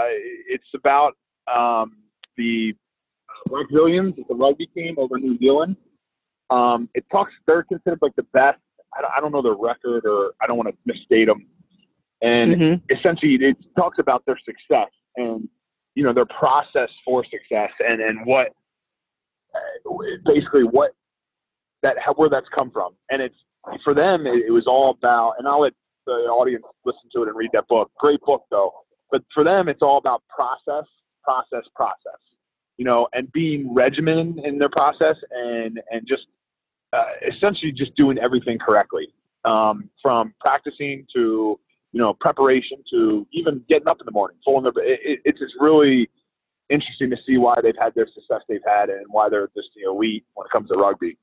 it's 0.47 0.67
about 0.73 1.13
um, 1.53 1.97
the 2.37 2.73
Black 3.47 3.67
Zillions, 3.69 4.17
it's 4.17 4.29
a 4.29 4.35
rugby 4.35 4.67
team 4.67 4.95
over 4.97 5.17
New 5.17 5.37
Zealand. 5.37 5.75
Um, 6.49 6.89
it 6.95 7.05
talks, 7.11 7.31
they're 7.47 7.63
considered 7.63 7.99
like 8.01 8.15
the 8.15 8.23
best. 8.33 8.59
I, 8.93 9.17
I 9.17 9.21
don't 9.21 9.31
know 9.31 9.41
their 9.41 9.55
record 9.55 10.05
or 10.05 10.31
I 10.41 10.47
don't 10.47 10.57
want 10.57 10.69
to 10.69 10.75
misstate 10.85 11.27
them. 11.27 11.45
And 12.21 12.55
mm-hmm. 12.55 12.95
essentially, 12.95 13.35
it 13.35 13.57
talks 13.77 13.99
about 13.99 14.25
their 14.25 14.37
success 14.43 14.89
and, 15.15 15.47
you 15.95 16.03
know, 16.03 16.13
their 16.13 16.25
process 16.25 16.89
for 17.05 17.23
success 17.23 17.71
and, 17.79 18.01
and 18.01 18.25
what, 18.25 18.47
uh, 19.55 19.91
basically 20.25 20.63
what 20.63 20.91
that, 21.83 21.95
how, 22.03 22.13
where 22.13 22.29
that's 22.29 22.49
come 22.53 22.71
from. 22.71 22.93
And 23.09 23.21
it's, 23.21 23.35
for 23.83 23.93
them, 23.93 24.25
it, 24.25 24.45
it 24.47 24.51
was 24.51 24.65
all 24.67 24.91
about, 24.91 25.35
and 25.37 25.47
I'll 25.47 25.61
let 25.61 25.73
the 26.05 26.11
audience 26.11 26.63
listen 26.83 27.09
to 27.13 27.23
it 27.23 27.27
and 27.27 27.37
read 27.37 27.51
that 27.53 27.67
book. 27.67 27.91
Great 27.99 28.19
book, 28.21 28.43
though. 28.49 28.71
But 29.11 29.23
for 29.33 29.43
them, 29.43 29.69
it's 29.69 29.81
all 29.81 29.97
about 29.97 30.23
process, 30.29 30.87
process, 31.23 31.63
process 31.75 32.19
you 32.79 32.85
know, 32.85 33.07
and 33.13 33.31
being 33.31 33.71
regimented 33.73 34.43
in 34.43 34.57
their 34.57 34.69
process 34.69 35.17
and 35.31 35.79
and 35.91 36.07
just 36.07 36.25
uh, 36.93 37.11
essentially 37.35 37.71
just 37.71 37.93
doing 37.95 38.17
everything 38.17 38.57
correctly, 38.57 39.09
um, 39.45 39.89
from 40.01 40.33
practicing 40.39 41.05
to 41.13 41.59
you 41.91 41.99
know, 41.99 42.13
preparation 42.19 42.77
to 42.91 43.25
even 43.33 43.63
getting 43.67 43.87
up 43.87 43.97
in 43.99 44.05
the 44.05 44.11
morning, 44.11 44.37
full 44.45 44.57
in 44.59 44.63
the, 44.63 44.69
it, 44.81 44.99
it, 45.03 45.19
it's 45.25 45.39
just 45.39 45.53
really 45.59 46.09
interesting 46.69 47.09
to 47.09 47.17
see 47.25 47.37
why 47.37 47.55
they've 47.63 47.77
had 47.79 47.93
their 47.95 48.07
success 48.13 48.41
they've 48.47 48.61
had 48.65 48.89
and 48.89 49.05
why 49.09 49.27
they're 49.27 49.49
just 49.55 49.69
the 49.75 49.89
elite 49.89 50.23
when 50.35 50.45
it 50.45 50.51
comes 50.51 50.69
to 50.69 50.75
rugby. 50.75 51.17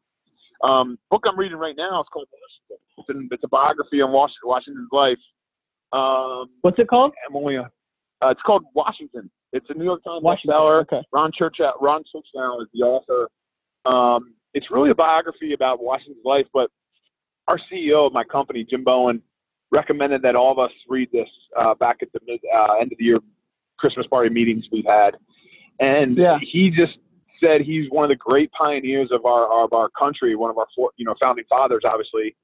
Um, 0.64 0.98
book 1.10 1.22
I'm 1.26 1.38
reading 1.38 1.58
right 1.58 1.76
now 1.76 2.00
is 2.00 2.06
called 2.12 2.26
Washington. 2.32 3.28
It's, 3.30 3.44
a 3.44 3.48
biography 3.48 4.00
on 4.00 4.10
Washington, 4.10 4.48
Washington's 4.48 4.88
life. 4.90 5.18
Um, 5.92 6.46
What's 6.62 6.78
it 6.78 6.88
called? 6.88 7.12
I'm 7.28 7.36
only, 7.36 7.58
uh, 7.58 7.68
it's 8.24 8.42
called 8.42 8.64
Washington. 8.74 9.30
It's 9.52 9.66
a 9.70 9.74
New 9.74 9.84
York 9.84 10.02
Times 10.04 10.22
Washington. 10.22 10.54
bestseller. 10.58 10.80
Okay. 10.82 11.02
Ron 11.12 11.30
Chernow, 11.38 11.72
Ron 11.80 12.02
Chernow 12.14 12.62
is 12.62 12.68
the 12.74 12.80
author. 12.82 13.28
Um, 13.84 14.34
it's 14.54 14.70
really 14.70 14.90
a 14.90 14.94
biography 14.94 15.52
about 15.54 15.82
Washington's 15.82 16.24
life, 16.24 16.46
but 16.52 16.70
our 17.48 17.58
CEO 17.72 18.06
of 18.06 18.12
my 18.12 18.24
company, 18.24 18.66
Jim 18.68 18.82
Bowen, 18.84 19.22
recommended 19.70 20.22
that 20.22 20.34
all 20.34 20.50
of 20.52 20.58
us 20.58 20.70
read 20.88 21.08
this 21.12 21.28
uh, 21.58 21.74
back 21.74 21.98
at 22.02 22.08
the 22.12 22.20
mid, 22.26 22.40
uh, 22.54 22.74
end 22.80 22.92
of 22.92 22.98
the 22.98 23.04
year 23.04 23.18
Christmas 23.78 24.06
party 24.06 24.30
meetings 24.30 24.64
we've 24.72 24.84
had, 24.86 25.16
and 25.80 26.16
Yeah. 26.16 26.38
he 26.40 26.70
just 26.70 26.98
said 27.40 27.60
he's 27.60 27.90
one 27.90 28.04
of 28.04 28.08
the 28.08 28.16
great 28.16 28.50
pioneers 28.52 29.10
of 29.12 29.26
our 29.26 29.62
of 29.62 29.72
our 29.74 29.88
country, 29.90 30.34
one 30.34 30.50
of 30.50 30.56
our 30.58 30.66
four, 30.74 30.90
you 30.96 31.04
know 31.04 31.14
founding 31.20 31.44
fathers, 31.48 31.82
obviously, 31.84 32.34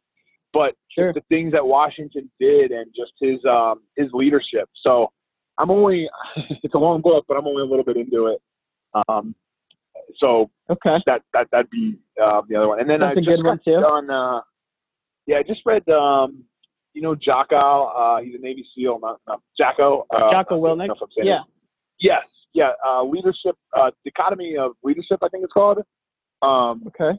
but 0.52 0.76
Sure. 0.90 1.12
the 1.12 1.22
things 1.30 1.52
that 1.52 1.66
Washington 1.66 2.30
did 2.38 2.70
and 2.72 2.86
just 2.94 3.12
his 3.20 3.42
um, 3.46 3.80
his 3.96 4.08
leadership. 4.12 4.68
So 4.82 5.10
I'm 5.62 5.70
only 5.70 6.08
it's 6.36 6.74
a 6.74 6.78
long 6.78 7.00
book, 7.00 7.24
but 7.28 7.36
I'm 7.36 7.46
only 7.46 7.62
a 7.62 7.66
little 7.66 7.84
bit 7.84 7.96
into 7.96 8.26
it. 8.26 8.42
Um, 9.08 9.34
so 10.18 10.50
Okay. 10.68 10.96
that 11.06 11.22
that 11.32 11.46
that'd 11.52 11.70
be 11.70 11.98
uh, 12.22 12.42
the 12.48 12.56
other 12.56 12.68
one. 12.68 12.80
And 12.80 12.90
then 12.90 13.00
That's 13.00 13.16
I 13.16 13.20
just 13.20 13.42
got 13.42 13.64
done. 13.64 14.10
Uh, 14.10 14.40
yeah, 15.26 15.36
I 15.38 15.42
just 15.42 15.60
read. 15.64 15.88
Um, 15.88 16.44
you 16.94 17.00
know, 17.00 17.14
Jocko. 17.14 17.86
Uh, 17.86 18.20
he's 18.20 18.34
a 18.34 18.38
Navy 18.38 18.66
SEAL. 18.74 18.98
Not, 19.00 19.20
not 19.26 19.40
Jocko. 19.56 20.06
Uh, 20.14 20.30
Jocko 20.30 20.56
I 20.56 20.68
Willink? 20.68 20.88
know 20.88 20.94
if 20.94 21.02
I'm 21.02 21.08
saying 21.16 21.26
Yeah. 21.28 21.40
Yes. 22.00 22.22
Yeah. 22.52 22.72
Uh, 22.86 23.02
leadership. 23.04 23.56
Uh, 23.74 23.90
dichotomy 24.04 24.56
of 24.58 24.72
leadership. 24.82 25.20
I 25.22 25.28
think 25.28 25.44
it's 25.44 25.52
called. 25.54 25.78
Um, 26.42 26.82
Okay. 26.88 27.18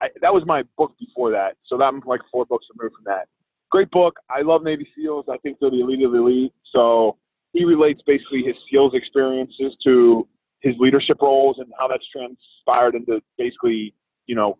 I, 0.00 0.08
that 0.22 0.32
was 0.32 0.44
my 0.46 0.62
book 0.78 0.92
before 0.98 1.30
that. 1.32 1.56
So 1.66 1.76
that 1.76 1.84
I'm 1.84 2.00
like 2.06 2.20
four 2.32 2.46
books 2.46 2.66
removed 2.74 2.94
from 2.96 3.04
that. 3.04 3.28
Great 3.70 3.90
book. 3.90 4.18
I 4.34 4.40
love 4.40 4.62
Navy 4.62 4.88
SEALs. 4.96 5.26
I 5.30 5.36
think 5.38 5.58
they're 5.60 5.70
the 5.70 5.80
elite 5.80 6.02
of 6.02 6.12
the 6.12 6.18
elite. 6.18 6.52
So 6.72 7.18
he 7.52 7.64
relates 7.64 8.00
basically 8.06 8.42
his 8.42 8.56
skills 8.66 8.92
experiences 8.94 9.76
to 9.84 10.26
his 10.60 10.74
leadership 10.78 11.18
roles 11.20 11.58
and 11.58 11.68
how 11.78 11.88
that's 11.88 12.06
transpired 12.10 12.94
into 12.94 13.20
basically, 13.38 13.94
you 14.26 14.34
know, 14.34 14.58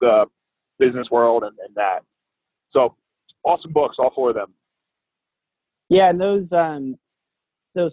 the 0.00 0.26
business 0.78 1.08
world 1.10 1.44
and, 1.44 1.56
and 1.64 1.74
that. 1.74 2.00
So 2.72 2.96
awesome 3.44 3.72
books, 3.72 3.96
all 3.98 4.12
four 4.14 4.30
of 4.30 4.34
them. 4.34 4.52
Yeah, 5.88 6.10
and 6.10 6.20
those 6.20 6.46
um 6.52 6.96
those 7.74 7.92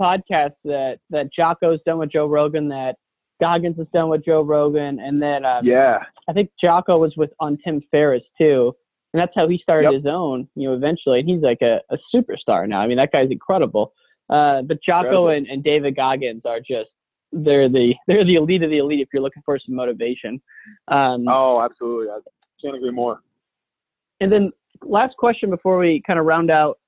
podcasts 0.00 0.56
that 0.64 0.98
that 1.10 1.30
Jocko's 1.32 1.80
done 1.84 1.98
with 1.98 2.10
Joe 2.12 2.26
Rogan, 2.26 2.68
that 2.68 2.96
Goggins 3.40 3.76
has 3.78 3.88
done 3.92 4.08
with 4.08 4.24
Joe 4.24 4.42
Rogan, 4.42 5.00
and 5.00 5.20
then 5.20 5.44
um, 5.44 5.64
Yeah. 5.64 5.98
I 6.28 6.32
think 6.32 6.50
Jocko 6.60 6.98
was 6.98 7.14
with 7.16 7.30
on 7.40 7.58
Tim 7.64 7.82
Ferriss 7.90 8.22
too, 8.38 8.74
and 9.12 9.20
that's 9.20 9.32
how 9.34 9.48
he 9.48 9.58
started 9.58 9.92
Yep. 9.92 10.02
his 10.02 10.06
own. 10.06 10.48
You 10.54 10.68
know, 10.68 10.74
eventually, 10.74 11.20
and 11.20 11.28
he's 11.28 11.42
like 11.42 11.62
a, 11.62 11.80
a 11.90 11.98
superstar 12.14 12.68
now. 12.68 12.80
I 12.80 12.86
mean, 12.86 12.96
that 12.96 13.12
guy's 13.12 13.30
incredible. 13.30 13.92
Uh, 14.30 14.62
but 14.62 14.82
Jocko 14.82 15.28
and, 15.28 15.46
and 15.46 15.62
David 15.62 15.96
Goggins 15.96 16.42
are 16.46 16.60
just 16.60 16.90
they're 17.32 17.68
the 17.68 17.94
they're 18.06 18.24
the 18.24 18.36
elite 18.36 18.62
of 18.62 18.70
the 18.70 18.78
elite 18.78 19.00
if 19.00 19.08
you're 19.12 19.22
looking 19.22 19.42
for 19.44 19.58
some 19.58 19.74
motivation. 19.74 20.40
Um, 20.88 21.26
Oh, 21.28 21.60
absolutely. 21.62 22.08
I 22.10 22.18
can't 22.60 22.76
agree 22.76 22.90
more. 22.90 23.20
And 24.20 24.30
then 24.30 24.52
last 24.82 25.16
question 25.16 25.50
before 25.50 25.78
we 25.78 26.02
kind 26.06 26.18
of 26.18 26.26
round 26.26 26.50
out 26.50 26.78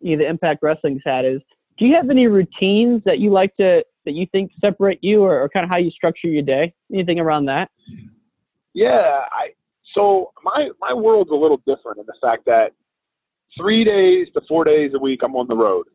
you 0.00 0.16
know, 0.16 0.22
the 0.24 0.28
impact 0.28 0.62
wrestling's 0.62 1.02
had 1.04 1.24
is 1.24 1.40
do 1.78 1.86
you 1.86 1.94
have 1.94 2.10
any 2.10 2.26
routines 2.26 3.02
that 3.04 3.18
you 3.18 3.30
like 3.30 3.56
to 3.56 3.84
that 4.04 4.12
you 4.12 4.26
think 4.32 4.50
separate 4.60 4.98
you 5.02 5.22
or, 5.22 5.40
or 5.42 5.48
kind 5.48 5.64
of 5.64 5.70
how 5.70 5.76
you 5.76 5.90
structure 5.90 6.28
your 6.28 6.42
day? 6.42 6.74
Anything 6.92 7.20
around 7.20 7.46
that? 7.46 7.70
Yeah, 8.74 9.24
I 9.32 9.50
so 9.94 10.32
my 10.42 10.68
my 10.80 10.92
world's 10.92 11.30
a 11.30 11.34
little 11.34 11.58
different 11.66 11.98
in 11.98 12.06
the 12.06 12.14
fact 12.20 12.44
that 12.46 12.72
three 13.58 13.84
days 13.84 14.28
to 14.34 14.40
four 14.48 14.64
days 14.64 14.92
a 14.94 14.98
week 14.98 15.20
I'm 15.24 15.36
on 15.36 15.48
the 15.48 15.56
road. 15.56 15.86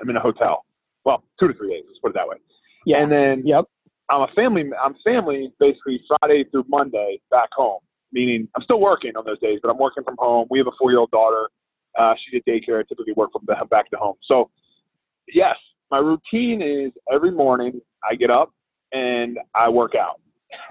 I'm 0.00 0.10
in 0.10 0.16
a 0.16 0.20
hotel. 0.20 0.64
Well, 1.04 1.22
two 1.38 1.48
to 1.48 1.54
three 1.54 1.70
days. 1.70 1.84
Let's 1.86 1.98
put 2.00 2.10
it 2.10 2.14
that 2.14 2.28
way. 2.28 2.36
Yeah. 2.86 3.02
And 3.02 3.10
then 3.10 3.42
Yep. 3.46 3.64
I'm 4.10 4.22
a 4.22 4.28
family. 4.34 4.64
I'm 4.82 4.94
family 5.04 5.52
basically 5.58 6.02
Friday 6.08 6.44
through 6.50 6.64
Monday 6.68 7.20
back 7.30 7.48
home. 7.52 7.80
Meaning 8.12 8.48
I'm 8.54 8.62
still 8.62 8.80
working 8.80 9.12
on 9.16 9.24
those 9.24 9.40
days, 9.40 9.58
but 9.62 9.70
I'm 9.70 9.78
working 9.78 10.04
from 10.04 10.16
home. 10.18 10.46
We 10.50 10.58
have 10.58 10.66
a 10.68 10.72
four 10.78 10.90
year 10.90 11.00
old 11.00 11.10
daughter. 11.10 11.48
Uh, 11.98 12.14
she's 12.18 12.40
at 12.40 12.50
daycare. 12.50 12.80
I 12.80 12.82
typically 12.88 13.12
work 13.14 13.32
from 13.32 13.42
the, 13.46 13.56
back 13.70 13.90
to 13.90 13.96
home. 13.96 14.16
So 14.24 14.50
yes, 15.32 15.56
my 15.90 15.98
routine 15.98 16.62
is 16.62 16.92
every 17.12 17.30
morning 17.30 17.80
I 18.08 18.14
get 18.14 18.30
up 18.30 18.52
and 18.92 19.38
I 19.54 19.68
work 19.68 19.94
out. 19.94 20.20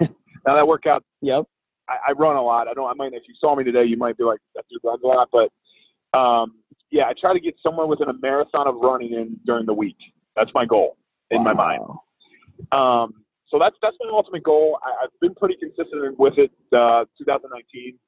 now 0.46 0.54
that 0.54 0.66
workout 0.66 1.02
Yep. 1.20 1.44
I, 1.88 2.10
I 2.10 2.12
run 2.12 2.36
a 2.36 2.42
lot. 2.42 2.68
I 2.68 2.74
don't. 2.74 2.88
I 2.88 2.94
might. 2.94 3.12
If 3.12 3.24
you 3.28 3.34
saw 3.38 3.54
me 3.54 3.64
today, 3.64 3.84
you 3.84 3.96
might 3.96 4.16
be 4.16 4.24
like, 4.24 4.40
"That 4.54 4.64
dude 4.70 4.80
runs 4.84 5.02
a 5.04 5.06
lot." 5.06 5.28
But 5.32 6.18
um, 6.18 6.54
yeah, 6.90 7.04
I 7.04 7.12
try 7.18 7.32
to 7.32 7.40
get 7.40 7.54
somewhere 7.62 7.86
within 7.86 8.08
a 8.08 8.14
marathon 8.14 8.66
of 8.66 8.76
running 8.76 9.12
in 9.12 9.38
during 9.44 9.66
the 9.66 9.74
week. 9.74 9.96
That's 10.36 10.50
my 10.54 10.64
goal 10.64 10.96
in 11.30 11.42
my 11.42 11.52
mind. 11.52 11.82
Um, 12.72 13.24
so 13.48 13.58
that's 13.58 13.76
that's 13.82 13.96
my 14.00 14.10
ultimate 14.10 14.42
goal. 14.42 14.78
I, 14.82 15.04
I've 15.04 15.20
been 15.20 15.34
pretty 15.34 15.56
consistent 15.60 16.18
with 16.18 16.34
it. 16.38 16.50
Uh, 16.72 17.04
2019. 17.18 17.98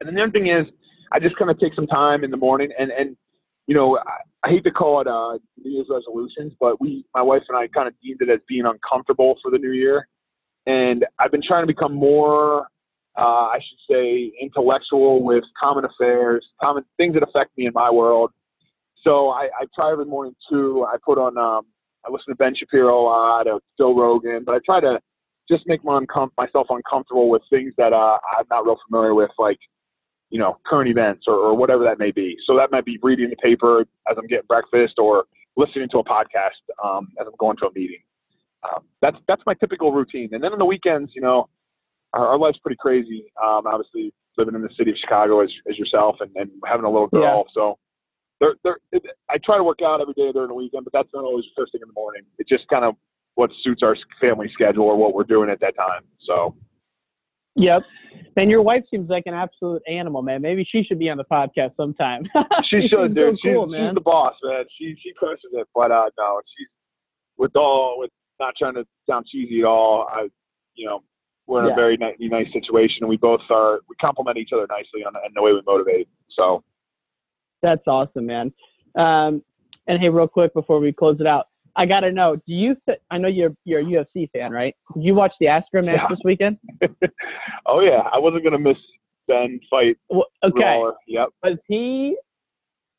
And 0.00 0.08
then 0.08 0.14
the 0.14 0.22
other 0.22 0.32
thing 0.32 0.48
is, 0.48 0.66
I 1.12 1.20
just 1.20 1.36
kind 1.36 1.50
of 1.50 1.58
take 1.58 1.74
some 1.74 1.86
time 1.86 2.24
in 2.24 2.30
the 2.30 2.36
morning, 2.36 2.70
and 2.78 2.90
and 2.90 3.16
you 3.66 3.74
know, 3.74 3.98
I, 3.98 4.46
I 4.46 4.50
hate 4.50 4.64
to 4.64 4.70
call 4.70 5.00
it 5.00 5.06
uh, 5.06 5.38
New 5.62 5.70
Year's 5.70 5.86
resolutions, 5.88 6.52
but 6.58 6.80
we, 6.80 7.04
my 7.14 7.22
wife 7.22 7.42
and 7.48 7.56
I, 7.56 7.68
kind 7.68 7.86
of 7.86 7.94
deemed 8.02 8.20
it 8.20 8.28
as 8.28 8.40
being 8.48 8.64
uncomfortable 8.66 9.36
for 9.42 9.50
the 9.50 9.58
new 9.58 9.70
year. 9.70 10.08
And 10.66 11.04
I've 11.18 11.30
been 11.30 11.42
trying 11.46 11.62
to 11.62 11.66
become 11.66 11.94
more, 11.94 12.66
uh, 13.16 13.48
I 13.50 13.58
should 13.58 13.94
say, 13.94 14.32
intellectual 14.40 15.22
with 15.22 15.44
common 15.60 15.84
affairs, 15.84 16.46
common 16.60 16.84
things 16.96 17.14
that 17.14 17.22
affect 17.22 17.56
me 17.58 17.66
in 17.66 17.72
my 17.74 17.90
world. 17.90 18.30
So 19.02 19.30
I, 19.30 19.48
I 19.60 19.66
try 19.74 19.92
every 19.92 20.04
morning 20.04 20.34
too. 20.48 20.86
I 20.88 20.96
put 21.04 21.18
on, 21.18 21.36
um, 21.36 21.66
I 22.06 22.10
listen 22.10 22.32
to 22.32 22.36
Ben 22.36 22.54
Shapiro 22.56 23.00
a 23.00 23.02
lot, 23.02 23.46
or 23.48 23.60
Joe 23.78 23.94
Rogan, 23.94 24.44
but 24.44 24.54
I 24.54 24.58
try 24.64 24.80
to 24.80 24.98
just 25.48 25.64
make 25.66 25.84
my 25.84 26.00
uncom- 26.00 26.30
myself 26.38 26.68
uncomfortable 26.70 27.28
with 27.28 27.42
things 27.50 27.72
that 27.76 27.92
uh, 27.92 28.18
I'm 28.38 28.46
not 28.50 28.64
real 28.64 28.78
familiar 28.88 29.14
with, 29.14 29.30
like 29.38 29.58
you 30.30 30.38
know 30.38 30.58
current 30.66 30.88
events 30.88 31.24
or, 31.26 31.34
or 31.34 31.54
whatever 31.54 31.84
that 31.84 31.98
may 31.98 32.10
be. 32.10 32.36
So 32.46 32.56
that 32.56 32.70
might 32.70 32.84
be 32.84 32.98
reading 33.02 33.28
the 33.28 33.36
paper 33.36 33.80
as 34.10 34.16
I'm 34.16 34.26
getting 34.26 34.46
breakfast, 34.48 34.94
or 34.98 35.24
listening 35.56 35.88
to 35.90 35.98
a 35.98 36.04
podcast 36.04 36.62
um, 36.82 37.08
as 37.20 37.26
I'm 37.26 37.34
going 37.38 37.56
to 37.58 37.66
a 37.66 37.72
meeting. 37.74 38.02
Um, 38.64 38.84
that's 39.00 39.16
that's 39.28 39.42
my 39.46 39.54
typical 39.54 39.92
routine. 39.92 40.30
And 40.32 40.42
then 40.42 40.52
on 40.52 40.58
the 40.58 40.64
weekends, 40.64 41.12
you 41.14 41.20
know, 41.20 41.48
our, 42.14 42.38
life's 42.38 42.58
pretty 42.58 42.76
crazy. 42.80 43.24
Um, 43.42 43.66
obviously, 43.66 44.12
living 44.36 44.54
in 44.54 44.62
the 44.62 44.70
city 44.76 44.90
of 44.90 44.96
Chicago 44.98 45.40
as, 45.40 45.50
as 45.68 45.78
yourself, 45.78 46.16
and, 46.20 46.30
and 46.36 46.50
having 46.66 46.84
a 46.84 46.90
little 46.90 47.08
girl. 47.08 47.44
So, 47.54 47.78
there, 48.40 48.54
there, 48.64 48.76
it, 48.92 49.02
I 49.30 49.36
try 49.44 49.56
to 49.56 49.64
work 49.64 49.80
out 49.84 50.00
every 50.00 50.14
day 50.14 50.32
during 50.32 50.48
the 50.48 50.54
weekend, 50.54 50.84
but 50.84 50.92
that's 50.92 51.08
not 51.14 51.24
always 51.24 51.44
first 51.56 51.72
thing 51.72 51.80
in 51.82 51.88
the 51.88 51.94
morning. 51.94 52.22
It's 52.38 52.48
just 52.48 52.66
kind 52.68 52.84
of 52.84 52.96
what 53.34 53.50
suits 53.62 53.82
our 53.82 53.96
family 54.20 54.50
schedule 54.52 54.84
or 54.84 54.96
what 54.96 55.14
we're 55.14 55.24
doing 55.24 55.48
at 55.48 55.60
that 55.60 55.76
time. 55.76 56.02
So, 56.26 56.54
Yep. 57.54 57.82
And 58.36 58.50
your 58.50 58.62
wife 58.62 58.82
seems 58.90 59.10
like 59.10 59.24
an 59.26 59.34
absolute 59.34 59.82
animal, 59.86 60.22
man. 60.22 60.40
Maybe 60.40 60.66
she 60.70 60.82
should 60.82 60.98
be 60.98 61.10
on 61.10 61.18
the 61.18 61.24
podcast 61.24 61.76
sometime. 61.76 62.24
she 62.70 62.80
She's 62.80 62.90
should, 62.90 62.98
so 62.98 63.08
dude. 63.08 63.38
she's, 63.42 63.52
cool, 63.52 63.66
she's 63.66 63.72
man. 63.72 63.94
the 63.94 64.00
boss, 64.00 64.34
man. 64.42 64.64
She 64.78 64.96
she 65.02 65.12
crushes 65.16 65.50
it. 65.52 65.68
But 65.74 65.90
uh, 65.90 66.08
no, 66.18 66.40
she's 66.56 66.68
with 67.36 67.54
all 67.56 67.96
with 67.98 68.10
not 68.40 68.54
trying 68.58 68.74
to 68.74 68.84
sound 69.08 69.26
cheesy 69.30 69.60
at 69.60 69.66
all. 69.66 70.08
I, 70.10 70.28
you 70.74 70.86
know, 70.86 71.02
we're 71.46 71.60
in 71.60 71.66
Yeah. 71.66 71.72
a 71.72 71.76
very 71.76 71.96
nice, 71.96 72.16
nice 72.20 72.52
situation, 72.52 72.98
and 73.00 73.08
we 73.08 73.16
both 73.16 73.40
are 73.50 73.80
we 73.88 73.96
complement 73.96 74.38
each 74.38 74.50
other 74.52 74.66
nicely 74.68 75.04
on 75.04 75.14
in 75.26 75.32
the 75.34 75.42
way 75.42 75.52
we 75.52 75.60
motivate. 75.66 76.08
So 76.30 76.62
That's 77.62 77.86
awesome, 77.86 78.26
man. 78.26 78.52
Um, 78.96 79.42
and 79.86 79.98
hey, 80.00 80.08
real 80.08 80.28
quick 80.28 80.52
before 80.54 80.78
we 80.80 80.92
close 80.92 81.18
it 81.20 81.26
out, 81.26 81.48
I 81.76 81.86
gotta 81.86 82.12
know. 82.12 82.36
Do 82.36 82.42
you? 82.52 82.76
Th- 82.86 82.98
I 83.10 83.18
know 83.18 83.28
you're 83.28 83.54
you're 83.64 83.80
a 83.80 83.84
UFC 83.84 84.30
fan, 84.32 84.52
right? 84.52 84.74
Did 84.94 85.04
you 85.04 85.14
watch 85.14 85.32
the 85.40 85.46
Askren 85.46 85.86
match 85.86 85.96
Yeah. 86.00 86.06
this 86.10 86.20
weekend? 86.24 86.58
oh 87.66 87.80
yeah, 87.80 88.02
I 88.12 88.18
wasn't 88.18 88.44
gonna 88.44 88.58
miss 88.58 88.76
Ben 89.28 89.58
fight. 89.70 89.96
Well, 90.10 90.26
okay. 90.44 90.82
Yep. 91.08 91.28
Was 91.42 91.58
he? 91.66 92.16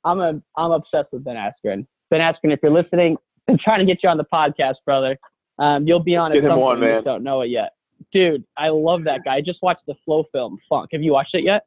I'm 0.03 0.19
a 0.19 0.41
I'm 0.57 0.71
obsessed 0.71 1.09
with 1.13 1.23
Ben 1.23 1.35
Askren. 1.35 1.85
Ben 2.09 2.19
Askren, 2.19 2.51
if 2.53 2.59
you're 2.63 2.71
listening, 2.71 3.15
I'm 3.47 3.57
trying 3.57 3.79
to 3.79 3.85
get 3.85 4.01
you 4.03 4.09
on 4.09 4.17
the 4.17 4.25
podcast, 4.25 4.75
brother. 4.85 5.17
Um, 5.59 5.87
you'll 5.87 5.99
be 6.03 6.15
on 6.15 6.31
Get 6.31 6.39
at 6.39 6.43
him 6.45 6.51
some 6.51 6.59
point. 6.59 6.79
You 6.79 6.85
man. 6.85 6.95
just 6.97 7.05
don't 7.05 7.23
know 7.23 7.41
it 7.41 7.47
yet, 7.51 7.73
dude. 8.11 8.43
I 8.57 8.69
love 8.69 9.03
that 9.05 9.21
guy. 9.25 9.35
I 9.35 9.41
just 9.41 9.61
watched 9.61 9.85
the 9.87 9.95
Flow 10.05 10.25
film 10.31 10.57
Funk. 10.69 10.89
Have 10.93 11.01
you 11.01 11.13
watched 11.13 11.33
it 11.35 11.43
yet? 11.43 11.65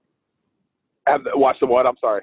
Have 1.07 1.23
watch 1.35 1.57
the 1.61 1.67
what? 1.67 1.87
I'm 1.87 1.97
sorry. 2.01 2.23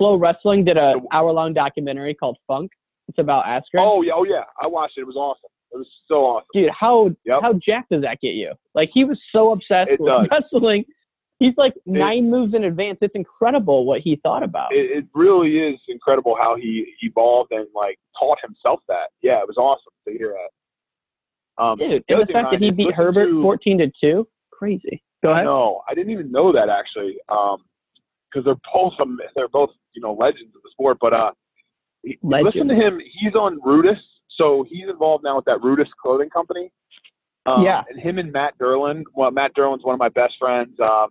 FloWrestling 0.00 0.64
did 0.64 0.76
a 0.76 0.94
hour 1.12 1.32
long 1.32 1.54
documentary 1.54 2.14
called 2.14 2.38
Funk. 2.46 2.70
It's 3.08 3.18
about 3.18 3.44
Askren. 3.46 3.78
Oh 3.80 4.02
yeah, 4.02 4.12
oh 4.14 4.24
yeah. 4.24 4.44
I 4.62 4.66
watched 4.66 4.96
it. 4.98 5.02
It 5.02 5.06
was 5.06 5.16
awesome. 5.16 5.50
It 5.72 5.76
was 5.78 5.88
so 6.06 6.24
awesome. 6.24 6.46
dude, 6.54 6.70
how 6.70 7.10
Yep. 7.24 7.38
how 7.42 7.52
jacked 7.54 7.90
does 7.90 8.02
that 8.02 8.20
get 8.20 8.34
you? 8.34 8.52
Like 8.74 8.90
he 8.92 9.04
was 9.04 9.18
so 9.32 9.52
obsessed 9.52 9.90
It 9.90 10.00
with 10.00 10.08
does. 10.08 10.26
wrestling 10.30 10.84
He's 11.40 11.54
like 11.56 11.74
nine 11.86 12.28
moves 12.30 12.52
in 12.54 12.64
advance. 12.64 12.98
It's 13.00 13.14
incredible 13.14 13.86
what 13.86 14.00
he 14.00 14.16
thought 14.24 14.42
about. 14.42 14.72
It, 14.74 14.90
it 14.98 15.04
really 15.14 15.58
is 15.58 15.78
incredible 15.88 16.36
how 16.36 16.56
he 16.56 16.92
evolved 17.02 17.52
and 17.52 17.66
like 17.76 17.96
taught 18.18 18.38
himself 18.42 18.80
that. 18.88 19.10
Yeah, 19.22 19.38
it 19.38 19.46
was 19.46 19.56
awesome 19.56 19.92
to 20.08 20.18
hear 20.18 20.30
that. 20.34 20.50
Um, 21.58 21.78
Dude, 21.78 22.04
the 22.08 22.14
and 22.16 22.28
the 22.28 22.32
fact 22.32 22.48
that 22.52 22.60
he 22.60 22.70
beat 22.70 22.94
Herbert 22.94 23.26
to- 23.26 23.42
14 23.42 23.78
to 23.78 23.90
2, 24.00 24.28
crazy. 24.50 25.02
Go 25.22 25.32
ahead. 25.32 25.44
No, 25.44 25.82
I 25.88 25.94
didn't 25.94 26.12
even 26.12 26.30
know 26.30 26.52
that 26.52 26.68
actually. 26.68 27.16
Um, 27.28 27.64
because 28.30 28.44
they're 28.44 28.60
both 28.72 28.92
some, 28.98 29.18
they're 29.34 29.48
both 29.48 29.70
you 29.94 30.02
know 30.02 30.12
legends 30.12 30.54
of 30.54 30.62
the 30.62 30.68
sport. 30.70 30.98
But 31.00 31.12
uh, 31.14 31.30
he- 32.02 32.18
listen 32.22 32.68
to 32.68 32.74
him. 32.74 33.00
He's 33.20 33.34
on 33.34 33.58
Rudis, 33.60 33.98
so 34.36 34.64
he's 34.68 34.88
involved 34.88 35.24
now 35.24 35.36
with 35.36 35.44
that 35.46 35.58
Rudis 35.58 35.88
clothing 36.00 36.30
company. 36.30 36.70
Um, 37.46 37.62
Yeah. 37.64 37.82
And 37.88 37.98
him 37.98 38.18
and 38.18 38.30
Matt 38.30 38.56
Derlin. 38.58 39.02
Well, 39.14 39.30
Matt 39.30 39.52
Derlin's 39.56 39.82
one 39.84 39.94
of 39.94 39.98
my 39.98 40.10
best 40.10 40.34
friends. 40.38 40.78
Um, 40.80 41.08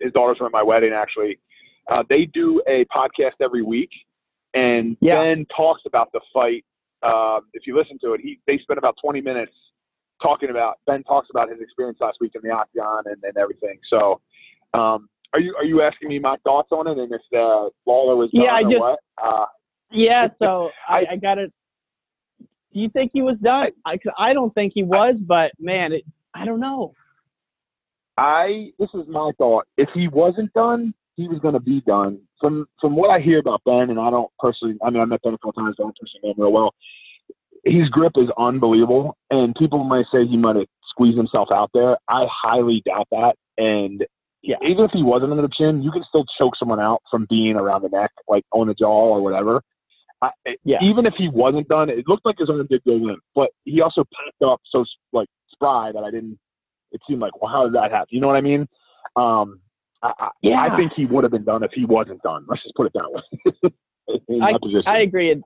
his 0.00 0.12
daughters 0.12 0.36
were 0.40 0.46
at 0.46 0.52
my 0.52 0.62
wedding 0.62 0.92
actually. 0.92 1.38
Uh, 1.90 2.02
they 2.08 2.26
do 2.26 2.62
a 2.68 2.84
podcast 2.94 3.32
every 3.42 3.62
week, 3.62 3.90
and 4.54 4.96
Yeah. 5.00 5.22
Ben 5.22 5.46
talks 5.56 5.82
about 5.86 6.12
the 6.12 6.20
fight. 6.32 6.64
Um, 7.02 7.46
if 7.54 7.66
you 7.66 7.76
listen 7.76 7.98
to 8.04 8.12
it, 8.12 8.20
he 8.20 8.38
they 8.46 8.58
spend 8.58 8.78
about 8.78 8.96
20 9.02 9.20
minutes 9.22 9.52
talking 10.22 10.50
about. 10.50 10.78
Ben 10.86 11.02
talks 11.04 11.28
about 11.30 11.48
his 11.50 11.60
experience 11.60 11.98
last 12.00 12.18
week 12.20 12.32
in 12.34 12.40
the 12.42 12.50
octagon 12.54 13.04
and, 13.06 13.22
and 13.22 13.36
everything. 13.36 13.78
So, 13.90 14.20
um, 14.74 15.08
are 15.32 15.40
you 15.40 15.54
are 15.56 15.64
you 15.64 15.82
asking 15.82 16.08
me 16.08 16.18
my 16.18 16.36
thoughts 16.44 16.68
on 16.72 16.86
it 16.86 16.98
and 16.98 17.12
if 17.12 17.20
uh, 17.34 17.68
Lawler 17.86 18.16
was 18.16 18.30
done 18.30 18.44
Yeah, 18.44 18.52
I 18.54 18.60
or 18.60 18.70
just- 18.70 18.80
what? 18.80 18.98
Uh, 19.22 19.46
Yeah, 19.90 20.28
so 20.38 20.70
I, 20.88 20.94
I- 21.00 21.06
I 21.12 21.16
got 21.16 21.38
it. 21.38 21.52
Do 22.74 22.80
you 22.80 22.90
think 22.90 23.10
he 23.14 23.22
was 23.22 23.36
done? 23.42 23.68
I, 23.86 23.96
'cause 23.96 24.12
I 24.18 24.32
don't 24.34 24.54
think 24.54 24.72
he 24.74 24.82
was, 24.82 25.16
but 25.26 25.52
man, 25.58 25.92
it, 25.92 26.04
I 26.34 26.44
don't 26.44 26.60
know. 26.60 26.94
I 28.16 28.72
this 28.78 28.88
is 28.94 29.06
my 29.08 29.30
thought. 29.38 29.66
If 29.76 29.88
he 29.94 30.08
wasn't 30.08 30.52
done, 30.52 30.92
he 31.16 31.28
was 31.28 31.38
going 31.38 31.54
to 31.54 31.60
be 31.60 31.80
done. 31.82 32.18
From 32.40 32.66
from 32.80 32.94
what 32.96 33.10
I 33.10 33.20
hear 33.20 33.38
about 33.38 33.62
Ben, 33.64 33.90
and 33.90 33.98
I 33.98 34.10
don't 34.10 34.30
personally. 34.38 34.76
I 34.84 34.90
mean, 34.90 35.00
I 35.02 35.04
met 35.06 35.22
Ben 35.22 35.34
a 35.34 35.38
couple 35.38 35.52
times. 35.54 35.76
I 35.78 35.82
don't 35.82 35.96
personally 35.98 36.20
know 36.24 36.30
him 36.34 36.40
real 36.42 36.52
well. 36.52 36.74
His 37.70 37.88
grip 37.88 38.12
is 38.16 38.28
unbelievable, 38.38 39.16
and 39.30 39.54
people 39.54 39.84
might 39.84 40.06
say 40.12 40.26
he 40.26 40.36
might 40.36 40.56
have 40.56 40.66
squeezed 40.88 41.16
himself 41.16 41.48
out 41.52 41.70
there. 41.74 41.96
I 42.08 42.26
highly 42.30 42.82
doubt 42.86 43.08
that. 43.10 43.34
And 43.58 44.06
Yeah. 44.42 44.56
even 44.62 44.84
if 44.84 44.90
he 44.92 45.02
wasn't 45.02 45.32
under 45.32 45.42
the 45.42 45.52
chin, 45.56 45.82
you 45.82 45.90
can 45.90 46.02
still 46.04 46.24
choke 46.38 46.56
someone 46.56 46.80
out 46.80 47.02
from 47.10 47.26
being 47.28 47.56
around 47.56 47.82
the 47.82 47.88
neck, 47.88 48.10
like 48.28 48.44
on 48.52 48.68
the 48.68 48.74
jaw 48.74 48.88
or 49.14 49.20
whatever. 49.20 49.62
I, 50.22 50.30
Yeah. 50.64 50.78
Even 50.82 51.06
if 51.06 51.14
he 51.14 51.28
wasn't 51.28 51.68
done, 51.68 51.88
it 51.90 52.08
looked 52.08 52.24
like 52.24 52.38
his 52.38 52.48
arm 52.50 52.66
did 52.68 52.82
go 52.84 52.92
limp, 52.94 53.20
but 53.34 53.50
he 53.64 53.80
also 53.80 54.04
packed 54.04 54.42
up 54.42 54.60
so 54.64 54.84
like 55.12 55.28
spry 55.50 55.92
that 55.92 56.02
I 56.02 56.10
didn't. 56.10 56.38
It 56.92 57.00
seemed 57.06 57.20
like, 57.20 57.40
well, 57.40 57.50
how 57.52 57.64
did 57.64 57.74
that 57.74 57.90
happen? 57.90 58.08
You 58.10 58.20
know 58.20 58.26
what 58.28 58.36
I 58.36 58.40
mean? 58.40 58.66
Um, 59.16 59.60
I, 60.02 60.12
I, 60.18 60.30
Yeah. 60.42 60.60
I 60.60 60.76
think 60.76 60.92
he 60.94 61.04
would 61.06 61.24
have 61.24 61.32
been 61.32 61.44
done 61.44 61.62
if 61.62 61.72
he 61.72 61.84
wasn't 61.84 62.22
done. 62.22 62.46
Let's 62.48 62.62
just 62.62 62.74
put 62.74 62.86
it 62.86 62.92
that 62.94 63.12
way. 63.12 63.70
I. 64.42 64.52
I 64.86 64.98
agree. 65.00 65.40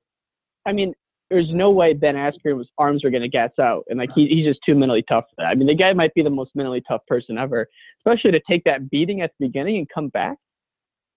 I 0.66 0.73
mean, 0.73 0.95
there's 1.33 1.51
no 1.51 1.70
way 1.70 1.95
Ben 1.95 2.14
Askren's 2.14 2.68
arms 2.78 3.03
were 3.03 3.11
going 3.11 3.22
to 3.22 3.28
gas 3.28 3.51
out, 3.61 3.85
and 3.89 3.99
like 3.99 4.11
he, 4.14 4.26
he's 4.28 4.45
just 4.45 4.61
too 4.64 4.74
mentally 4.74 5.05
tough 5.09 5.24
for 5.30 5.37
that. 5.39 5.47
I 5.47 5.55
mean, 5.55 5.66
the 5.66 5.74
guy 5.74 5.93
might 5.93 6.14
be 6.14 6.22
the 6.22 6.30
most 6.30 6.51
mentally 6.55 6.83
tough 6.87 7.01
person 7.07 7.39
ever, 7.39 7.66
especially 8.01 8.33
to 8.33 8.41
take 8.49 8.64
that 8.64 8.91
beating 8.91 9.22
at 9.22 9.33
the 9.39 9.47
beginning 9.47 9.78
and 9.78 9.89
come 9.93 10.09
back. 10.09 10.37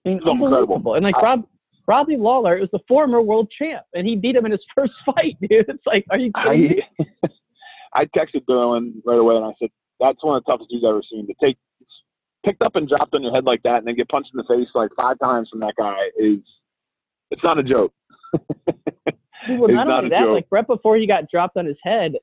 I 0.05 0.09
mean, 0.09 0.21
unbelievable. 0.25 0.95
And 0.95 1.03
like 1.03 1.21
Rob, 1.21 1.45
Robbie 1.87 2.17
Lawler 2.17 2.57
is 2.57 2.69
the 2.71 2.79
former 2.87 3.21
world 3.21 3.51
champ, 3.57 3.85
and 3.93 4.07
he 4.07 4.15
beat 4.15 4.35
him 4.35 4.45
in 4.45 4.51
his 4.51 4.63
first 4.75 4.93
fight, 5.05 5.35
dude. 5.41 5.65
It's 5.67 5.85
like, 5.85 6.05
are 6.09 6.17
you 6.17 6.31
kidding 6.43 6.61
me? 6.61 6.83
I, 7.23 7.27
I 8.01 8.05
texted 8.05 8.45
Derlin 8.49 8.93
right 9.05 9.19
away 9.19 9.35
and 9.35 9.45
I 9.45 9.51
said, 9.59 9.69
that's 9.99 10.21
one 10.23 10.37
of 10.37 10.43
the 10.43 10.51
toughest 10.51 10.69
dudes 10.69 10.83
I've 10.83 10.89
ever 10.89 11.01
seen. 11.09 11.27
To 11.27 11.33
take 11.41 11.57
picked 12.45 12.61
up 12.61 12.75
and 12.75 12.87
dropped 12.87 13.13
on 13.13 13.23
your 13.23 13.33
head 13.33 13.45
like 13.45 13.63
that 13.63 13.77
and 13.77 13.87
then 13.87 13.95
get 13.95 14.07
punched 14.09 14.29
in 14.33 14.37
the 14.37 14.43
face 14.43 14.67
like 14.75 14.91
five 14.95 15.17
times 15.19 15.49
from 15.49 15.59
that 15.61 15.73
guy 15.77 15.97
is 16.17 16.39
it's 17.31 17.43
not 17.43 17.57
a 17.57 17.63
joke. 17.63 17.91
Well, 19.49 19.69
not 19.69 19.87
not 19.87 19.97
only 19.99 20.09
that, 20.09 20.21
joke. 20.21 20.33
like 20.35 20.45
right 20.51 20.67
before 20.67 20.97
he 20.97 21.07
got 21.07 21.29
dropped 21.29 21.57
on 21.57 21.65
his 21.65 21.77
head, 21.83 22.13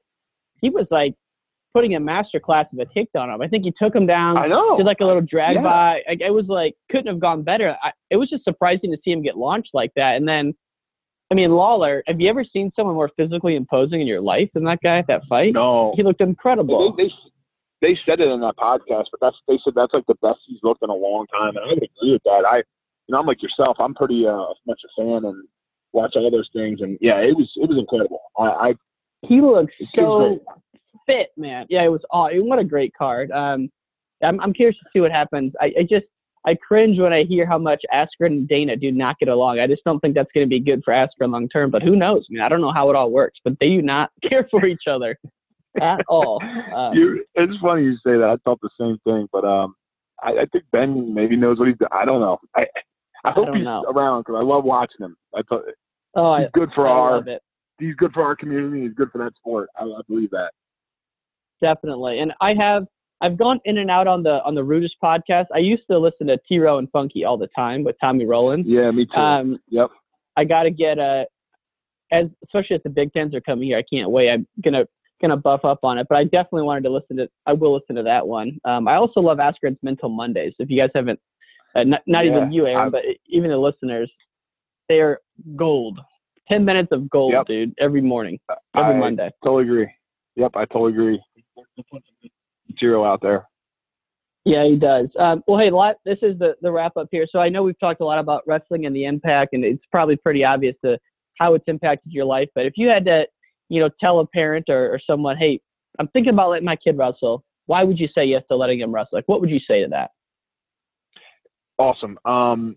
he 0.60 0.70
was 0.70 0.86
like 0.90 1.14
putting 1.74 1.94
a 1.94 2.00
master 2.00 2.38
class 2.38 2.66
of 2.72 2.78
a 2.78 2.84
takedown 2.86 3.28
on 3.28 3.30
him. 3.30 3.42
I 3.42 3.48
think 3.48 3.64
he 3.64 3.72
took 3.82 3.94
him 3.94 4.06
down, 4.06 4.36
I 4.36 4.46
know. 4.46 4.76
did 4.76 4.84
like 4.84 5.00
a 5.00 5.04
little 5.06 5.22
drag 5.22 5.56
Yeah. 5.56 5.62
by. 5.62 6.02
Like, 6.08 6.20
it 6.20 6.30
was 6.30 6.46
like 6.48 6.74
couldn't 6.90 7.06
have 7.06 7.20
gone 7.20 7.42
better. 7.42 7.76
I, 7.82 7.92
it 8.10 8.16
was 8.16 8.28
just 8.28 8.44
surprising 8.44 8.90
to 8.92 8.98
see 9.04 9.10
him 9.10 9.22
get 9.22 9.36
launched 9.36 9.70
like 9.72 9.92
that. 9.96 10.16
And 10.16 10.28
then, 10.28 10.54
I 11.30 11.34
mean, 11.34 11.50
Lawler. 11.52 12.02
Have 12.06 12.20
you 12.20 12.28
ever 12.28 12.44
seen 12.44 12.70
someone 12.76 12.94
more 12.94 13.10
physically 13.16 13.56
imposing 13.56 14.00
in 14.02 14.06
your 14.06 14.20
life 14.20 14.50
than 14.52 14.64
that 14.64 14.80
guy 14.82 14.98
at 14.98 15.06
that 15.06 15.22
fight? 15.28 15.54
no. 15.54 15.94
He 15.96 16.02
looked 16.02 16.20
incredible. 16.20 16.94
They, 16.96 17.04
they 17.04 17.10
they 17.80 17.98
said 18.06 18.20
it 18.20 18.28
in 18.28 18.40
that 18.40 18.56
podcast, 18.56 19.06
but 19.10 19.20
that's 19.20 19.36
they 19.48 19.58
said 19.64 19.72
that's 19.74 19.92
like 19.94 20.06
the 20.06 20.14
best 20.22 20.40
he's 20.46 20.60
looked 20.62 20.82
in 20.82 20.90
a 20.90 20.94
long 20.94 21.26
time, 21.32 21.56
and 21.56 21.64
I 21.64 21.68
would 21.68 21.78
agree 21.82 22.12
with 22.12 22.22
that. 22.24 22.44
I, 22.46 22.58
you 22.58 22.64
know, 23.14 23.18
I'm 23.18 23.26
like 23.26 23.42
yourself. 23.42 23.76
I'm 23.80 23.94
pretty 23.94 24.26
uh, 24.26 24.44
much 24.66 24.80
a 24.84 25.02
fan 25.02 25.24
and 25.24 25.42
watch 25.92 26.12
all 26.16 26.30
those 26.30 26.48
things, 26.52 26.80
and 26.80 26.98
yeah, 27.00 27.18
it 27.18 27.36
was 27.36 27.50
it 27.56 27.68
was 27.68 27.78
incredible. 27.78 28.20
I, 28.38 28.42
I 28.42 28.74
he 29.22 29.40
looks 29.40 29.74
so 29.94 30.40
fit, 31.06 31.28
man. 31.36 31.66
Yeah, 31.68 31.84
it 31.84 31.88
was. 31.88 32.00
Oh, 32.12 32.28
what 32.42 32.58
a 32.58 32.64
great 32.64 32.92
card. 32.96 33.30
Um, 33.30 33.70
I'm 34.22 34.40
I'm 34.40 34.52
curious 34.52 34.78
to 34.78 34.84
see 34.92 35.00
what 35.00 35.12
happens. 35.12 35.52
I, 35.60 35.66
I 35.78 35.82
just 35.82 36.06
I 36.46 36.54
cringe 36.54 36.98
when 36.98 37.12
I 37.12 37.24
hear 37.24 37.46
how 37.46 37.58
much 37.58 37.82
Askren 37.92 38.26
and 38.26 38.48
Dana 38.48 38.76
do 38.76 38.90
not 38.90 39.18
get 39.18 39.28
along. 39.28 39.60
I 39.60 39.66
just 39.66 39.84
don't 39.84 40.00
think 40.00 40.14
that's 40.14 40.30
going 40.34 40.46
to 40.46 40.50
be 40.50 40.60
good 40.60 40.82
for 40.84 40.92
Askren 40.92 41.32
long 41.32 41.48
term. 41.48 41.70
But 41.70 41.82
who 41.82 41.96
knows? 41.96 42.26
I 42.28 42.32
mean, 42.32 42.42
I 42.42 42.48
don't 42.48 42.60
know 42.60 42.72
how 42.72 42.90
it 42.90 42.96
all 42.96 43.10
works, 43.10 43.38
but 43.44 43.54
they 43.60 43.68
do 43.68 43.82
not 43.82 44.10
care 44.28 44.46
for 44.50 44.66
each 44.66 44.84
other 44.90 45.16
at 45.80 46.00
all. 46.08 46.42
Uh, 46.74 46.90
you, 46.92 47.24
it's 47.34 47.60
funny 47.60 47.84
you 47.84 47.94
say 48.04 48.18
that. 48.18 48.24
I 48.24 48.36
thought 48.44 48.60
the 48.60 48.70
same 48.80 48.98
thing, 49.04 49.28
but 49.32 49.44
um, 49.44 49.74
I, 50.22 50.30
I 50.30 50.46
think 50.52 50.64
Ben 50.72 51.14
maybe 51.14 51.36
knows 51.36 51.58
what 51.58 51.68
he's. 51.68 51.76
I 51.92 52.04
don't 52.04 52.20
know. 52.20 52.38
I 52.56 52.66
I 53.24 53.30
hope 53.30 53.46
don't 53.46 53.56
he's 53.56 53.64
know. 53.64 53.84
around 53.84 54.22
because 54.22 54.36
I 54.38 54.42
love 54.42 54.64
watching 54.64 55.04
him. 55.04 55.16
I 55.34 55.42
thought 55.48 55.62
oh, 56.16 56.30
I, 56.32 56.40
he's 56.42 56.50
good 56.52 56.70
for 56.74 56.88
I 56.88 56.90
our 56.90 57.24
he's 57.78 57.94
good 57.96 58.12
for 58.12 58.22
our 58.22 58.36
community. 58.36 58.82
He's 58.82 58.94
good 58.94 59.10
for 59.10 59.18
that 59.18 59.34
sport. 59.36 59.68
I, 59.78 59.84
I 59.84 60.00
believe 60.08 60.30
that. 60.30 60.50
Definitely. 61.60 62.18
And 62.18 62.32
I 62.40 62.54
have 62.58 62.86
I've 63.22 63.38
gone 63.38 63.60
in 63.64 63.78
and 63.78 63.90
out 63.90 64.08
on 64.08 64.24
the 64.24 64.42
on 64.44 64.54
the 64.54 64.62
Rudis 64.62 64.90
podcast. 65.02 65.46
I 65.54 65.58
used 65.58 65.84
to 65.90 65.98
listen 65.98 66.26
to 66.26 66.38
T 66.48 66.58
Row 66.58 66.78
and 66.78 66.90
Funky 66.90 67.24
all 67.24 67.38
the 67.38 67.48
time 67.48 67.84
with 67.84 67.96
Tommy 68.00 68.26
Rowlands. 68.26 68.66
Yeah, 68.66 68.90
me 68.90 69.06
too. 69.06 69.20
Um, 69.20 69.58
yep. 69.68 69.90
I 70.36 70.44
got 70.44 70.64
to 70.64 70.70
get 70.70 70.98
a, 70.98 71.26
as 72.10 72.26
especially 72.44 72.76
as 72.76 72.82
the 72.82 72.90
Big 72.90 73.12
Tens 73.12 73.34
are 73.34 73.40
coming 73.40 73.68
here. 73.68 73.78
I 73.78 73.84
can't 73.94 74.10
wait. 74.10 74.30
I'm 74.30 74.46
gonna 74.64 74.84
gonna 75.20 75.36
buff 75.36 75.64
up 75.64 75.78
on 75.84 75.98
it, 75.98 76.08
but 76.08 76.18
I 76.18 76.24
definitely 76.24 76.62
wanted 76.62 76.82
to 76.82 76.90
listen 76.90 77.16
to. 77.18 77.28
I 77.46 77.52
will 77.52 77.72
listen 77.74 77.94
to 77.94 78.02
that 78.02 78.26
one. 78.26 78.58
Um, 78.64 78.88
I 78.88 78.96
also 78.96 79.20
love 79.20 79.38
Askren's 79.38 79.78
Mental 79.82 80.08
Mondays. 80.08 80.54
If 80.58 80.68
you 80.68 80.80
guys 80.80 80.90
haven't, 80.92 81.20
uh, 81.74 81.84
not, 81.84 82.02
not 82.06 82.24
Yeah, 82.24 82.36
even 82.36 82.52
you, 82.52 82.66
Aaron, 82.66 82.86
I've- 82.86 82.90
but 82.90 83.02
even 83.26 83.50
the 83.50 83.56
listeners, 83.58 84.10
they're 84.88 85.20
gold. 85.56 86.00
Ten 86.48 86.64
minutes 86.64 86.90
of 86.92 87.08
gold, 87.08 87.32
Yep. 87.32 87.46
dude, 87.46 87.74
every 87.78 88.00
morning, 88.00 88.38
every 88.76 88.94
I 88.94 88.98
Monday. 88.98 89.30
Totally 89.44 89.64
agree. 89.64 89.88
Yep, 90.36 90.52
I 90.56 90.64
totally 90.66 90.92
agree. 90.92 91.22
Zero 92.78 93.04
out 93.04 93.20
there. 93.22 93.46
Yeah, 94.44 94.64
he 94.66 94.76
does. 94.76 95.08
Um, 95.18 95.42
well, 95.46 95.58
hey, 95.60 95.70
lot, 95.70 95.96
this 96.04 96.18
is 96.22 96.36
the, 96.38 96.56
the 96.62 96.72
wrap 96.72 96.96
up 96.96 97.06
here. 97.12 97.26
So 97.30 97.38
I 97.38 97.48
know 97.48 97.62
we've 97.62 97.78
talked 97.78 98.00
a 98.00 98.04
lot 98.04 98.18
about 98.18 98.42
wrestling 98.46 98.86
and 98.86 98.94
the 98.96 99.04
impact, 99.04 99.52
and 99.52 99.64
it's 99.64 99.84
probably 99.92 100.16
pretty 100.16 100.44
obvious 100.44 100.74
to 100.84 100.98
how 101.38 101.54
it's 101.54 101.64
impacted 101.68 102.12
your 102.12 102.24
life. 102.24 102.48
But 102.54 102.66
if 102.66 102.72
you 102.76 102.88
had 102.88 103.04
to, 103.04 103.26
you 103.68 103.80
know, 103.80 103.88
tell 104.00 104.18
a 104.18 104.26
parent 104.26 104.66
or, 104.68 104.92
or 104.92 104.98
someone, 105.06 105.36
hey, 105.36 105.60
I'm 106.00 106.08
thinking 106.08 106.32
about 106.32 106.50
letting 106.50 106.64
my 106.64 106.74
kid 106.76 106.98
wrestle, 106.98 107.44
why 107.66 107.84
would 107.84 108.00
you 108.00 108.08
say 108.12 108.24
yes 108.24 108.42
to 108.50 108.56
letting 108.56 108.80
him 108.80 108.92
wrestle? 108.92 109.10
Like, 109.16 109.28
what 109.28 109.40
would 109.40 109.50
you 109.50 109.60
say 109.60 109.82
to 109.82 109.88
that? 109.90 110.10
Awesome. 111.82 112.16
Um, 112.24 112.76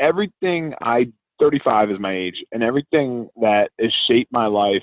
everything 0.00 0.72
I 0.80 1.12
35 1.38 1.90
is 1.90 1.98
my 2.00 2.16
age, 2.16 2.42
and 2.50 2.62
everything 2.62 3.28
that 3.42 3.68
has 3.78 3.92
shaped 4.08 4.32
my 4.32 4.46
life 4.46 4.82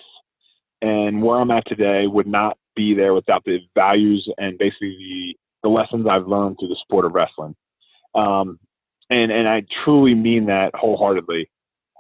and 0.84 1.24
where 1.24 1.40
I'm 1.40 1.50
at 1.50 1.66
today 1.66 2.06
would 2.06 2.28
not 2.28 2.56
be 2.76 2.94
there 2.94 3.16
without 3.16 3.44
the 3.46 3.62
values 3.74 4.32
and 4.38 4.60
basically 4.60 4.96
the, 5.00 5.36
the 5.64 5.70
lessons 5.70 6.06
I've 6.08 6.28
learned 6.28 6.58
through 6.60 6.68
the 6.68 6.78
sport 6.84 7.04
of 7.04 7.14
wrestling. 7.16 7.56
Um, 8.14 8.60
and 9.10 9.32
and 9.32 9.50
I 9.50 9.64
truly 9.84 10.14
mean 10.14 10.46
that 10.46 10.76
wholeheartedly. 10.76 11.50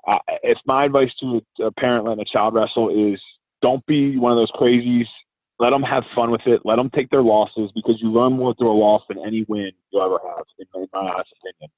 Uh, 0.08 0.20
if 0.44 0.60
my 0.68 0.86
advice 0.86 1.10
to 1.22 1.42
a 1.60 1.72
parent 1.72 2.06
letting 2.06 2.22
a 2.22 2.26
child 2.32 2.54
wrestle 2.54 3.14
is 3.14 3.20
don't 3.64 3.84
be 3.88 4.16
one 4.16 4.32
of 4.32 4.38
those 4.38 4.52
crazies. 4.52 5.08
Let 5.60 5.72
them 5.72 5.84
have 5.84 6.04
fun 6.16 6.32
with 6.32 6.42
it. 6.46 6.62
Let 6.64 6.78
them 6.78 6.90
take 6.96 7.10
their 7.10 7.22
losses 7.22 7.70
because 7.76 7.96
you 8.02 8.10
learn 8.12 8.34
more 8.34 8.56
through 8.56 8.72
a 8.72 8.80
loss 8.80 9.02
than 9.10 9.18
any 9.26 9.46
win 9.50 9.72
you'll 9.92 10.04
ever 10.04 10.20
have, 10.26 10.46
in, 10.58 10.82
in 10.82 10.88
my 10.94 11.00
honest 11.00 11.34
opinion. 11.42 11.72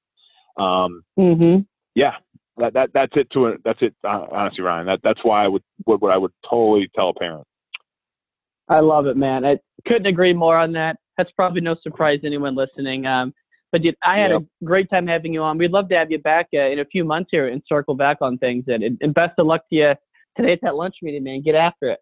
Um, 0.57 1.03
Mm-hmm. 1.17 1.61
yeah, 1.95 2.13
that, 2.57 2.73
that 2.73 2.91
that's 2.93 3.13
it 3.15 3.29
to 3.31 3.47
it. 3.47 3.61
That's 3.65 3.81
it. 3.81 3.95
Uh, 4.03 4.25
honestly, 4.31 4.63
Ryan, 4.63 4.85
that 4.87 4.99
that's 5.03 5.19
why 5.23 5.43
I 5.43 5.47
would 5.47 5.63
what, 5.85 6.01
what 6.01 6.11
I 6.11 6.17
would 6.17 6.31
totally 6.47 6.89
tell 6.95 7.09
a 7.09 7.13
parent. 7.13 7.47
I 8.69 8.79
love 8.79 9.07
it, 9.07 9.17
man. 9.17 9.45
I 9.45 9.57
couldn't 9.87 10.05
agree 10.05 10.33
more 10.33 10.57
on 10.57 10.71
that. 10.73 10.97
That's 11.17 11.31
probably 11.31 11.61
no 11.61 11.75
surprise 11.81 12.21
to 12.21 12.27
anyone 12.27 12.55
listening. 12.55 13.05
Um, 13.05 13.33
but 13.71 13.81
dude, 13.81 13.95
I 14.03 14.17
had 14.17 14.31
Yep. 14.31 14.41
a 14.41 14.65
great 14.65 14.89
time 14.89 15.07
having 15.07 15.33
you 15.33 15.41
on. 15.41 15.57
We'd 15.57 15.71
love 15.71 15.89
to 15.89 15.95
have 15.95 16.11
you 16.11 16.19
back 16.19 16.47
uh, 16.53 16.69
in 16.69 16.79
a 16.79 16.85
few 16.85 17.03
months 17.03 17.29
here 17.31 17.47
and 17.47 17.61
circle 17.67 17.95
back 17.95 18.17
on 18.21 18.37
things. 18.37 18.65
And, 18.67 18.83
and 19.01 19.13
best 19.13 19.33
of 19.39 19.47
luck 19.47 19.61
to 19.69 19.75
you 19.75 19.93
today 20.37 20.53
at 20.53 20.59
that 20.61 20.75
lunch 20.75 20.95
meeting, 21.01 21.23
man. 21.23 21.41
Get 21.41 21.55
after 21.55 21.89
it. 21.89 21.99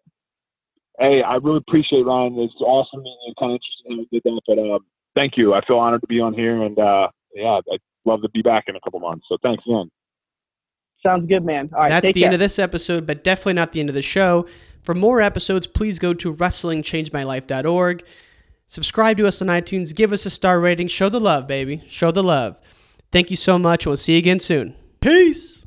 Hey, 1.00 1.22
I 1.22 1.36
really 1.36 1.56
appreciate 1.66 2.00
it, 2.00 2.04
Ryan. 2.04 2.38
It's 2.38 2.54
awesome 2.60 3.00
and 3.00 3.36
kind 3.36 3.52
of 3.52 3.58
interesting 3.58 3.90
how 3.90 3.96
you 3.96 4.06
did 4.12 4.22
that. 4.24 4.40
But 4.46 4.58
um, 4.58 4.84
Thank 5.14 5.36
you. 5.36 5.54
I 5.54 5.64
feel 5.66 5.78
honored 5.78 6.00
to 6.02 6.06
be 6.06 6.20
on 6.20 6.34
here, 6.34 6.62
and 6.62 6.78
uh, 6.78 7.08
yeah, 7.34 7.60
I'd 7.72 7.80
love 8.04 8.22
to 8.22 8.28
be 8.30 8.42
back 8.42 8.64
in 8.68 8.76
a 8.76 8.80
couple 8.80 9.00
months. 9.00 9.26
So 9.28 9.36
thanks 9.42 9.62
again. 9.66 9.90
Sounds 11.02 11.26
good, 11.28 11.44
man. 11.44 11.70
All 11.72 11.80
right, 11.80 11.88
That's 11.88 12.06
take 12.06 12.14
the 12.14 12.20
care. 12.20 12.26
end 12.26 12.34
of 12.34 12.40
this 12.40 12.58
episode, 12.58 13.06
but 13.06 13.24
definitely 13.24 13.54
not 13.54 13.72
the 13.72 13.80
end 13.80 13.88
of 13.88 13.94
the 13.94 14.02
show. 14.02 14.46
For 14.82 14.94
more 14.94 15.20
episodes, 15.20 15.66
please 15.66 15.98
go 15.98 16.14
to 16.14 16.32
WrestlingChangeMyLife.org. 16.34 18.04
Subscribe 18.66 19.16
to 19.16 19.26
us 19.26 19.42
on 19.42 19.48
iTunes. 19.48 19.94
Give 19.94 20.12
us 20.12 20.26
a 20.26 20.30
star 20.30 20.60
rating. 20.60 20.88
Show 20.88 21.08
the 21.08 21.20
love, 21.20 21.46
baby. 21.46 21.82
Show 21.88 22.12
the 22.12 22.22
love. 22.22 22.56
Thank 23.10 23.30
you 23.30 23.36
so 23.36 23.58
much. 23.58 23.86
We'll 23.86 23.96
see 23.96 24.12
you 24.12 24.18
again 24.18 24.38
soon. 24.38 24.76
Peace. 25.00 25.59